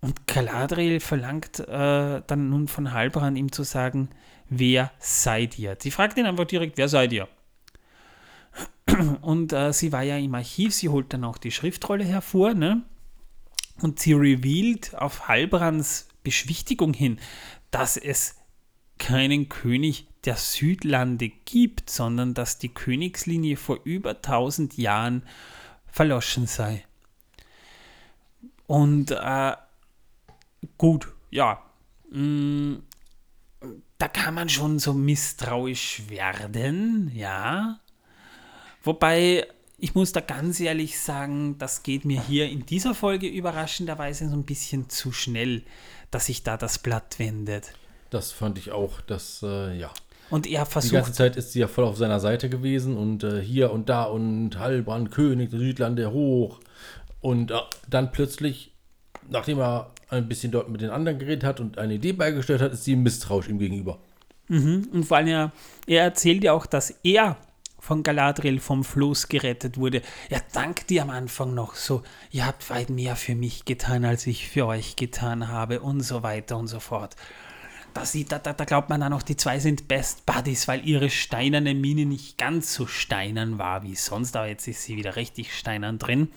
[0.00, 4.10] Und Galadriel verlangt äh, dann nun von Halbrand ihm zu sagen,
[4.48, 5.76] wer seid ihr?
[5.80, 7.28] Sie fragt ihn einfach direkt, wer seid ihr?
[9.22, 12.82] Und äh, sie war ja im Archiv, sie holt dann auch die Schriftrolle hervor, ne?
[13.80, 17.18] Und sie revealed auf Halbrands Beschwichtigung hin,
[17.70, 18.36] dass es
[18.98, 25.22] keinen König der Südlande gibt, sondern dass die Königslinie vor über 1000 Jahren
[25.86, 26.84] verloschen sei.
[28.66, 29.52] Und äh,
[30.78, 31.62] gut, ja,
[32.10, 32.76] mm,
[33.98, 37.80] da kann man schon so misstrauisch werden, ja.
[38.82, 39.46] Wobei,
[39.78, 44.34] ich muss da ganz ehrlich sagen, das geht mir hier in dieser Folge überraschenderweise so
[44.34, 45.62] ein bisschen zu schnell,
[46.10, 47.72] dass sich da das Blatt wendet.
[48.10, 49.90] Das fand ich auch, dass, äh, ja.
[50.30, 50.92] Und er versucht.
[50.92, 53.88] Die ganze Zeit ist sie ja voll auf seiner Seite gewesen und äh, hier und
[53.88, 56.60] da und Halbrand, König der Südlande hoch.
[57.20, 57.56] Und äh,
[57.88, 58.72] dann plötzlich,
[59.28, 62.72] nachdem er ein bisschen dort mit den anderen geredet hat und eine Idee beigestellt hat,
[62.72, 63.98] ist sie misstrauisch ihm gegenüber.
[64.48, 64.88] Mhm.
[64.92, 65.52] Und vor allem, er,
[65.86, 67.36] er erzählt ja auch, dass er
[67.84, 70.00] von Galadriel vom Floß gerettet wurde.
[70.30, 74.26] Er dankt dir am Anfang noch so, ihr habt weit mehr für mich getan, als
[74.26, 77.14] ich für euch getan habe und so weiter und so fort.
[77.92, 81.10] Da, sieht, da, da, glaubt man dann noch, die zwei sind Best Buddies, weil ihre
[81.10, 85.56] steinerne Mine nicht ganz so steinern war wie sonst, aber jetzt ist sie wieder richtig
[85.56, 86.28] steinern drin.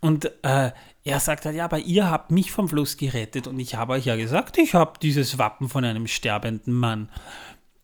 [0.00, 0.70] Und äh,
[1.04, 4.04] er sagt halt, ja, aber ihr habt mich vom Fluss gerettet und ich habe euch
[4.04, 7.08] ja gesagt, ich habe dieses Wappen von einem sterbenden Mann.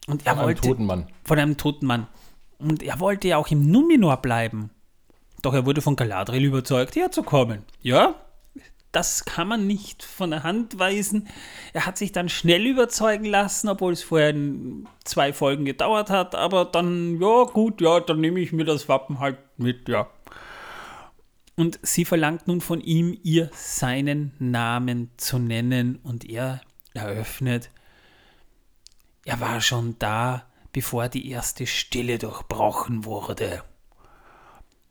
[0.07, 1.07] Und er von wollte, einem toten Mann.
[1.25, 2.07] Von einem toten Mann.
[2.59, 4.71] Und er wollte ja auch im Numenor bleiben.
[5.43, 7.63] Doch er wurde von Galadriel überzeugt, herzukommen.
[7.83, 8.15] Ja,
[8.97, 11.29] das kann man nicht von der Hand weisen.
[11.75, 14.35] Er hat sich dann schnell überzeugen lassen, obwohl es vorher
[15.05, 16.35] zwei Folgen gedauert hat.
[16.35, 20.09] Aber dann, ja, gut, ja, dann nehme ich mir das Wappen halt mit, ja.
[21.57, 25.97] Und sie verlangt nun von ihm, ihr seinen Namen zu nennen.
[25.97, 26.61] Und er
[26.93, 27.71] eröffnet,
[29.25, 33.63] er war schon da, bevor die erste Stille durchbrochen wurde.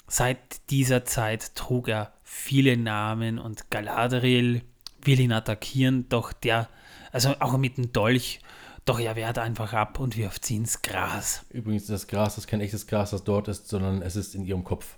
[0.08, 4.62] Seit dieser Zeit trug er viele Namen und Galadriel
[5.04, 6.68] will ihn attackieren, doch der,
[7.12, 8.40] also auch mit dem Dolch,
[8.86, 11.46] doch er wehrt einfach ab und wirft sie ins Gras.
[11.50, 14.64] Übrigens, das Gras ist kein echtes Gras, das dort ist, sondern es ist in ihrem
[14.64, 14.98] Kopf.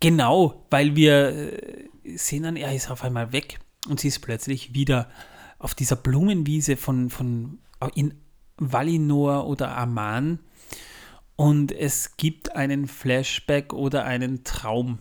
[0.00, 3.58] Genau, weil wir äh, sehen dann, er ist auf einmal weg
[3.88, 5.10] und sie ist plötzlich wieder
[5.58, 7.58] auf dieser Blumenwiese von, von
[7.94, 8.14] in
[8.58, 10.38] Valinor oder Aman
[11.36, 14.98] und es gibt einen Flashback oder einen Traum.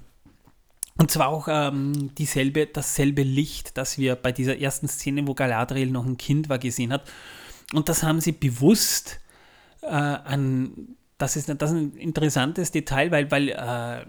[0.97, 5.91] Und zwar auch ähm, dieselbe, dasselbe Licht, das wir bei dieser ersten Szene, wo Galadriel
[5.91, 7.03] noch ein Kind war, gesehen hat.
[7.73, 9.19] Und das haben sie bewusst
[9.81, 14.05] äh, an, das ist, das ist ein interessantes Detail, weil, weil äh,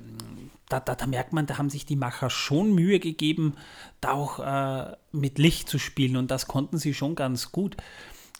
[0.68, 3.54] da, da, da, merkt man, da haben sich die Macher schon Mühe gegeben,
[4.00, 7.76] da auch äh, mit Licht zu spielen und das konnten sie schon ganz gut.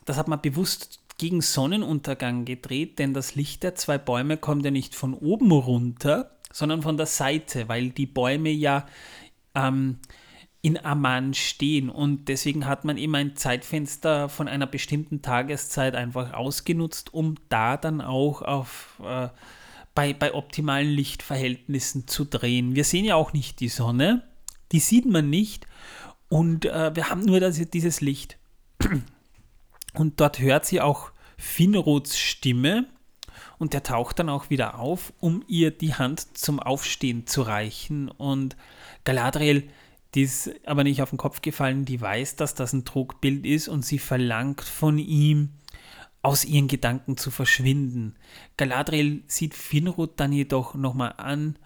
[0.04, 4.70] Das hat man bewusst gegen Sonnenuntergang gedreht, denn das Licht der zwei Bäume kommt ja
[4.70, 8.86] nicht von oben runter, sondern von der Seite, weil die Bäume ja
[9.54, 9.98] ähm,
[10.60, 16.32] in Amman stehen und deswegen hat man eben ein Zeitfenster von einer bestimmten Tageszeit einfach
[16.32, 19.28] ausgenutzt, um da dann auch auf äh,
[19.98, 22.76] bei, bei optimalen Lichtverhältnissen zu drehen.
[22.76, 24.22] Wir sehen ja auch nicht die Sonne,
[24.70, 25.66] die sieht man nicht
[26.28, 28.38] und äh, wir haben nur das, dieses Licht.
[29.94, 32.86] Und dort hört sie auch Finrods Stimme
[33.58, 38.08] und der taucht dann auch wieder auf, um ihr die Hand zum Aufstehen zu reichen.
[38.08, 38.56] Und
[39.02, 39.68] Galadriel,
[40.14, 43.66] die ist aber nicht auf den Kopf gefallen, die weiß, dass das ein Trugbild ist
[43.66, 45.54] und sie verlangt von ihm,
[46.28, 48.14] aus ihren Gedanken zu verschwinden.
[48.58, 51.56] Galadriel sieht Finrod dann jedoch nochmal an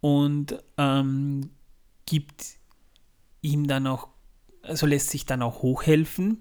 [0.00, 1.50] und ähm,
[2.06, 2.56] gibt
[3.42, 4.08] ihm dann auch,
[4.62, 6.40] also lässt sich dann auch hochhelfen.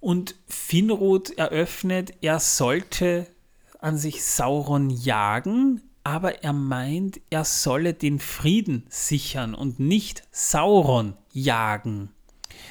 [0.00, 3.26] Und Finrod eröffnet, er sollte
[3.78, 11.14] an sich Sauron jagen, aber er meint, er solle den Frieden sichern und nicht Sauron
[11.32, 12.10] jagen.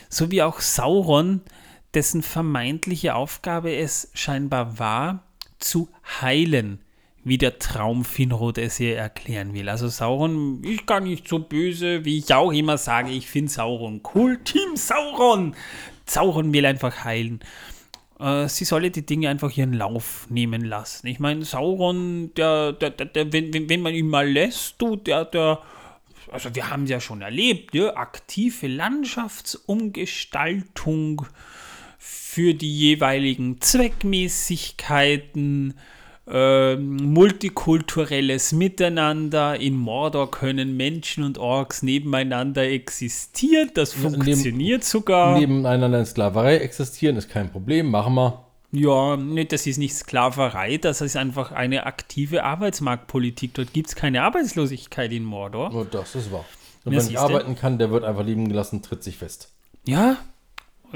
[0.10, 1.42] So wie auch Sauron
[1.94, 5.24] dessen vermeintliche Aufgabe es scheinbar war,
[5.60, 5.90] zu
[6.22, 6.80] heilen,
[7.24, 9.70] wie der Traum Finrod es ihr erklären will.
[9.70, 14.02] Also Sauron ist gar nicht so böse, wie ich auch immer sage, ich finde Sauron
[14.14, 14.40] cool.
[14.44, 15.56] Team Sauron!
[16.06, 17.40] Sauron will einfach heilen.
[18.20, 21.08] Äh, sie solle die Dinge einfach ihren Lauf nehmen lassen.
[21.08, 25.24] Ich meine, Sauron, der, der, der, der wenn, wenn man ihn mal lässt, du, der,
[25.26, 25.62] der,
[26.32, 31.26] also wir haben es ja schon erlebt, ja, aktive Landschaftsumgestaltung
[32.34, 35.76] für die jeweiligen Zweckmäßigkeiten,
[36.28, 39.60] äh, multikulturelles Miteinander.
[39.60, 43.70] In Mordor können Menschen und Orks nebeneinander existieren.
[43.76, 45.38] Das funktioniert Neben, sogar.
[45.38, 47.92] Nebeneinander in Sklaverei existieren ist kein Problem.
[47.92, 48.46] Machen wir.
[48.72, 53.54] Ja, nee, das ist nicht Sklaverei, das ist einfach eine aktive Arbeitsmarktpolitik.
[53.54, 55.72] Dort gibt es keine Arbeitslosigkeit in Mordor.
[55.72, 56.46] Oh, das ist wahr.
[56.84, 59.50] Und ja, wenn ich arbeiten kann, der wird einfach lieben gelassen, tritt sich fest.
[59.86, 60.18] Ja,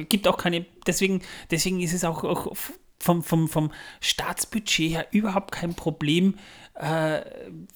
[0.03, 1.22] gibt auch keine, deswegen,
[1.52, 2.56] deswegen ist es auch, auch
[2.99, 3.72] vom, vom, vom
[4.02, 6.36] Staatsbudget her überhaupt kein Problem,
[6.76, 7.22] äh,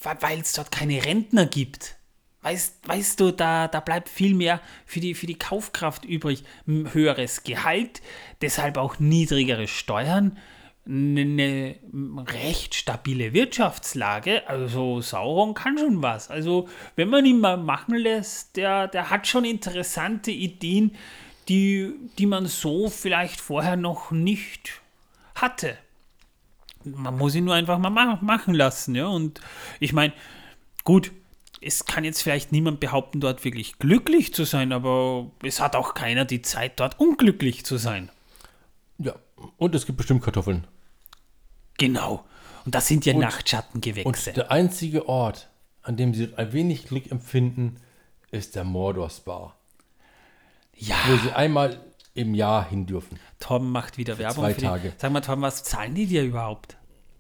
[0.02, 1.96] weil es dort keine Rentner gibt.
[2.44, 6.44] Weißt, weißt du, da, da bleibt viel mehr für die, für die Kaufkraft übrig.
[6.66, 8.02] Höheres Gehalt,
[8.42, 10.40] deshalb auch niedrigere Steuern,
[10.84, 11.76] eine
[12.28, 14.48] recht stabile Wirtschaftslage.
[14.50, 16.32] Also Sauron kann schon was.
[16.32, 20.96] Also wenn man ihn mal machen lässt, der, der hat schon interessante Ideen,
[21.48, 24.82] die, die man so vielleicht vorher noch nicht
[25.36, 25.78] hatte.
[26.84, 29.08] Man muss ihn nur einfach mal machen lassen, ja.
[29.08, 29.42] Und
[29.80, 30.14] ich meine,
[30.84, 31.12] gut,
[31.62, 35.94] es kann jetzt vielleicht niemand behaupten, dort wirklich glücklich zu sein, aber es hat auch
[35.94, 38.10] keiner die Zeit, dort unglücklich zu sein.
[38.98, 39.16] Ja,
[39.58, 40.66] und es gibt bestimmt Kartoffeln.
[41.78, 42.26] Genau.
[42.66, 44.30] Und das sind ja und, Nachtschattengewächse.
[44.30, 45.50] Und der einzige Ort,
[45.84, 47.78] an dem sie ein wenig Glück empfinden,
[48.32, 49.56] ist der Mordor Spa.
[50.76, 50.96] Ja.
[51.08, 51.80] Wo sie einmal
[52.14, 53.20] im Jahr hin dürfen.
[53.40, 54.44] Tom macht wieder für Werbung.
[54.44, 54.90] Zwei für Tage.
[54.90, 56.78] Die, sag mal, Tom, was zahlen die dir überhaupt?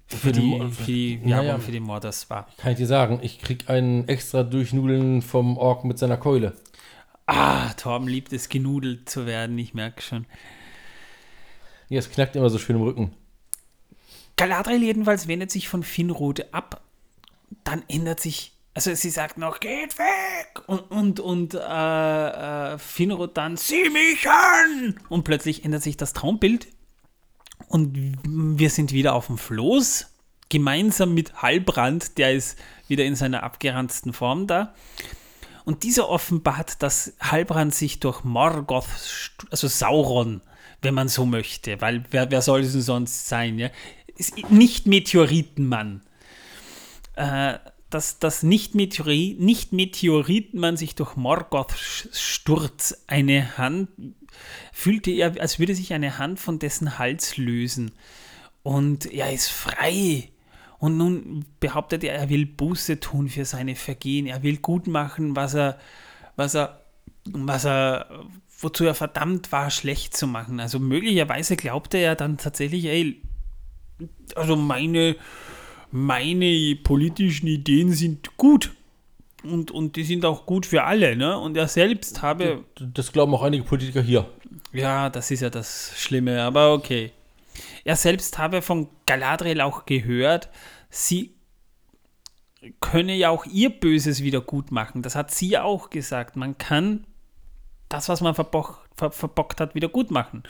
[0.07, 2.47] Für, für die, die, für die Werbung naja, für den Mordor war.
[2.57, 6.53] Kann ich dir sagen, ich krieg einen extra Durchnudeln vom Ork mit seiner Keule.
[7.27, 10.25] Ah, Tom liebt es, genudelt zu werden, ich merke schon.
[11.87, 13.13] Ja, es knackt immer so schön im Rücken.
[14.35, 16.81] Galadriel jedenfalls wendet sich von Finrode ab.
[17.63, 20.61] Dann ändert sich also sie sagt noch, geht weg!
[20.67, 24.99] Und, und, und äh, äh, Finrod dann, sieh mich an!
[25.09, 26.67] Und plötzlich ändert sich das Traumbild
[27.67, 30.07] und wir sind wieder auf dem Floß,
[30.49, 32.57] gemeinsam mit Halbrand, der ist
[32.87, 34.73] wieder in seiner abgeranzten Form da.
[35.63, 38.85] Und dieser offenbart, dass Halbrand sich durch Morgoth,
[39.51, 40.41] also Sauron,
[40.81, 43.69] wenn man so möchte, weil wer, wer soll es denn sonst sein, ja?
[44.17, 46.01] Ist nicht Meteoritenmann.
[47.15, 47.53] Äh,
[47.93, 53.89] dass das nicht, Meteori nicht Meteoritenmann sich durch Morgoth Sturz eine Hand,
[54.71, 57.91] fühlte er, als würde sich eine Hand von dessen Hals lösen.
[58.63, 60.29] Und er ist frei.
[60.79, 64.25] Und nun behauptet er, er will Buße tun für seine Vergehen.
[64.25, 65.77] Er will gut machen, was er,
[66.35, 66.81] was er,
[67.25, 68.25] was er,
[68.59, 70.59] wozu er verdammt war, schlecht zu machen.
[70.59, 73.21] Also möglicherweise glaubte er dann tatsächlich, ey,
[74.35, 75.15] also meine,
[75.91, 78.71] meine politischen Ideen sind gut.
[79.43, 81.37] Und, und die sind auch gut für alle, ne?
[81.37, 82.63] Und er selbst habe.
[82.79, 84.29] Das glauben auch einige Politiker hier.
[84.71, 87.11] Ja, das ist ja das Schlimme, aber okay.
[87.83, 90.49] Er selbst habe von Galadriel auch gehört,
[90.89, 91.33] sie
[92.79, 95.01] könne ja auch ihr Böses wieder gut machen.
[95.01, 96.35] Das hat sie auch gesagt.
[96.35, 97.05] Man kann
[97.89, 100.43] das, was man verbockt, ver verbockt hat, wieder gut machen.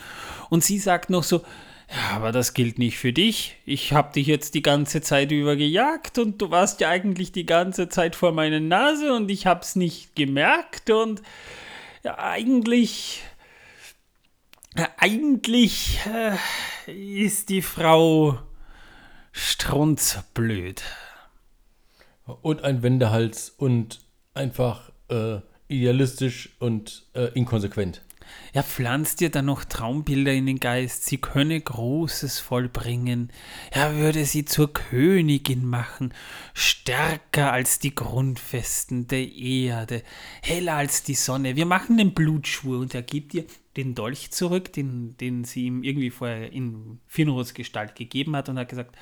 [0.50, 1.42] Und sie sagt noch so,
[1.92, 3.58] ja, aber das gilt nicht für dich.
[3.66, 7.46] Ich habe dich jetzt die ganze Zeit über gejagt und du warst ja eigentlich die
[7.46, 11.22] ganze Zeit vor meiner Nase und ich habe es nicht gemerkt und
[12.04, 13.22] ja, eigentlich
[14.98, 16.38] eigentlich äh,
[16.88, 18.40] ist die Frau
[19.32, 20.84] strunzblöd.
[22.42, 24.00] Und ein Wendehals und
[24.34, 28.02] einfach äh, idealistisch und äh, inkonsequent.
[28.54, 33.32] Er pflanzt dir dann noch Traumbilder in den Geist, sie könne Großes vollbringen.
[33.72, 36.14] Er würde sie zur Königin machen,
[36.54, 40.04] stärker als die Grundfesten der Erde,
[40.42, 41.56] heller als die Sonne.
[41.56, 43.46] Wir machen den Blutschwur und er gibt dir
[43.78, 48.60] den Dolch zurück, den, den sie ihm irgendwie vorher in Finros Gestalt gegeben hat und
[48.60, 48.96] hat gesagt,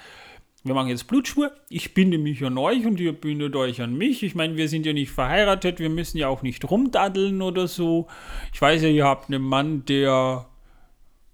[0.63, 4.23] wir machen jetzt Blutschwur, ich binde mich an euch und ihr bindet euch an mich.
[4.23, 8.07] Ich meine, wir sind ja nicht verheiratet, wir müssen ja auch nicht rumdaddeln oder so.
[8.53, 10.47] Ich weiß ja, ihr habt einen Mann, der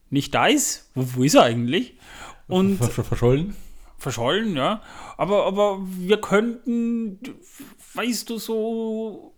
[0.10, 0.92] nicht da ist.
[0.94, 1.96] Wo, wo ist er eigentlich?
[2.48, 3.56] Und verschollen?
[3.98, 4.82] Verschollen, ja.
[5.18, 7.20] Aber, aber wir könnten,
[7.96, 9.34] weißt du, so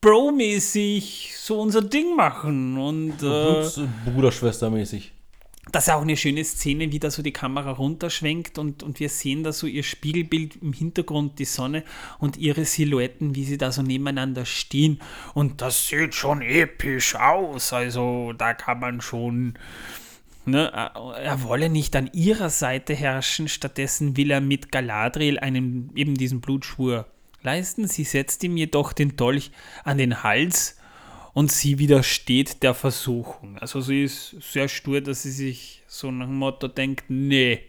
[0.00, 5.13] Bro-mäßig so unser Ding machen und äh, Bruder-Schwester-mäßig.
[5.72, 9.08] Das ist auch eine schöne Szene, wie da so die Kamera runterschwenkt und, und wir
[9.08, 11.84] sehen da so ihr Spiegelbild im Hintergrund, die Sonne
[12.18, 15.00] und ihre Silhouetten, wie sie da so nebeneinander stehen.
[15.32, 17.72] Und das sieht schon episch aus.
[17.72, 19.54] Also da kann man schon.
[20.46, 26.16] Ne, er wolle nicht an ihrer Seite herrschen, stattdessen will er mit Galadriel einen, eben
[26.16, 27.06] diesen Blutschwur
[27.42, 27.88] leisten.
[27.88, 29.52] Sie setzt ihm jedoch den Dolch
[29.84, 30.76] an den Hals
[31.34, 33.58] und sie widersteht der Versuchung.
[33.58, 37.60] Also sie ist sehr stur, dass sie sich so nach dem Motto denkt, nee.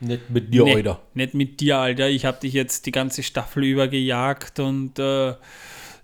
[0.00, 1.02] Nicht mit dir, nee, Alter.
[1.14, 2.08] Nicht mit dir, Alter.
[2.08, 5.34] Ich habe dich jetzt die ganze Staffel über gejagt und äh,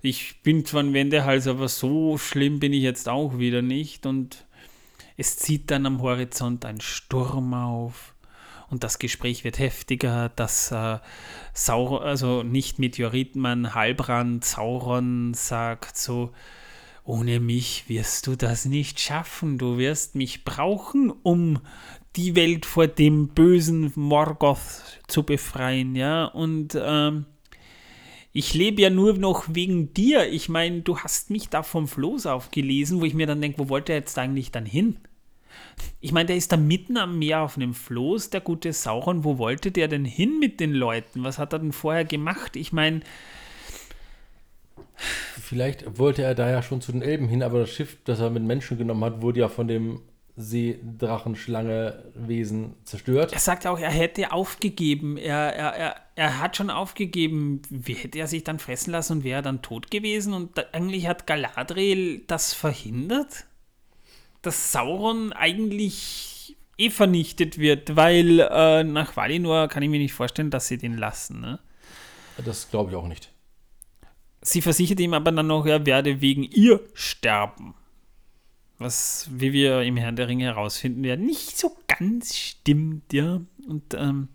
[0.01, 4.05] ich bin zwar ein Wendehals, aber so schlimm bin ich jetzt auch wieder nicht.
[4.05, 4.45] Und
[5.17, 8.15] es zieht dann am Horizont ein Sturm auf
[8.69, 10.99] und das Gespräch wird heftiger, dass äh,
[11.53, 16.33] Sauron, also nicht Meteoritenmann, Halbrand, Sauron sagt so,
[17.05, 19.57] ohne mich wirst du das nicht schaffen.
[19.57, 21.59] Du wirst mich brauchen, um
[22.15, 26.25] die Welt vor dem bösen Morgoth zu befreien, ja.
[26.25, 27.25] Und ähm,
[28.33, 30.31] ich lebe ja nur noch wegen dir.
[30.33, 33.69] Ich meine, du hast mich da vom Floß aufgelesen, wo ich mir dann denke, wo
[33.69, 34.97] wollte er jetzt eigentlich dann hin?
[36.01, 39.23] Ich meine, der ist da mitten am Meer auf einem Floß, der gute Sauron.
[39.23, 41.23] Wo wollte der denn hin mit den Leuten?
[41.23, 42.55] Was hat er denn vorher gemacht?
[42.55, 43.01] Ich meine,
[44.97, 48.29] Vielleicht wollte er da ja schon zu den Elben hin, aber das Schiff, das er
[48.29, 50.01] mit Menschen genommen hat, wurde ja von dem
[50.37, 53.31] Seedrachenschlange-Wesen zerstört.
[53.31, 55.15] Er sagt auch, er hätte aufgegeben.
[55.17, 57.61] Er, er, er, er hat schon aufgegeben.
[57.69, 60.33] Wie hätte er sich dann fressen lassen und wäre dann tot gewesen?
[60.33, 63.45] Und da, eigentlich hat Galadriel das verhindert,
[64.41, 70.49] dass Sauron eigentlich eh vernichtet wird, weil äh, nach Valinor kann ich mir nicht vorstellen,
[70.49, 71.39] dass sie den lassen.
[71.39, 71.59] Ne?
[72.43, 73.31] Das glaube ich auch nicht.
[74.45, 77.73] Sie versichert ihm aber dann noch, er werde wegen ihr sterben.
[78.77, 83.41] Was, wie wir im Herrn der Ringe herausfinden werden, nicht so ganz stimmt, ja.
[83.67, 84.27] Und ähm,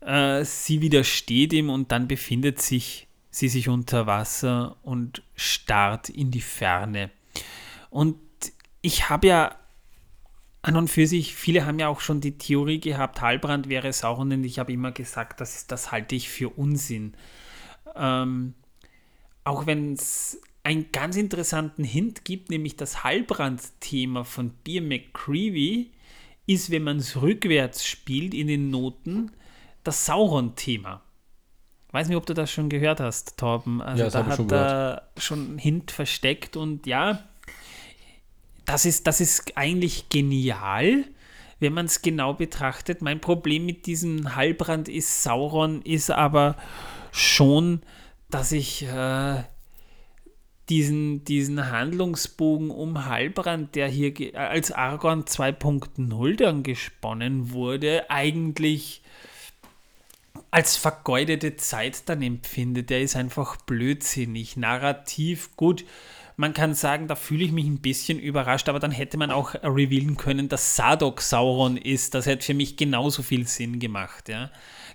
[0.00, 3.06] äh, sie widersteht ihm und dann befindet sich
[3.36, 7.10] sie sich unter Wasser und starrt in die Ferne.
[7.90, 8.16] Und
[8.80, 9.56] ich habe ja
[10.62, 14.32] an und für sich, viele haben ja auch schon die Theorie gehabt, Halbrand wäre Sauron,
[14.32, 17.14] und ich habe immer gesagt, das, das halte ich für Unsinn.
[17.94, 18.54] Ähm,
[19.46, 25.92] auch wenn es einen ganz interessanten Hint gibt, nämlich das Halbrand-Thema von Beer McCreevy
[26.46, 29.30] ist, wenn man es rückwärts spielt in den Noten,
[29.84, 31.00] das Sauron-Thema.
[31.92, 33.80] Weiß nicht, ob du das schon gehört hast, Torben.
[33.80, 37.22] Also ja, da hat er schon einen Hint versteckt und ja,
[38.64, 41.04] das ist, das ist eigentlich genial,
[41.60, 43.00] wenn man es genau betrachtet.
[43.00, 46.56] Mein Problem mit diesem Halbrand ist, Sauron ist aber
[47.12, 47.82] schon
[48.30, 49.42] dass ich äh,
[50.68, 59.02] diesen, diesen Handlungsbogen um Halbrand, der hier als Argon 2.0 dann gesponnen wurde, eigentlich
[60.50, 62.82] als vergeudete Zeit dann empfinde.
[62.82, 65.84] Der ist einfach blödsinnig, narrativ gut.
[66.36, 69.54] Man kann sagen, da fühle ich mich ein bisschen überrascht, aber dann hätte man auch
[69.54, 72.14] revealen können, dass Sadok Sauron ist.
[72.14, 74.50] Das hätte für mich genauso viel Sinn gemacht, ja.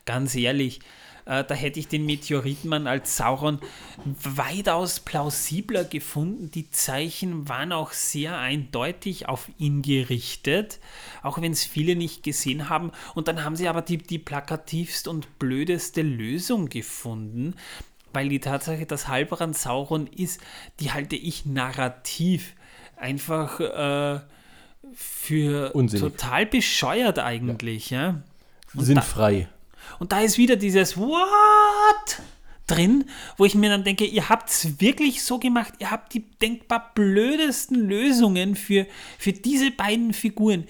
[0.05, 0.81] Ganz ehrlich.
[1.25, 3.59] Äh, da hätte ich den Meteoritenmann als Sauron
[4.05, 6.51] weitaus plausibler gefunden.
[6.51, 10.79] Die Zeichen waren auch sehr eindeutig auf ihn gerichtet,
[11.21, 12.91] auch wenn es viele nicht gesehen haben.
[13.15, 17.55] Und dann haben sie aber die, die plakativste und blödeste Lösung gefunden,
[18.13, 20.41] weil die Tatsache, dass Halbrand Sauron ist,
[20.79, 22.55] die halte ich narrativ
[22.97, 24.19] einfach äh,
[24.93, 26.11] für Unsinnig.
[26.11, 27.89] total bescheuert eigentlich.
[27.89, 28.21] Ja.
[28.73, 28.81] ja.
[28.81, 29.47] Sinnfrei.
[29.99, 32.21] Und da ist wieder dieses What
[32.67, 33.05] drin,
[33.37, 36.91] wo ich mir dann denke, ihr habt es wirklich so gemacht, ihr habt die denkbar
[36.95, 38.87] blödesten Lösungen für,
[39.17, 40.67] für diese beiden Figuren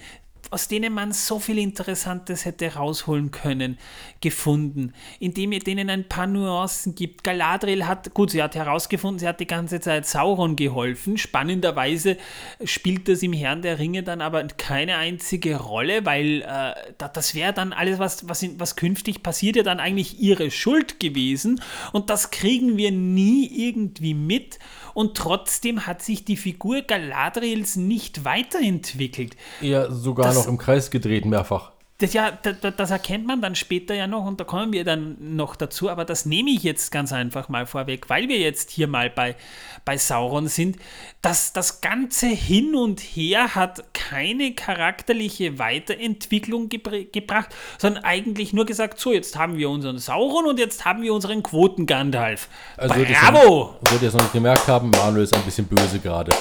[0.52, 3.78] aus denen man so viel Interessantes hätte rausholen können,
[4.20, 7.24] gefunden, indem ihr denen ein paar Nuancen gibt.
[7.24, 11.16] Galadriel hat, gut, sie hat herausgefunden, sie hat die ganze Zeit Sauron geholfen.
[11.16, 12.18] Spannenderweise
[12.64, 17.54] spielt das im Herrn der Ringe dann aber keine einzige Rolle, weil äh, das wäre
[17.54, 21.62] dann alles, was, was, was künftig passiert, ja dann eigentlich ihre Schuld gewesen.
[21.92, 24.58] Und das kriegen wir nie irgendwie mit
[24.94, 29.36] und trotzdem hat sich die Figur Galadriels nicht weiterentwickelt.
[29.60, 31.71] Ja, sogar das, noch im Kreis gedreht mehrfach.
[32.02, 35.16] Das, ja, das, das, erkennt man dann später ja noch und da kommen wir dann
[35.20, 38.88] noch dazu, aber das nehme ich jetzt ganz einfach mal vorweg, weil wir jetzt hier
[38.88, 39.36] mal bei,
[39.84, 40.78] bei Sauron sind,
[41.20, 48.66] dass das ganze Hin und Her hat keine charakterliche Weiterentwicklung gebr gebracht, sondern eigentlich nur
[48.66, 52.48] gesagt, so, jetzt haben wir unseren Sauron und jetzt haben wir unseren Quoten Gandalf.
[52.76, 53.76] Also Bravo!
[53.88, 56.32] Sollte ihr es noch nicht gemerkt haben, Manuel ist ein bisschen böse gerade.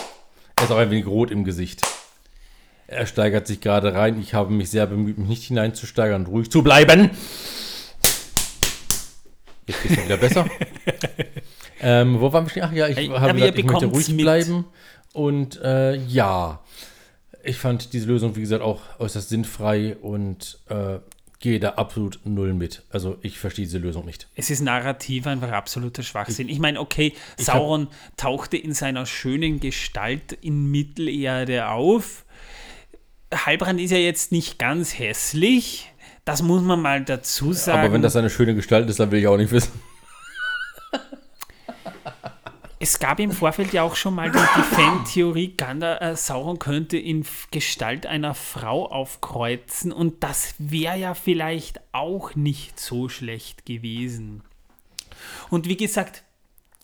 [0.55, 1.83] Er ist auch ein wenig rot im Gesicht.
[2.91, 4.19] Er steigert sich gerade rein.
[4.19, 7.09] Ich habe mich sehr bemüht, mich nicht hineinzusteigern und ruhig zu bleiben.
[9.65, 10.45] Jetzt geht es wieder besser.
[11.81, 12.63] ähm, wo waren wir stehen?
[12.65, 14.17] Ach ja, ich Ey, habe gesagt, ich möchte ruhig mit.
[14.17, 14.65] bleiben.
[15.13, 16.59] Und äh, ja,
[17.43, 20.99] ich fand diese Lösung, wie gesagt, auch äußerst sinnfrei und äh,
[21.39, 22.83] gehe da absolut null mit.
[22.89, 24.27] Also ich verstehe diese Lösung nicht.
[24.35, 26.49] Es ist narrativ einfach absoluter Schwachsinn.
[26.49, 27.87] Ich meine, okay, Ich Sauron
[28.17, 32.25] tauchte in seiner schönen Gestalt in Mittelerde auf.
[33.33, 35.91] Halbrand ist ja jetzt nicht ganz hässlich.
[36.25, 37.79] Das muss man mal dazu sagen.
[37.79, 39.71] Aber wenn das eine schöne Gestalt ist, dann will ich auch nicht wissen.
[42.83, 47.23] Es gab im Vorfeld ja auch schon mal die, die Fan-Theorie, äh, Sauron könnte in
[47.51, 54.41] Gestalt einer Frau aufkreuzen und das wäre ja vielleicht auch nicht so schlecht gewesen.
[55.51, 56.23] Und wie gesagt,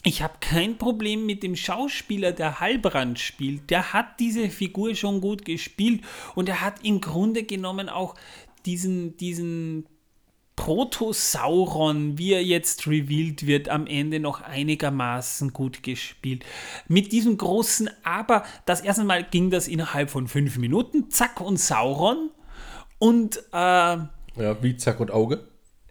[0.08, 3.70] ich habe kein Problem mit dem Schauspieler, der Halbrand spielt.
[3.70, 6.02] Der hat diese Figur schon gut gespielt
[6.34, 8.16] und er hat im Grunde genommen auch
[8.66, 9.86] diesen, diesen
[10.56, 16.46] Proto-Sauron, wie er jetzt revealed wird, am Ende noch einigermaßen gut gespielt.
[16.88, 21.60] Mit diesem großen Aber, das erste Mal ging das innerhalb von fünf Minuten, zack und
[21.60, 22.32] Sauron.
[22.98, 24.08] Und, äh, Ja,
[24.62, 25.48] wie Zack und Auge.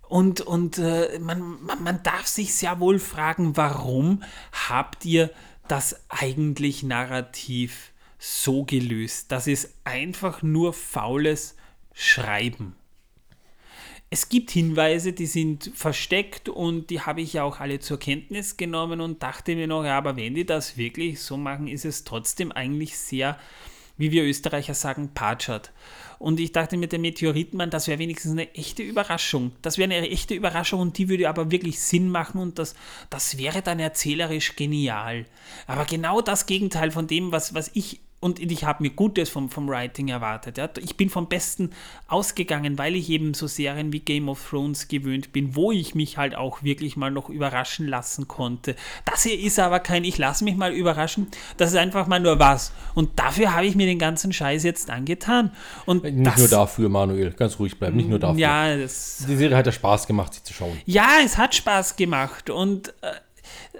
[0.09, 4.23] Und, und äh, man, man, man darf sich sehr wohl fragen, warum
[4.69, 5.31] habt ihr
[5.69, 9.33] das eigentlich narrativ so gelöst?
[9.33, 11.57] Das ist einfach nur faules
[11.93, 12.77] Schreiben.
[14.09, 18.57] Es gibt Hinweise, die sind versteckt und die habe ich ja auch alle zur Kenntnis
[18.57, 22.05] genommen und dachte mir noch, ja, aber wenn die das wirklich so machen, ist es
[22.05, 23.37] trotzdem eigentlich sehr,
[23.97, 25.73] wie wir Österreicher sagen, patschert.
[26.19, 29.53] Und ich dachte mit dem Meteoritenmann, das wäre wenigstens eine echte Überraschung.
[29.63, 32.75] Das wäre eine echte Überraschung und die würde aber wirklich Sinn machen und das,
[33.11, 35.27] das wäre dann erzählerisch genial.
[35.67, 39.51] Aber genau das Gegenteil von dem, was, was ich und ich habe mir Gutes vom,
[39.51, 40.57] vom Writing erwartet.
[40.57, 40.69] Ja.
[40.79, 41.71] Ich bin vom Besten
[42.09, 46.17] ausgegangen, weil ich eben so Serien wie Game of Thrones gewöhnt bin, wo ich mich
[46.17, 48.75] halt auch wirklich mal noch überraschen lassen konnte.
[49.05, 51.29] Das hier ist aber kein Ich lasse mich mal überraschen,
[51.59, 52.73] das ist einfach mal nur was.
[52.95, 55.53] Und dafür habe ich mir den ganzen Scheiß jetzt angetan.
[55.85, 57.33] Und Nicht das, nur dafür, Manuel.
[57.33, 57.97] Ganz ruhig bleiben.
[57.97, 58.41] Nicht nur dafür.
[58.41, 60.77] Ja, das, Die Serie hat ja Spaß gemacht, sie zu schauen.
[60.87, 62.49] ja, es hat Spaß gemacht.
[62.49, 63.13] Und, äh,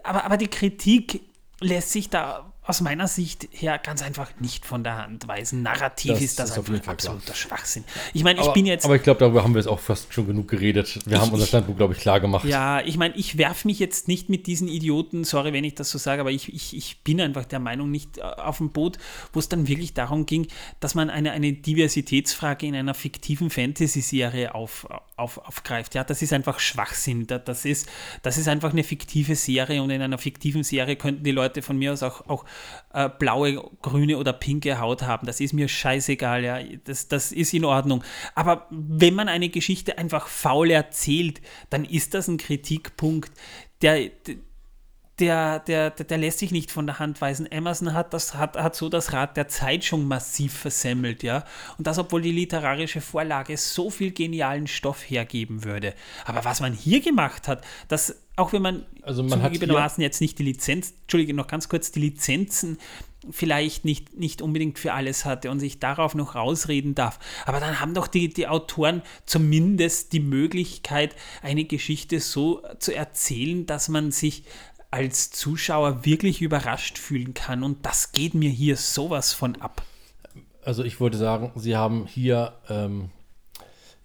[0.05, 1.23] aber, aber die Kritik
[1.61, 5.63] lässt sich da aus meiner Sicht her ganz einfach nicht von der Hand weisen.
[5.63, 7.85] Narrativ Das ist das ist einfach absoluter Schwachsinn.
[8.13, 8.85] Ich meine, ich aber, bin jetzt.
[8.85, 10.99] aber ich glaube, darüber haben wir jetzt auch fast schon genug geredet.
[11.07, 12.45] Wir haben Ich- unser ich- Standpunkt, glaube ich, klar gemacht.
[12.45, 15.91] Ja, ich meine, ich werfe mich jetzt nicht mit diesen Idioten, sorry, wenn ich das
[15.91, 18.99] so sage, aber ich, ich, ich bin einfach der Meinung, nicht äh, auf dem Boot,
[19.33, 20.49] wo es dann wirklich darum ging,
[20.81, 24.87] dass man eine, eine Diversitätsfrage in einer fiktiven Fantasy-Serie auf,
[25.17, 25.95] auf, aufgreift.
[25.95, 27.27] Ja, das ist einfach Schwachsinn.
[27.27, 27.89] Da- Das ist,
[28.23, 31.79] das ist einfach eine fiktive Serie und in einer fiktiven Serie könnten die Leute von
[31.79, 32.45] mir aus auch, auch
[32.93, 35.27] äh, blaue, grüne oder pinke Haut haben.
[35.27, 36.59] Das ist mir scheißegal, ja.
[36.85, 38.05] Das, das ist in Ordnung.
[38.35, 41.41] Aber wenn man eine Geschichte einfach faul erzählt,
[41.71, 43.33] dann ist das ein Kritikpunkt,
[43.83, 44.11] der,
[45.19, 47.51] der, der, der, der lässt sich nicht von der Hand weisen.
[47.51, 51.45] Emerson hat, das, hat, hat so das Rad der Zeit schon massiv versemmelt, ja.
[51.79, 55.95] Und das, obwohl die literarische Vorlage so viel genialen Stoff hergeben würde.
[56.27, 60.39] Aber was man hier gemacht hat, das, auch wenn man, Also man zugegebenermaßen jetzt nicht
[60.39, 62.79] die Lizenz, Entschuldige, noch ganz kurz, die Lizenzen
[63.31, 67.19] vielleicht nicht, nicht unbedingt für alles hatte und sich darauf noch rausreden darf.
[67.45, 73.67] Aber dann haben doch die, die Autoren zumindest die Möglichkeit, eine Geschichte so zu erzählen,
[73.67, 74.45] dass man sich
[74.91, 77.63] als Zuschauer wirklich überrascht fühlen kann.
[77.63, 79.83] Und das geht mir hier sowas von ab.
[80.65, 83.11] Also ich würde sagen, sie haben hier ähm,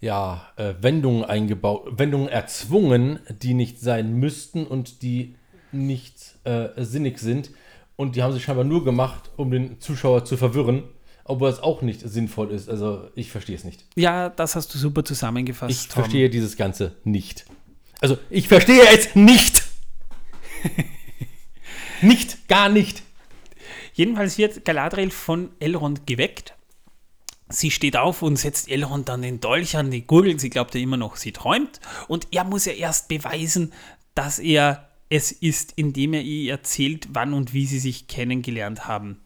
[0.00, 5.36] ja, äh, Wendungen eingebaut, Wendungen erzwungen, die nicht sein müssten und die
[5.70, 7.50] nicht äh, sinnig sind.
[7.96, 10.82] Und die haben sie scheinbar nur gemacht, um den Zuschauer zu verwirren,
[11.24, 12.68] obwohl es auch nicht sinnvoll ist.
[12.68, 13.84] Also ich verstehe es nicht.
[13.94, 15.70] Ja, das hast du super zusammengefasst.
[15.70, 16.02] Ich Tom.
[16.02, 17.44] verstehe dieses Ganze nicht.
[18.00, 19.62] Also ich verstehe es nicht.
[22.02, 23.02] nicht, gar nicht.
[23.94, 26.54] Jedenfalls wird Galadriel von Elrond geweckt.
[27.48, 30.40] Sie steht auf und setzt Elrond dann den Dolch an die Gurgel.
[30.40, 31.80] Sie glaubt ja immer noch, sie träumt.
[32.08, 33.72] Und er muss ja erst beweisen,
[34.14, 39.20] dass er es ist, indem er ihr erzählt, wann und wie sie sich kennengelernt haben.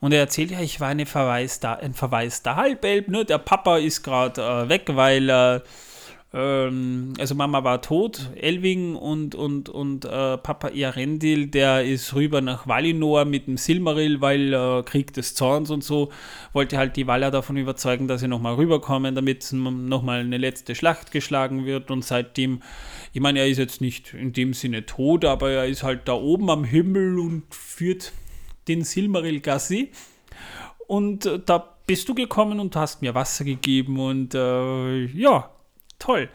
[0.00, 3.08] Und er erzählt ja, ich war eine verwaiste, ein verwaister Halbelb.
[3.08, 3.24] Ne?
[3.24, 5.62] Der Papa ist gerade äh, weg, weil er
[6.32, 12.40] ähm, also Mama war tot, Elving und, und, und äh, Papa Earendil, der ist rüber
[12.40, 16.10] nach Valinor mit dem Silmaril, weil äh, Krieg des Zorns und so,
[16.52, 21.10] wollte halt die Valar davon überzeugen, dass sie nochmal rüberkommen, damit nochmal eine letzte Schlacht
[21.10, 21.90] geschlagen wird.
[21.90, 22.62] Und seitdem,
[23.12, 26.12] ich meine, er ist jetzt nicht in dem Sinne tot, aber er ist halt da
[26.12, 28.12] oben am Himmel und führt
[28.68, 29.90] den Silmaril Gassi.
[30.86, 35.50] Und äh, da bist du gekommen und hast mir Wasser gegeben und äh, ja,
[36.00, 36.28] toll.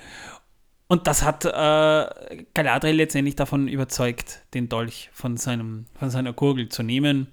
[0.87, 6.69] Und das hat äh, Galadriel letztendlich davon überzeugt, den Dolch von, seinem, von seiner Gurgel
[6.69, 7.27] zu nehmen.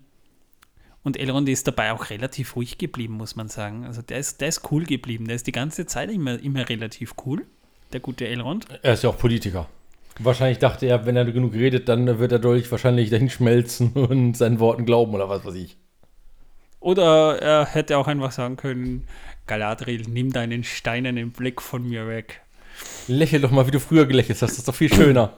[1.03, 3.85] Und Elrond ist dabei auch relativ ruhig geblieben, muss man sagen.
[3.85, 5.27] Also der ist, der ist cool geblieben.
[5.27, 7.45] Der ist die ganze Zeit immer, immer relativ cool,
[7.93, 8.67] der gute Elrond.
[8.83, 9.69] Er ist ja auch Politiker.
[10.19, 14.37] Wahrscheinlich dachte er, wenn er genug redet, dann wird er Dolch wahrscheinlich dahin schmelzen und
[14.37, 15.77] seinen Worten glauben oder was weiß ich.
[16.81, 19.07] Oder er hätte auch einfach sagen können,
[19.47, 22.43] Galadriel, nimm deinen steinernen Blick von mir weg.
[23.09, 25.37] Lächel doch mal, wie du früher gelächelt hast, das ist doch viel schöner.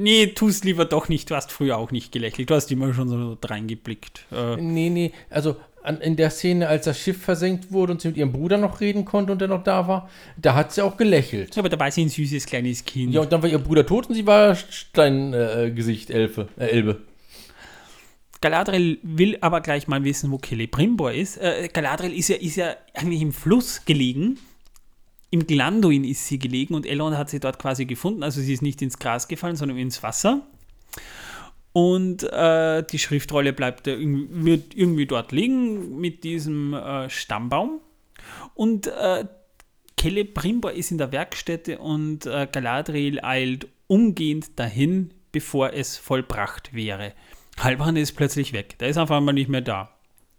[0.00, 1.28] Nee, tu es lieber doch nicht.
[1.28, 2.48] Du hast früher auch nicht gelächelt.
[2.48, 4.26] Du hast immer schon so reingeblickt.
[4.30, 4.56] Äh.
[4.56, 8.16] Nee, nee, also an, in der Szene, als das Schiff versenkt wurde und sie mit
[8.16, 11.56] ihrem Bruder noch reden konnte und der noch da war, da hat sie auch gelächelt.
[11.56, 13.12] Ja, aber da war sie ein süßes kleines Kind.
[13.12, 17.00] Ja, und dann war ihr Bruder tot und sie war Steingesicht, äh, Elfe, äh, Elbe.
[18.40, 21.38] Galadriel will aber gleich mal wissen, wo Celebrimbor ist.
[21.38, 24.38] Äh, Galadriel ist ja, ist ja eigentlich im Fluss gelegen.
[25.30, 28.22] Im Glanduin ist sie gelegen und Elrond hat sie dort quasi gefunden.
[28.22, 30.46] Also sie ist nicht ins Gras gefallen, sondern ins Wasser.
[31.72, 37.80] Und äh, die Schriftrolle bleibt wird irgendwie dort liegen mit diesem äh, Stammbaum.
[38.54, 39.26] Und äh,
[40.00, 47.12] Celebrimbor ist in der Werkstätte und äh, Galadriel eilt umgehend dahin, bevor es vollbracht wäre.
[47.62, 48.78] Halbrand ist plötzlich weg.
[48.78, 49.90] Der ist einfach mal nicht mehr da.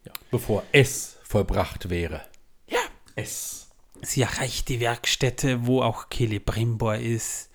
[0.06, 2.22] Ja, bevor es vollbracht wäre.
[2.68, 2.80] Ja.
[3.16, 3.70] Es.
[4.02, 7.50] Sie erreicht die Werkstätte, wo auch Celebrimbor ist.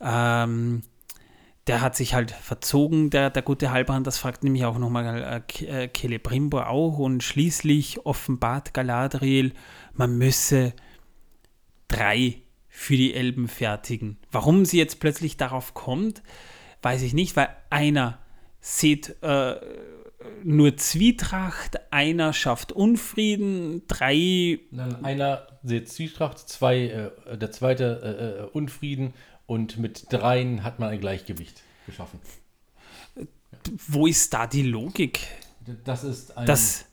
[0.00, 0.82] Ähm,
[1.66, 5.64] der hat sich halt verzogen, der, der gute Halbrand, das fragt nämlich auch nochmal äh,
[5.66, 9.52] äh Celebrimbor auch und schließlich offenbart Galadriel,
[9.92, 10.72] man müsse
[11.88, 14.16] drei für die Elben fertigen.
[14.32, 16.22] Warum sie jetzt plötzlich darauf kommt,
[16.82, 18.18] weiß ich nicht, weil einer
[18.60, 19.56] sieht äh,
[20.44, 24.60] nur Zwietracht, einer schafft Unfrieden, drei.
[24.70, 29.14] Nein, einer sieht Zwietracht, zwei, äh, der zweite äh, äh, Unfrieden
[29.46, 32.20] und mit dreien hat man ein Gleichgewicht geschaffen.
[33.88, 35.26] Wo ist da die Logik?
[35.84, 36.86] Das ist ein, das,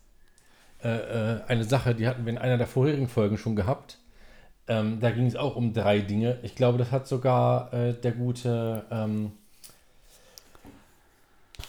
[0.84, 4.00] äh, äh, eine Sache, die hatten wir in einer der vorherigen Folgen schon gehabt.
[4.70, 6.40] Ähm, da ging es auch um drei Dinge.
[6.44, 8.86] Ich glaube, das hat sogar der gute.
[8.92, 9.32] Ähm,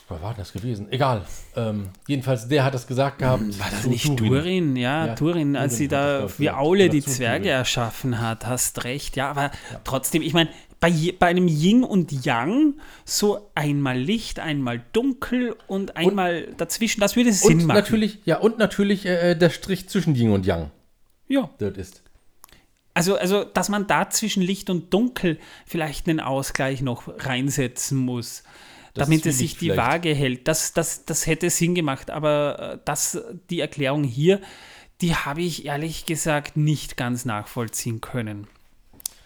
[0.08, 0.90] Wer war das gewesen?
[0.90, 1.26] Egal.
[1.54, 3.42] Ähm, jedenfalls, der hat das gesagt gehabt.
[3.58, 4.32] War das nicht Turin?
[4.32, 4.76] Turin?
[4.76, 7.58] Ja, ja Turin, als Turin sie da wie Aule die Zwerge Turin.
[7.58, 8.46] erschaffen hat.
[8.46, 9.16] Hast recht.
[9.16, 9.80] Ja, aber ja.
[9.84, 10.48] trotzdem, ich meine,
[10.80, 12.74] bei, bei einem Yin und Yang
[13.04, 17.76] so einmal Licht, einmal dunkel und einmal und, dazwischen, das würde Sinn machen.
[17.76, 20.70] Natürlich, ja, und natürlich äh, der Strich zwischen Yin und Yang.
[21.28, 21.50] Ja.
[21.58, 22.02] Das ist.
[22.94, 28.42] Also, also, dass man da zwischen Licht und Dunkel vielleicht einen Ausgleich noch reinsetzen muss
[28.98, 30.48] damit es sich die Waage hält.
[30.48, 33.18] Das, das, das hätte Sinn gemacht, aber äh, das,
[33.50, 34.40] die Erklärung hier,
[35.00, 38.46] die habe ich ehrlich gesagt nicht ganz nachvollziehen können.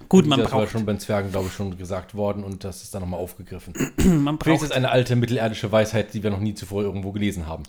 [0.09, 0.63] Gut, man das braucht.
[0.63, 3.03] Das war schon bei den Zwergen, glaube ich, schon gesagt worden und das ist dann
[3.03, 3.73] nochmal aufgegriffen.
[4.05, 4.45] man braucht.
[4.45, 7.63] Vielleicht ist eine alte mittelerdische Weisheit, die wir noch nie zuvor irgendwo gelesen haben.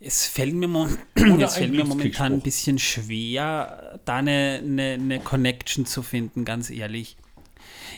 [0.00, 5.20] Es fällt mir, mo es fällt mir momentan ein bisschen schwer, da eine, eine, eine
[5.20, 7.16] Connection zu finden, ganz ehrlich.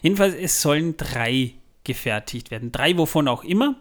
[0.03, 1.55] Jedenfalls, es sollen drei
[1.87, 2.73] gefertigt werden.
[2.73, 3.77] Drei wovon auch immer.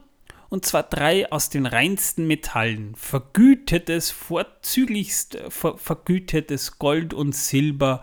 [0.48, 2.94] Und zwar drei aus den reinsten Metallen.
[2.96, 8.02] Vergütetes, vorzüglichst ver vergütetes Gold und Silber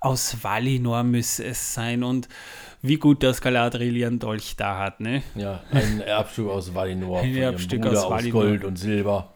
[0.00, 2.02] aus Valinor müsse es sein.
[2.02, 2.28] Und
[2.82, 5.22] wie gut, dass Galadriel ihren Dolch da hat, ne?
[5.34, 7.20] Ja, ein Erbstück aus Valinor.
[7.20, 9.30] Ein Erbstück aus, aus Gold und Silber.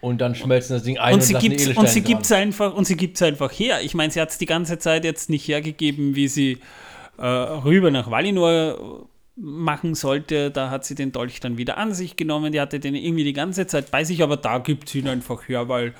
[0.00, 2.86] Und dann schmelzen das Ding ein und, und sie gibt und sie gibt's einfach und
[2.86, 3.82] sie gibt's einfach her.
[3.82, 6.58] Ich meine, sie hat es die ganze Zeit jetzt nicht hergegeben, wie sie
[7.18, 9.06] äh, rüber nach Valinor
[9.40, 12.52] machen sollte, da hat sie den Dolch dann wieder an sich genommen.
[12.52, 15.48] Die hatte den irgendwie die ganze Zeit bei sich, aber da gibt sie ihn einfach
[15.48, 15.94] her, weil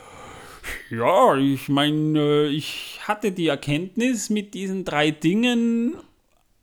[0.91, 5.97] ja, ich meine, ich hatte die Erkenntnis mit diesen drei Dingen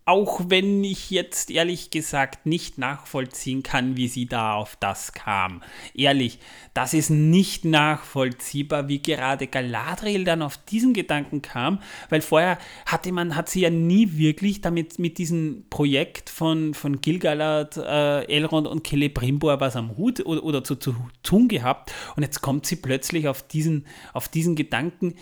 [0.08, 5.62] auch wenn ich jetzt ehrlich gesagt nicht nachvollziehen kann, wie sie da auf das kam.
[5.94, 6.40] Ehrlich,
[6.74, 13.12] das ist nicht nachvollziehbar, wie gerade Galadriel dann auf diesen Gedanken kam, weil vorher hatte
[13.12, 18.66] man, hat sie ja nie wirklich damit mit diesem Projekt von, von Gilgalad, äh, Elrond
[18.66, 22.78] und Celebrimbor was am Hut oder, oder zu, zu tun gehabt und jetzt kommt sie
[22.78, 25.16] plötzlich auf diesen, auf diesen Gedanken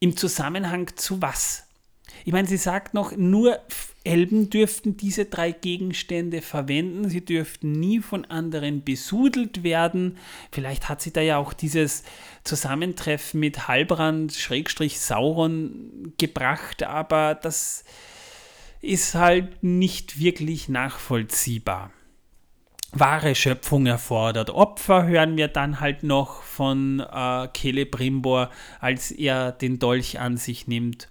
[0.00, 1.65] im Zusammenhang zu was?
[2.24, 3.58] Ich meine, sie sagt noch, nur
[4.04, 7.08] Elben dürften diese drei Gegenstände verwenden.
[7.08, 10.16] Sie dürften nie von anderen besudelt werden.
[10.52, 12.04] Vielleicht hat sie da ja auch dieses
[12.44, 17.84] Zusammentreffen mit Halbrand, Schrägstrich Sauron gebracht, aber das
[18.80, 21.90] ist halt nicht wirklich nachvollziehbar.
[22.92, 24.50] wahre Schöpfung erfordert.
[24.50, 28.50] Opfer hören wir dann halt noch von äh, Celebrimbor,
[28.80, 31.08] als er den Dolch an sich nimmt.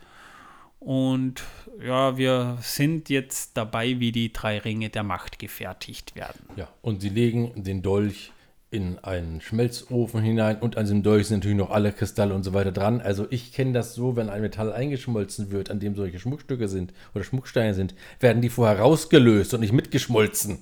[0.86, 1.42] Und
[1.84, 6.42] ja, wir sind jetzt dabei, wie die drei Ringe der Macht gefertigt werden.
[6.58, 8.32] Ja, und sie legen den Dolch
[8.70, 12.54] in einen Schmelzofen hinein und an diesem Dolch sind natürlich noch alle Kristalle und so
[12.54, 13.02] weiter dran.
[13.02, 16.94] Also ich kenne das so, wenn ein Metall eingeschmolzen wird, an dem solche Schmuckstücke sind
[17.16, 20.60] oder Schmucksteine sind, werden die vorher rausgelöst und nicht mitgeschmolzen.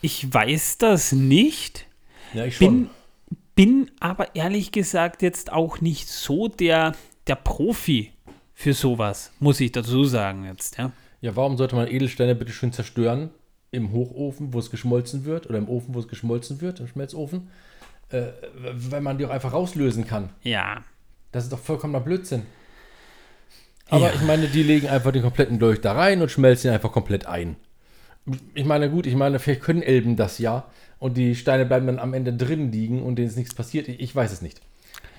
[0.00, 1.84] Ich weiß das nicht.
[2.32, 2.88] Ja, ich schon.
[3.54, 6.94] Bin, bin aber ehrlich gesagt jetzt auch nicht so der,
[7.26, 8.12] der Profi
[8.54, 10.92] für sowas, muss ich dazu sagen jetzt, ja.
[11.20, 13.30] Ja, warum sollte man Edelsteine bitte schön zerstören?
[13.72, 17.48] Im Hochofen, wo es geschmolzen wird, oder im Ofen, wo es geschmolzen wird, im Schmelzofen,
[18.10, 18.26] äh,
[18.72, 20.30] weil man die auch einfach rauslösen kann.
[20.42, 20.82] Ja.
[21.32, 22.42] Das ist doch vollkommener Blödsinn.
[23.88, 24.14] Aber Ja.
[24.14, 27.26] ich meine, die legen einfach den kompletten Dolch da rein und schmelzen ihn einfach komplett
[27.26, 27.56] ein.
[28.54, 30.64] Ich meine, gut, ich meine, vielleicht können Elben das ja
[30.98, 33.86] und die Steine bleiben dann am Ende drin liegen und denen ist nichts passiert.
[33.88, 34.60] Ich, ich weiß es nicht.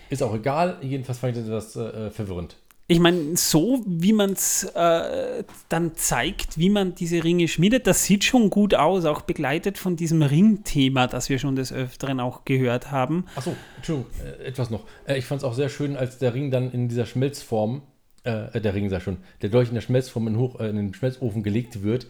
[0.10, 0.78] Ist auch egal.
[0.82, 2.58] Jedenfalls fand ich das etwas äh, verwirrend.
[2.90, 8.06] Ich meine, so wie man es äh, dann zeigt, wie man diese Ringe schmiedet, das
[8.06, 12.46] sieht schon gut aus, auch begleitet von diesem Ringthema, das wir schon des Öfteren auch
[12.46, 13.26] gehört haben.
[13.36, 14.86] Achso, Entschuldigung, äh, etwas noch.
[15.06, 17.82] Äh, ich fand es auch sehr schön, als der Ring dann in dieser Schmelzform,
[18.24, 20.94] äh, der Ring sei schon, der Dolch in der Schmelzform in, Hoch, äh, in den
[20.94, 22.08] Schmelzofen gelegt wird,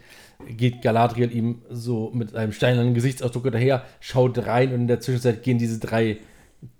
[0.48, 5.42] geht Galadriel ihm so mit einem steinernen Gesichtsausdruck hinterher, schaut rein und in der Zwischenzeit
[5.42, 6.20] gehen diese drei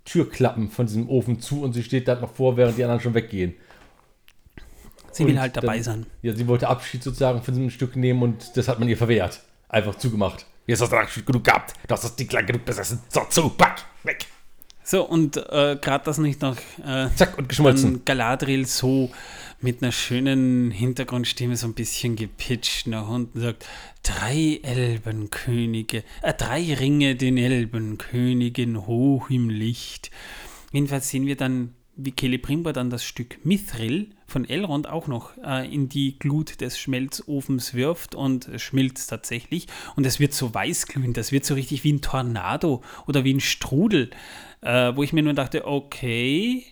[0.06, 3.14] Türklappen von diesem Ofen zu und sie steht da noch vor, während die anderen schon
[3.14, 3.54] weggehen.
[5.12, 6.06] Sie will Und halt dabei dann- sein.
[6.22, 9.42] Ja, sie wollte Abschied sozusagen von diesem Stück nehmen und das hat man ihr verwehrt.
[9.70, 10.46] Einfach zugemacht.
[10.68, 11.74] Jetzt hast du Abschied genug gehabt.
[11.88, 13.00] Du hast das Ding lang genug besessen.
[13.10, 14.26] So, zu, pack, weg.
[14.84, 16.56] So, und äh, gerade das nicht noch
[16.86, 18.06] äh, Zack und geschmolzen.
[18.06, 19.10] Galadriel so
[19.60, 23.66] mit einer schönen Hintergrundstimme so ein bisschen gepitcht nach unten sagt,
[24.04, 30.12] drei Elbenkönige, äh, drei Ringe den Elbenkönigen hoch im Licht.
[30.72, 35.74] Jedenfalls sehen wir dann, wie Celebrimbor dann das Stück Mithril von Elrond auch noch äh,
[35.74, 39.66] in die Glut des Schmelzofens wirft und schmilzt tatsächlich.
[39.96, 43.40] Und es wird so weißglühend, das wird so richtig wie ein Tornado oder wie ein
[43.40, 44.12] Strudel,
[44.62, 46.64] äh, wo ich mir nur dachte, okay,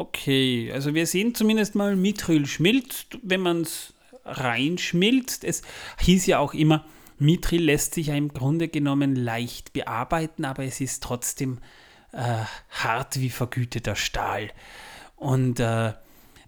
[0.00, 3.94] okay, also wir sehen zumindest mal, Mithril schmilzt, wenn man es
[4.24, 5.44] reinschmilzt.
[5.44, 5.62] Es
[6.00, 6.84] hieß ja auch immer,
[7.18, 11.58] Mithril lässt sich ja im Grunde genommen leicht bearbeiten, aber es ist trotzdem
[12.12, 14.50] äh, hart wie vergüteter Stahl.
[15.16, 15.92] Und äh,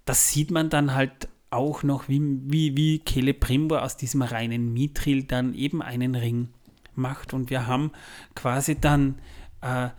[0.05, 5.25] das sieht man dann halt auch noch, wie, wie, wie Celebrimbor aus diesem reinen Mithril
[5.25, 6.49] dann eben einen Ring
[6.95, 7.35] macht.
[7.35, 7.93] Und wir haben
[8.35, 9.19] quasi dann,
[9.61, 9.91] äh,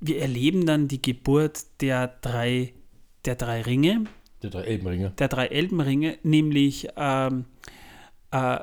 [0.00, 2.72] wir erleben dann die Geburt der drei,
[3.24, 4.04] der drei Ringe,
[4.42, 5.10] Die drei Elbenringe.
[5.18, 7.44] der drei Elbenringe, nämlich ähm,
[8.30, 8.58] äh,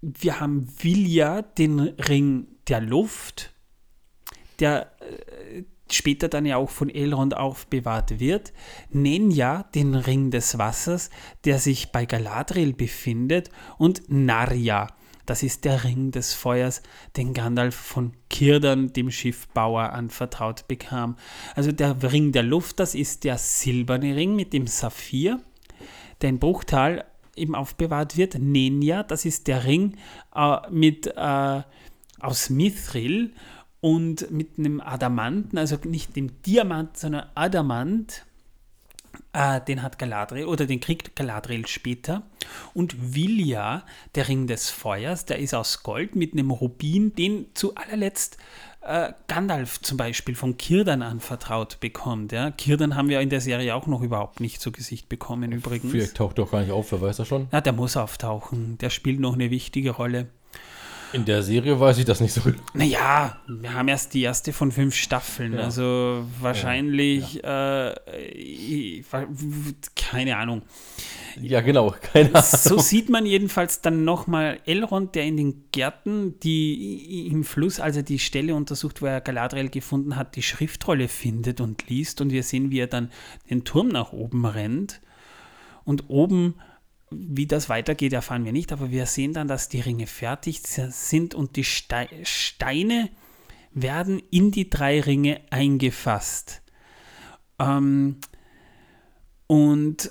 [0.00, 3.52] wir haben Vilja, den Ring der Luft,
[4.60, 8.52] der äh, später dann ja auch von Elrond aufbewahrt wird,
[8.90, 11.10] Nenja, den Ring des Wassers,
[11.44, 14.88] der sich bei Galadriel befindet, und Narja,
[15.26, 16.82] das ist der Ring des Feuers,
[17.16, 21.16] den Gandalf von Kirdan, dem Schiffbauer, anvertraut bekam.
[21.54, 25.40] Also der Ring der Luft, das ist der silberne Ring mit dem Saphir,
[26.20, 27.04] der in Bruchtal
[27.36, 28.38] eben aufbewahrt wird.
[28.38, 29.96] Nenja, das ist der Ring
[30.34, 31.62] äh, mit, äh,
[32.20, 33.32] aus Mithril
[33.80, 38.24] und mit einem Adamanten, also nicht dem Diamant, sondern Adamant.
[39.32, 42.22] Äh, den hat Galadriel oder den kriegt Galadriel später.
[42.72, 43.84] Und Vilja,
[44.14, 48.38] der Ring des Feuers, der ist aus Gold mit einem Rubin, den zu allerletzt
[48.86, 52.32] äh, Gandalf zum Beispiel von Kirdan anvertraut bekommt.
[52.32, 52.50] Ja?
[52.50, 55.90] Kirdan haben wir in der Serie auch noch überhaupt nicht zu Gesicht bekommen übrigens.
[55.90, 57.48] Vielleicht taucht doch gar nicht auf, wer weiß das schon.
[57.52, 58.78] Ja, der muss auftauchen.
[58.78, 60.28] Der spielt noch eine wichtige Rolle.
[61.14, 62.56] In der Serie weiß ich das nicht so gut.
[62.74, 65.52] Naja, wir haben erst die erste von fünf Staffeln.
[65.54, 65.60] Ja.
[65.60, 67.94] Also wahrscheinlich, Äh,
[68.32, 69.04] ich-
[69.94, 70.62] keine Ahnung.
[71.40, 71.94] Ja, genau.
[72.00, 72.42] Keine Ahnung.
[72.44, 77.96] So sieht man jedenfalls dann nochmal Elrond, der in den Gärten, die im Fluss, als
[77.96, 82.20] er die Stelle untersucht, wo er Galadriel gefunden hat, die Schriftrolle findet und liest.
[82.20, 83.10] Und wir sehen, wie er dann
[83.50, 85.00] den Turm nach oben rennt.
[85.84, 86.54] Und oben,
[87.10, 91.34] wie das weitergeht, erfahren wir nicht, aber wir sehen dann, dass die Ringe fertig sind
[91.34, 93.10] und die Stei Steine
[93.72, 96.62] werden in die drei Ringe eingefasst.
[97.58, 98.16] Ähm,
[99.46, 100.10] und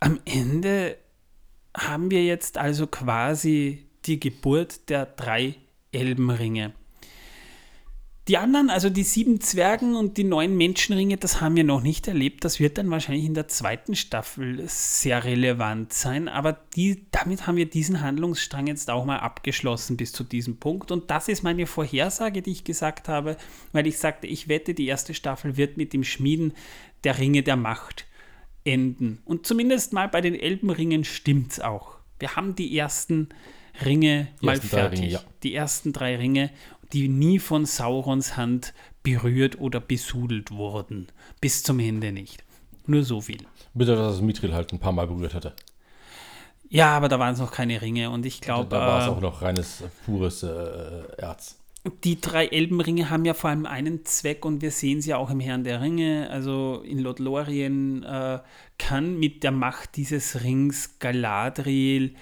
[0.00, 0.96] am Ende
[1.76, 5.56] haben wir jetzt also quasi die Geburt der drei
[5.92, 6.72] Elbenringe.
[8.26, 12.08] Die anderen, also die sieben Zwergen und die neun Menschenringe, das haben wir noch nicht
[12.08, 12.42] erlebt.
[12.44, 16.28] Das wird dann wahrscheinlich in der zweiten Staffel sehr relevant sein.
[16.28, 20.90] Aber die, damit haben wir diesen Handlungsstrang jetzt auch mal abgeschlossen bis zu diesem Punkt.
[20.90, 23.36] Und das ist meine Vorhersage, die ich gesagt habe,
[23.72, 26.54] weil ich sagte, ich wette, die erste Staffel wird mit dem Schmieden
[27.04, 28.06] der Ringe der Macht
[28.64, 29.20] enden.
[29.26, 31.98] Und zumindest mal bei den Elbenringen stimmt es auch.
[32.18, 33.28] Wir haben die ersten
[33.84, 35.00] Ringe Die mal fertig.
[35.00, 35.20] Ringe, ja.
[35.42, 36.50] Die ersten drei Ringe,
[36.94, 38.72] die nie von Saurons Hand
[39.02, 41.08] berührt oder besudelt wurden.
[41.40, 42.44] Bis zum Ende nicht.
[42.86, 43.44] Nur so viel.
[43.74, 45.54] Bitte, dass es Mithril halt ein paar Mal berührt hatte.
[46.68, 49.10] Ja, aber da waren es noch keine Ringe und ich glaube, da war es äh,
[49.10, 50.48] auch noch reines, äh, pures äh,
[51.18, 51.58] Erz.
[52.02, 55.30] die drei Elbenringe haben ja vor allem einen Zweck und wir sehen es ja auch
[55.30, 56.28] im Herrn der Ringe.
[56.30, 58.40] Also in Lothlorien äh,
[58.78, 62.14] kann mit der Macht dieses Rings Galadriel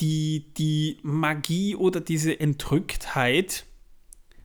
[0.00, 3.64] die, die Magie oder diese Entrücktheit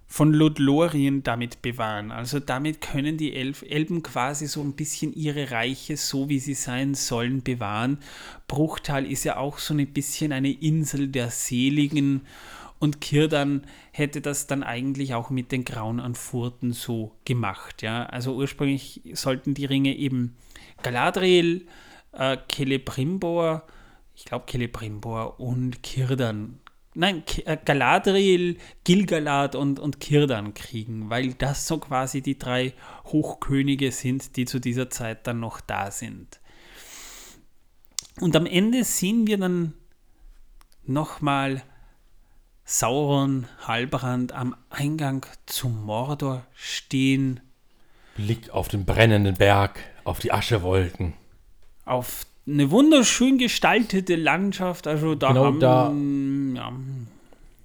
[0.08, 2.12] von Lothlorien damit bewahren.
[2.12, 6.54] Also damit können die Elf Elben quasi so ein bisschen ihre Reiche, so wie sie
[6.54, 8.00] sein sollen, bewahren.
[8.48, 12.24] Bruchtal ist ja auch so ein bisschen eine Insel der Seligen
[12.82, 13.62] und Kirdan
[13.92, 17.82] hätte das dann eigentlich auch mit den Grauen an Furten so gemacht.
[17.82, 18.08] Ja?
[18.08, 20.36] Also ursprünglich sollten die Ringe eben
[20.84, 21.68] Galadriel,
[22.12, 23.64] äh, Celebrimbor,
[24.22, 26.60] ich glaube Celebrimbor und Kirdan,
[26.94, 32.74] nein, äh, Galadriel, Gilgalad und, und Kirdan kriegen, weil das so quasi die drei
[33.06, 36.40] Hochkönige sind, die zu dieser Zeit dann noch da sind.
[38.20, 39.74] Und am Ende sehen wir dann
[40.84, 41.64] nochmal
[42.64, 47.40] Sauron, Halbrand am Eingang zum Mordor stehen,
[48.16, 51.16] Blick auf den brennenden Berg, auf die Aschewolken.
[51.86, 54.88] auf eine wunderschön gestaltete Landschaft.
[54.88, 55.92] Also da Genau haben da-
[56.62, 56.72] ja,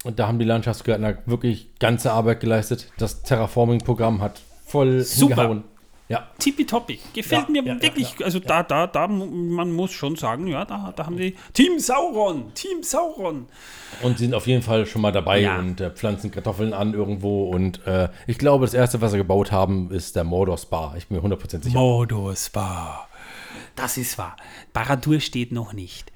[0.03, 2.91] Und da haben die Landschaftsgärtner wirklich ganze Arbeit geleistet.
[2.97, 5.35] Das Terraforming-Programm hat voll Super.
[5.35, 5.63] hingehauen.
[6.09, 6.99] Ja, tippitoppi.
[7.13, 8.15] Gefällt Ja, mir ja, wirklich.
[8.17, 11.79] ja, also da, da, da, man muss schon sagen, ja, da, da haben die Team
[11.79, 13.47] Sauron, Team Sauron.
[14.03, 17.49] und sie sind auf jeden Fall schon mal dabei und äh, pflanzen Kartoffeln an irgendwo.
[17.49, 20.93] Und äh, ich glaube, das erste, was sie gebaut haben, ist der Mordor Spa.
[20.97, 21.77] Ich bin mir 100% sicher.
[21.77, 23.09] Mordor Spa.
[23.77, 24.35] Das ist wahr.
[24.73, 26.11] Baradur steht noch nicht.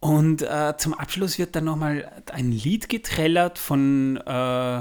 [0.00, 4.80] Und äh, zum Abschluss wird dann nochmal ein Lied getrellert von äh,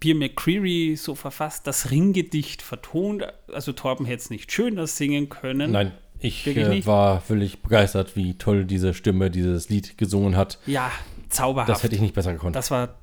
[0.00, 3.24] Pierre McCreary, so verfasst, das Ringgedicht vertont.
[3.50, 5.70] Also Torben hätte es nicht schöner singen können.
[5.70, 10.58] Nein, ich äh, war völlig begeistert, wie toll diese Stimme dieses Lied gesungen hat.
[10.66, 10.90] Ja,
[11.30, 11.70] zauberhaft.
[11.70, 12.56] Das hätte ich nicht besser gekonnt.
[12.56, 12.96] Das war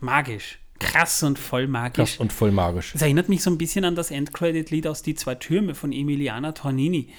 [0.00, 0.58] magisch.
[0.82, 2.12] Krass und voll magisch.
[2.12, 2.94] Krass und voll magisch.
[2.94, 6.52] Es erinnert mich so ein bisschen an das Endcredit-Lied aus Die zwei Türme von Emiliana
[6.52, 7.10] Tornini.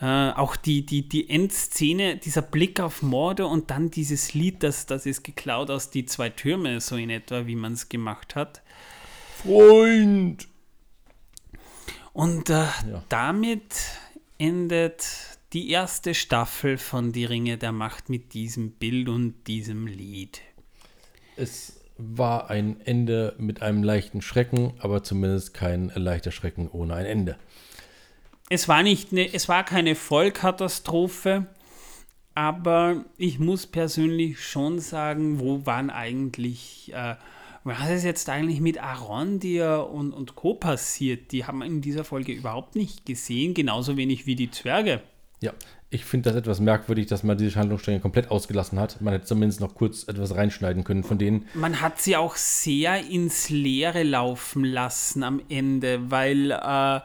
[0.00, 4.86] Äh, auch die, die, die Endszene, dieser Blick auf Morde und dann dieses Lied, das,
[4.86, 8.62] das ist geklaut aus Die zwei Türme, so in etwa, wie man es gemacht hat.
[9.42, 10.48] Freund!
[12.12, 13.04] Und äh, Ja.
[13.08, 13.74] damit
[14.38, 15.06] endet
[15.52, 20.40] die erste Staffel von Die Ringe der Macht mit diesem Bild und diesem Lied.
[21.36, 27.06] Es war ein Ende mit einem leichten Schrecken, aber zumindest kein leichter Schrecken ohne ein
[27.06, 27.36] Ende.
[28.50, 31.46] Es war nicht eine, es war keine Vollkatastrophe,
[32.34, 37.14] aber ich muss persönlich schon sagen, wo waren eigentlich, äh,
[37.62, 40.54] was ist jetzt eigentlich mit Arondir und, und Co.
[40.54, 41.32] passiert?
[41.32, 45.00] Die haben wir in dieser Folge überhaupt nicht gesehen, genauso wenig wie die Zwerge.
[45.40, 45.52] Ja,
[45.94, 49.00] ich finde das etwas merkwürdig, dass man diese Handlungsstränge komplett ausgelassen hat.
[49.00, 51.46] Man hätte zumindest noch kurz etwas reinschneiden können von denen.
[51.54, 57.00] Man hat sie auch sehr ins Leere laufen lassen am Ende, weil äh,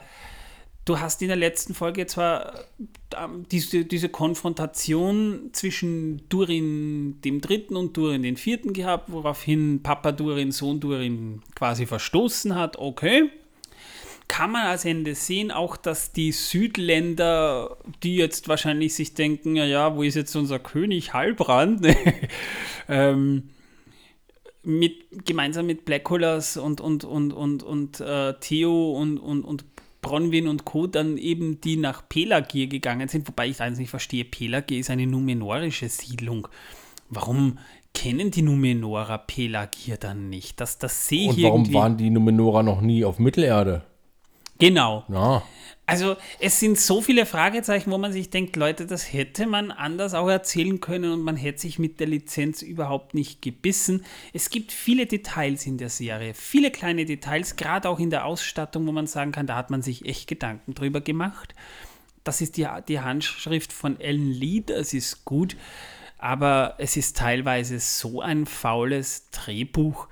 [0.85, 2.65] du hast in der letzten Folge zwar
[3.15, 10.11] ähm, diese, diese Konfrontation zwischen Durin dem Dritten und Durin den Vierten gehabt, woraufhin Papa
[10.11, 12.79] Durin Sohn Durin quasi verstoßen hat.
[12.79, 13.29] Okay.
[14.29, 19.65] Kann man als Ende sehen, auch dass die Südländer, die jetzt wahrscheinlich sich denken, ja,
[19.65, 21.85] ja, wo ist jetzt unser König Halbrand?
[22.87, 23.49] ähm,
[24.63, 29.65] mit, gemeinsam mit Blackolas und, und, und, und, und äh, Theo und, und, und
[30.01, 30.87] Bronwyn und Co.
[30.87, 35.07] dann eben die nach Pelagir gegangen sind, wobei ich eins nicht verstehe, Pelagir ist eine
[35.07, 36.47] numenorische Siedlung.
[37.09, 37.57] Warum
[37.93, 40.61] kennen die Numenorer Pelagir dann nicht?
[40.61, 41.73] Das, das sehe ich Und warum irgendwie.
[41.73, 43.83] waren die Numenora noch nie auf Mittelerde?
[44.59, 45.03] Genau.
[45.07, 45.43] Na,
[45.89, 50.13] Also es sind so viele Fragezeichen, wo man sich denkt, Leute, das hätte man anders
[50.13, 54.05] auch erzählen können und man hätte sich mit der Lizenz überhaupt nicht gebissen.
[54.31, 58.85] Es gibt viele Details in der Serie, viele kleine Details, gerade auch in der Ausstattung,
[58.85, 61.55] wo man sagen kann, da hat man sich echt Gedanken drüber gemacht.
[62.23, 65.57] Das ist die, die Handschrift von Ellen Lee, das ist gut,
[66.19, 70.07] aber es ist teilweise so ein faules Drehbuch,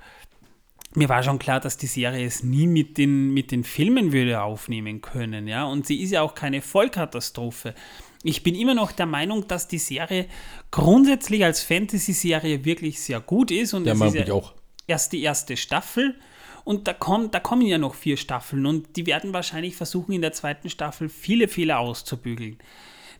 [0.94, 4.42] mir war schon klar, dass die Serie es nie mit den, mit den Filmen würde
[4.42, 5.64] aufnehmen können, ja.
[5.64, 7.74] Und sie ist ja auch keine Vollkatastrophe.
[8.22, 10.26] Ich bin immer noch der Meinung, dass die Serie
[10.70, 13.74] grundsätzlich als Fantasy-Serie wirklich sehr gut ist.
[13.74, 14.54] Und Der es ist ja auch.
[14.86, 16.18] erst die erste Staffel.
[16.64, 18.66] Und da, kommt, da kommen ja noch vier Staffeln.
[18.66, 22.58] Und die werden wahrscheinlich versuchen, in der zweiten Staffel viele Fehler auszubügeln.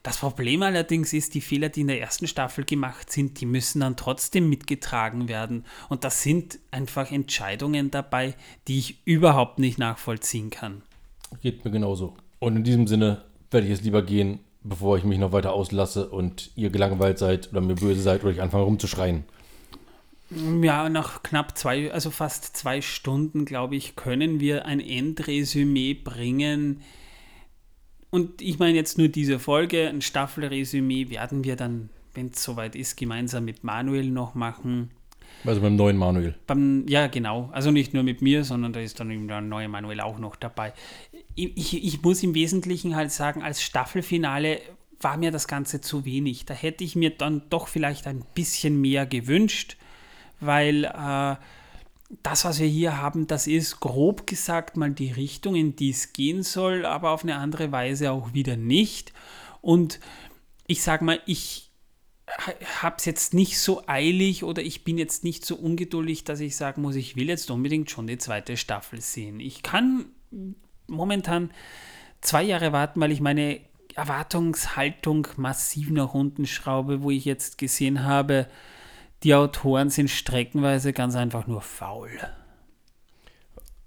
[0.02, 3.80] Das Problem allerdings ist, die Fehler, die in der ersten Staffel gemacht sind, die müssen
[3.80, 5.64] dann trotzdem mitgetragen werden.
[5.88, 8.34] Und das sind einfach Entscheidungen dabei,
[8.68, 10.82] die ich überhaupt nicht nachvollziehen kann.
[11.42, 12.16] Geht mir genauso.
[12.38, 16.08] Und in diesem Sinne werde ich jetzt lieber gehen, bevor ich mich noch weiter auslasse
[16.08, 19.24] und ihr gelangweilt seid oder mir böse seid oder ich anfange rumzuschreien.
[20.62, 26.82] Ja, nach knapp zwei, also fast zwei Stunden, glaube ich, können wir ein Endresümee bringen.
[28.10, 32.74] Und ich meine jetzt nur diese Folge, ein Staffelresümee werden wir dann, wenn es soweit
[32.74, 34.90] ist, gemeinsam mit Manuel noch machen.
[35.44, 36.34] Also beim neuen Manuel.
[36.46, 37.50] Beim, ja, genau.
[37.52, 40.36] Also nicht nur mit mir, sondern da ist dann eben der neue Manuel auch noch
[40.36, 40.72] dabei.
[41.34, 44.60] Ich, ich, ich muss im Wesentlichen halt sagen, als Staffelfinale
[45.00, 46.44] war mir das Ganze zu wenig.
[46.44, 49.76] Da hätte ich mir dann doch vielleicht ein bisschen mehr gewünscht,
[50.40, 51.36] weil äh,
[52.08, 56.12] das, was wir hier haben, das ist grob gesagt mal die Richtung, in die es
[56.12, 59.12] gehen soll, aber auf eine andere Weise auch wieder nicht.
[59.60, 60.00] Und
[60.66, 61.70] ich sage mal, ich
[62.82, 66.56] habe es jetzt nicht so eilig oder ich bin jetzt nicht so ungeduldig, dass ich
[66.56, 69.40] sagen muss, ich will jetzt unbedingt schon die zweite Staffel sehen.
[69.40, 70.06] Ich kann
[70.86, 71.50] momentan
[72.20, 73.60] zwei Jahre warten, weil ich meine
[73.94, 78.48] Erwartungshaltung massiv nach unten schraube, wo ich jetzt gesehen habe,
[79.22, 82.10] die Autoren sind streckenweise ganz einfach nur faul.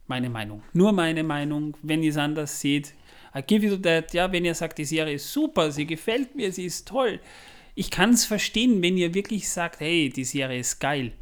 [0.07, 0.63] Meine Meinung.
[0.73, 1.77] Nur meine Meinung.
[1.81, 2.93] Wenn ihr es anders seht,
[3.33, 4.13] I give you that.
[4.13, 7.21] Ja, wenn ihr sagt, die Serie ist super, sie gefällt mir, sie ist toll.
[7.75, 11.13] Ich kann es verstehen, wenn ihr wirklich sagt, hey, die Serie ist geil.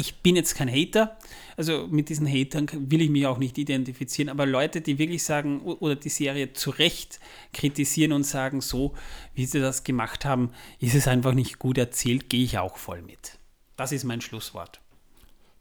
[0.00, 1.18] Ich bin jetzt kein Hater,
[1.58, 5.60] also mit diesen Hatern will ich mich auch nicht identifizieren, aber Leute, die wirklich sagen
[5.60, 7.20] oder die Serie zu Recht
[7.52, 8.94] kritisieren und sagen, so
[9.34, 13.02] wie sie das gemacht haben, ist es einfach nicht gut erzählt, gehe ich auch voll
[13.02, 13.36] mit.
[13.76, 14.80] Das ist mein Schlusswort.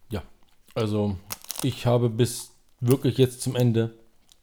[0.09, 0.23] Ja,
[0.73, 1.17] also
[1.61, 3.93] ich habe bis wirklich jetzt zum Ende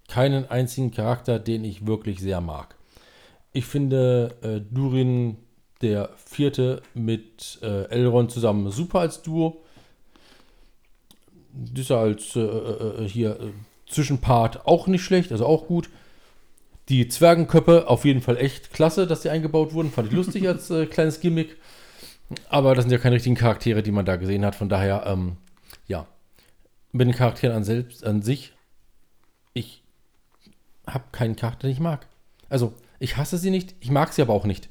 [0.08, 2.76] keinen einzigen Charakter, den ich wirklich sehr mag.
[3.54, 5.38] Ich finde äh, Durin,
[5.80, 9.62] der vierte, mit äh, Elrond zusammen super als Duo.
[11.58, 13.52] Dieser als äh, äh, hier äh,
[13.88, 15.88] Zwischenpart auch nicht schlecht, also auch gut.
[16.88, 19.90] Die Zwergenköppe auf jeden Fall echt klasse, dass die eingebaut wurden.
[19.90, 21.56] Fand ich lustig als äh, kleines Gimmick.
[22.48, 24.54] Aber das sind ja keine richtigen Charaktere, die man da gesehen hat.
[24.54, 25.36] Von daher, ähm,
[25.86, 26.06] ja.
[26.92, 28.52] Mit den Charakteren an, selbst, an sich,
[29.52, 29.82] ich
[30.86, 32.06] habe keinen Charakter, den ich mag.
[32.48, 34.68] Also, ich hasse sie nicht, ich mag sie aber auch nicht.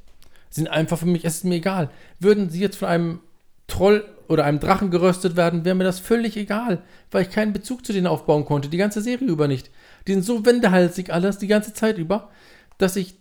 [0.50, 1.90] Sie sind einfach für mich, es ist mir egal.
[2.20, 3.20] Würden sie jetzt von einem
[3.68, 7.86] Troll oder einem Drachen geröstet werden, wäre mir das völlig egal, weil ich keinen Bezug
[7.86, 9.72] zu denen aufbauen konnte, die ganze Serie über nicht.
[10.08, 12.32] Die sind so wendehalsig alles, die ganze Zeit über,
[12.78, 13.16] dass ich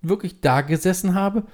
[0.00, 1.44] wirklich da gesessen habe.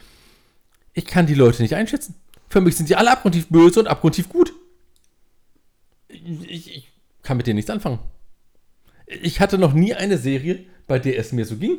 [0.92, 2.14] Ich kann die Leute nicht einschätzen.
[2.48, 4.52] Für mich sind sie alle abgrundtief böse und abgrundtief gut.
[6.08, 6.92] Ich, ich
[7.22, 7.98] kann mit denen nichts anfangen.
[9.06, 11.78] Ich hatte noch nie eine Serie, bei der es mir so ging.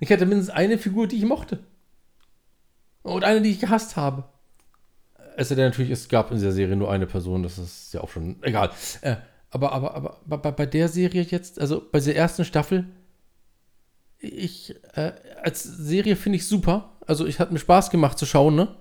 [0.00, 1.64] Ich hatte mindestens eine Figur, die ich mochte.
[3.02, 4.28] Und eine, die ich gehasst habe.
[5.38, 8.08] Es sei natürlich, es gab in dieser Serie nur eine Person, das ist ja auch
[8.08, 8.70] schon egal.
[9.02, 9.16] Äh,
[9.50, 12.86] aber, aber, aber, aber bei der Serie jetzt, also bei der ersten Staffel,
[14.18, 16.96] ich, äh, als Serie finde ich super.
[17.06, 18.74] Also, ich hat mir Spaß gemacht zu schauen, ne?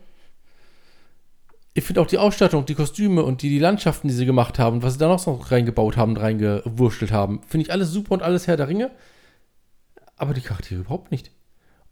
[1.76, 4.82] Ich finde auch die Ausstattung, die Kostüme und die, die Landschaften, die sie gemacht haben,
[4.82, 8.58] was sie da noch reingebaut haben reingewurschtelt haben, finde ich alles super und alles Herr
[8.58, 8.90] der Ringe.
[10.16, 11.30] Aber die Charaktere überhaupt nicht.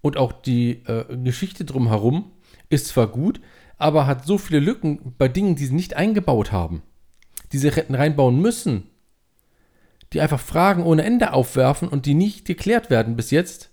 [0.01, 2.31] Und auch die äh, Geschichte drumherum
[2.69, 3.39] ist zwar gut,
[3.77, 6.81] aber hat so viele Lücken bei Dingen, die sie nicht eingebaut haben,
[7.51, 8.89] die sie hätten reinbauen müssen,
[10.13, 13.71] die einfach Fragen ohne Ende aufwerfen und die nicht geklärt werden bis jetzt,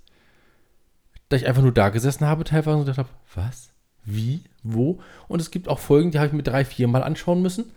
[1.29, 3.71] da ich einfach nur da gesessen habe teilweise und gedacht habe, was?
[4.05, 4.43] Wie?
[4.63, 5.01] Wo?
[5.29, 7.71] Und es gibt auch Folgen, die habe ich mir drei, vier Mal anschauen müssen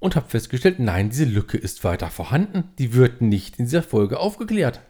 [0.00, 2.64] und habe festgestellt, nein, diese Lücke ist weiter vorhanden.
[2.78, 4.80] Die wird nicht in dieser Folge aufgeklärt.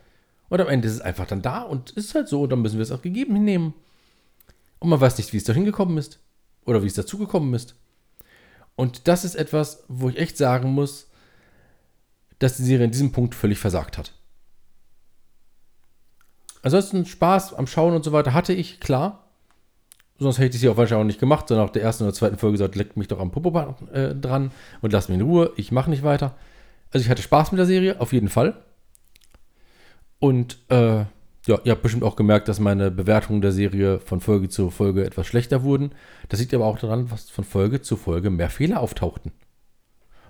[0.48, 2.78] Und am Ende ist es einfach dann da und ist halt so und dann müssen
[2.78, 3.74] wir es auch gegeben hinnehmen.
[4.78, 6.23] Und man weiß nicht, wie es da hingekommen ist
[6.64, 7.76] oder wie es dazu gekommen ist.
[8.76, 11.08] Und das ist etwas, wo ich echt sagen muss,
[12.38, 14.12] dass die Serie in diesem Punkt völlig versagt hat.
[16.62, 19.20] Ansonsten Spaß am Schauen und so weiter hatte ich, klar.
[20.18, 22.38] Sonst hätte ich sie auch wahrscheinlich auch nicht gemacht, sondern auch der ersten oder zweiten
[22.38, 25.72] Folge gesagt, leckt mich doch am Popo äh, dran und lasst mich in Ruhe, ich
[25.72, 26.36] mache nicht weiter.
[26.92, 28.56] Also ich hatte Spaß mit der Serie, auf jeden Fall.
[30.20, 31.04] Und äh,
[31.46, 35.04] ja, ihr habt bestimmt auch gemerkt, dass meine Bewertungen der Serie von Folge zu Folge
[35.04, 35.92] etwas schlechter wurden.
[36.28, 39.32] Das liegt aber auch daran, dass von Folge zu Folge mehr Fehler auftauchten.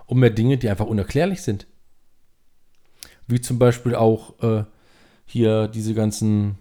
[0.06, 1.66] um mehr Dinge, die einfach unerklärlich sind.
[3.26, 4.64] Wie zum Beispiel auch äh,
[5.24, 6.58] hier diese ganzen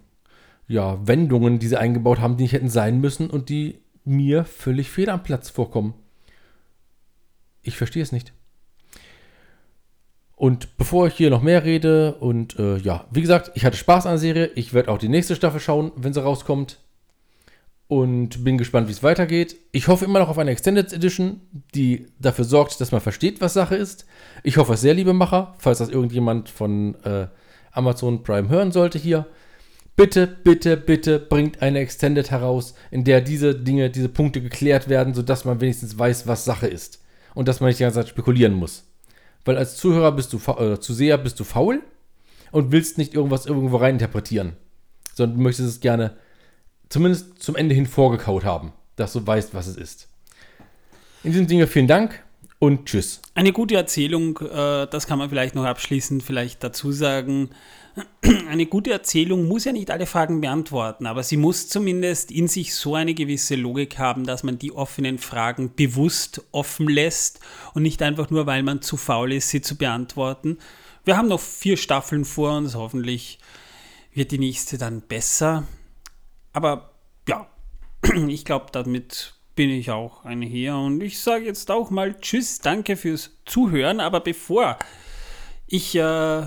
[0.66, 4.90] ja, Wendungen, die sie eingebaut haben, die nicht hätten sein müssen und die mir völlig
[4.90, 5.94] fehl am Platz vorkommen.
[7.62, 8.32] Ich verstehe es nicht.
[10.44, 14.04] Und bevor ich hier noch mehr rede und äh, ja, wie gesagt, ich hatte Spaß
[14.04, 14.50] an der Serie.
[14.56, 16.80] Ich werde auch die nächste Staffel schauen, wenn sie rauskommt.
[17.88, 19.56] Und bin gespannt, wie es weitergeht.
[19.72, 21.40] Ich hoffe immer noch auf eine Extended Edition,
[21.74, 24.04] die dafür sorgt, dass man versteht, was Sache ist.
[24.42, 27.28] Ich hoffe es sehr, liebe Macher, falls das irgendjemand von äh,
[27.72, 29.24] Amazon Prime hören sollte hier.
[29.96, 35.14] Bitte, bitte, bitte bringt eine Extended heraus, in der diese Dinge, diese Punkte geklärt werden,
[35.14, 37.02] sodass man wenigstens weiß, was Sache ist.
[37.32, 38.84] Und dass man nicht die ganze Zeit spekulieren muss.
[39.44, 41.82] Weil als Zuhörer bist du, äh, Zuseher bist du faul
[42.50, 44.54] und willst nicht irgendwas irgendwo reininterpretieren.
[45.14, 46.16] Sondern du möchtest es gerne
[46.88, 50.08] zumindest zum Ende hin vorgekaut haben, dass du weißt, was es ist.
[51.22, 52.22] In diesem Sinne vielen Dank
[52.58, 53.20] und tschüss.
[53.34, 57.50] Eine gute Erzählung, äh, das kann man vielleicht noch abschließend vielleicht dazu sagen.
[58.48, 62.74] Eine gute Erzählung muss ja nicht alle Fragen beantworten, aber sie muss zumindest in sich
[62.74, 67.40] so eine gewisse Logik haben, dass man die offenen Fragen bewusst offen lässt
[67.74, 70.58] und nicht einfach nur, weil man zu faul ist, sie zu beantworten.
[71.04, 73.38] Wir haben noch vier Staffeln vor uns, hoffentlich
[74.12, 75.64] wird die nächste dann besser.
[76.52, 76.94] Aber
[77.28, 77.46] ja,
[78.28, 82.58] ich glaube, damit bin ich auch ein hier und ich sage jetzt auch mal Tschüss,
[82.58, 84.00] danke fürs Zuhören.
[84.00, 84.78] Aber bevor
[85.66, 86.42] ich äh,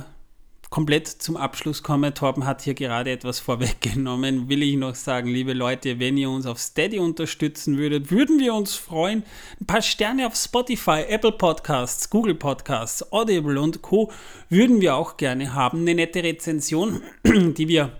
[0.69, 5.53] komplett zum Abschluss komme, Torben hat hier gerade etwas vorweggenommen, will ich noch sagen, liebe
[5.53, 9.23] Leute, wenn ihr uns auf Steady unterstützen würdet, würden wir uns freuen.
[9.61, 14.11] Ein paar Sterne auf Spotify, Apple Podcasts, Google Podcasts, Audible und Co.
[14.49, 15.81] würden wir auch gerne haben.
[15.81, 17.91] Eine nette Rezension, die wir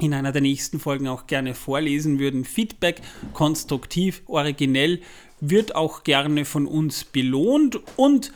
[0.00, 2.44] in einer der nächsten Folgen auch gerne vorlesen würden.
[2.44, 3.02] Feedback,
[3.32, 5.00] konstruktiv, originell,
[5.40, 7.80] wird auch gerne von uns belohnt.
[7.96, 8.32] Und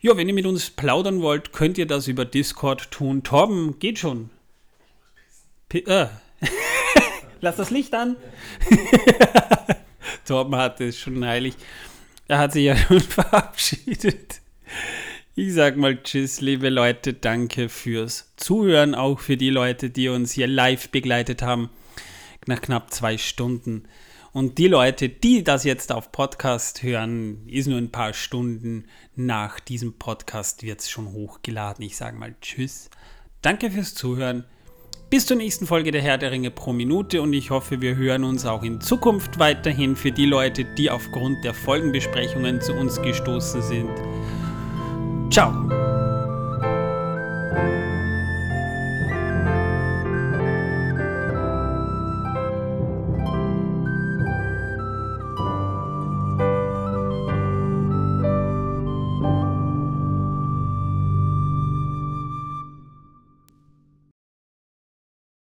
[0.00, 3.22] ja, wenn ihr mit uns plaudern wollt, könnt ihr das über Discord tun.
[3.22, 4.30] Torben, geht schon.
[5.68, 6.08] P äh.
[7.42, 8.16] Lass das Licht an.
[10.26, 11.54] Torben hat es schon heilig.
[12.28, 14.40] Er hat sich ja schon verabschiedet.
[15.34, 17.12] Ich sag mal Tschüss, liebe Leute.
[17.12, 21.70] Danke fürs Zuhören, auch für die Leute, die uns hier live begleitet haben.
[22.46, 23.84] Nach knapp zwei Stunden.
[24.32, 28.84] Und die Leute, die das jetzt auf Podcast hören, ist nur ein paar Stunden
[29.16, 31.84] nach diesem Podcast wird es schon hochgeladen.
[31.84, 32.90] Ich sage mal Tschüss.
[33.42, 34.44] Danke fürs Zuhören.
[35.10, 38.22] Bis zur nächsten Folge der Herr der Ringe pro Minute und ich hoffe, wir hören
[38.22, 43.62] uns auch in Zukunft weiterhin für die Leute, die aufgrund der Folgenbesprechungen zu uns gestoßen
[43.62, 43.90] sind.
[45.32, 46.09] Ciao!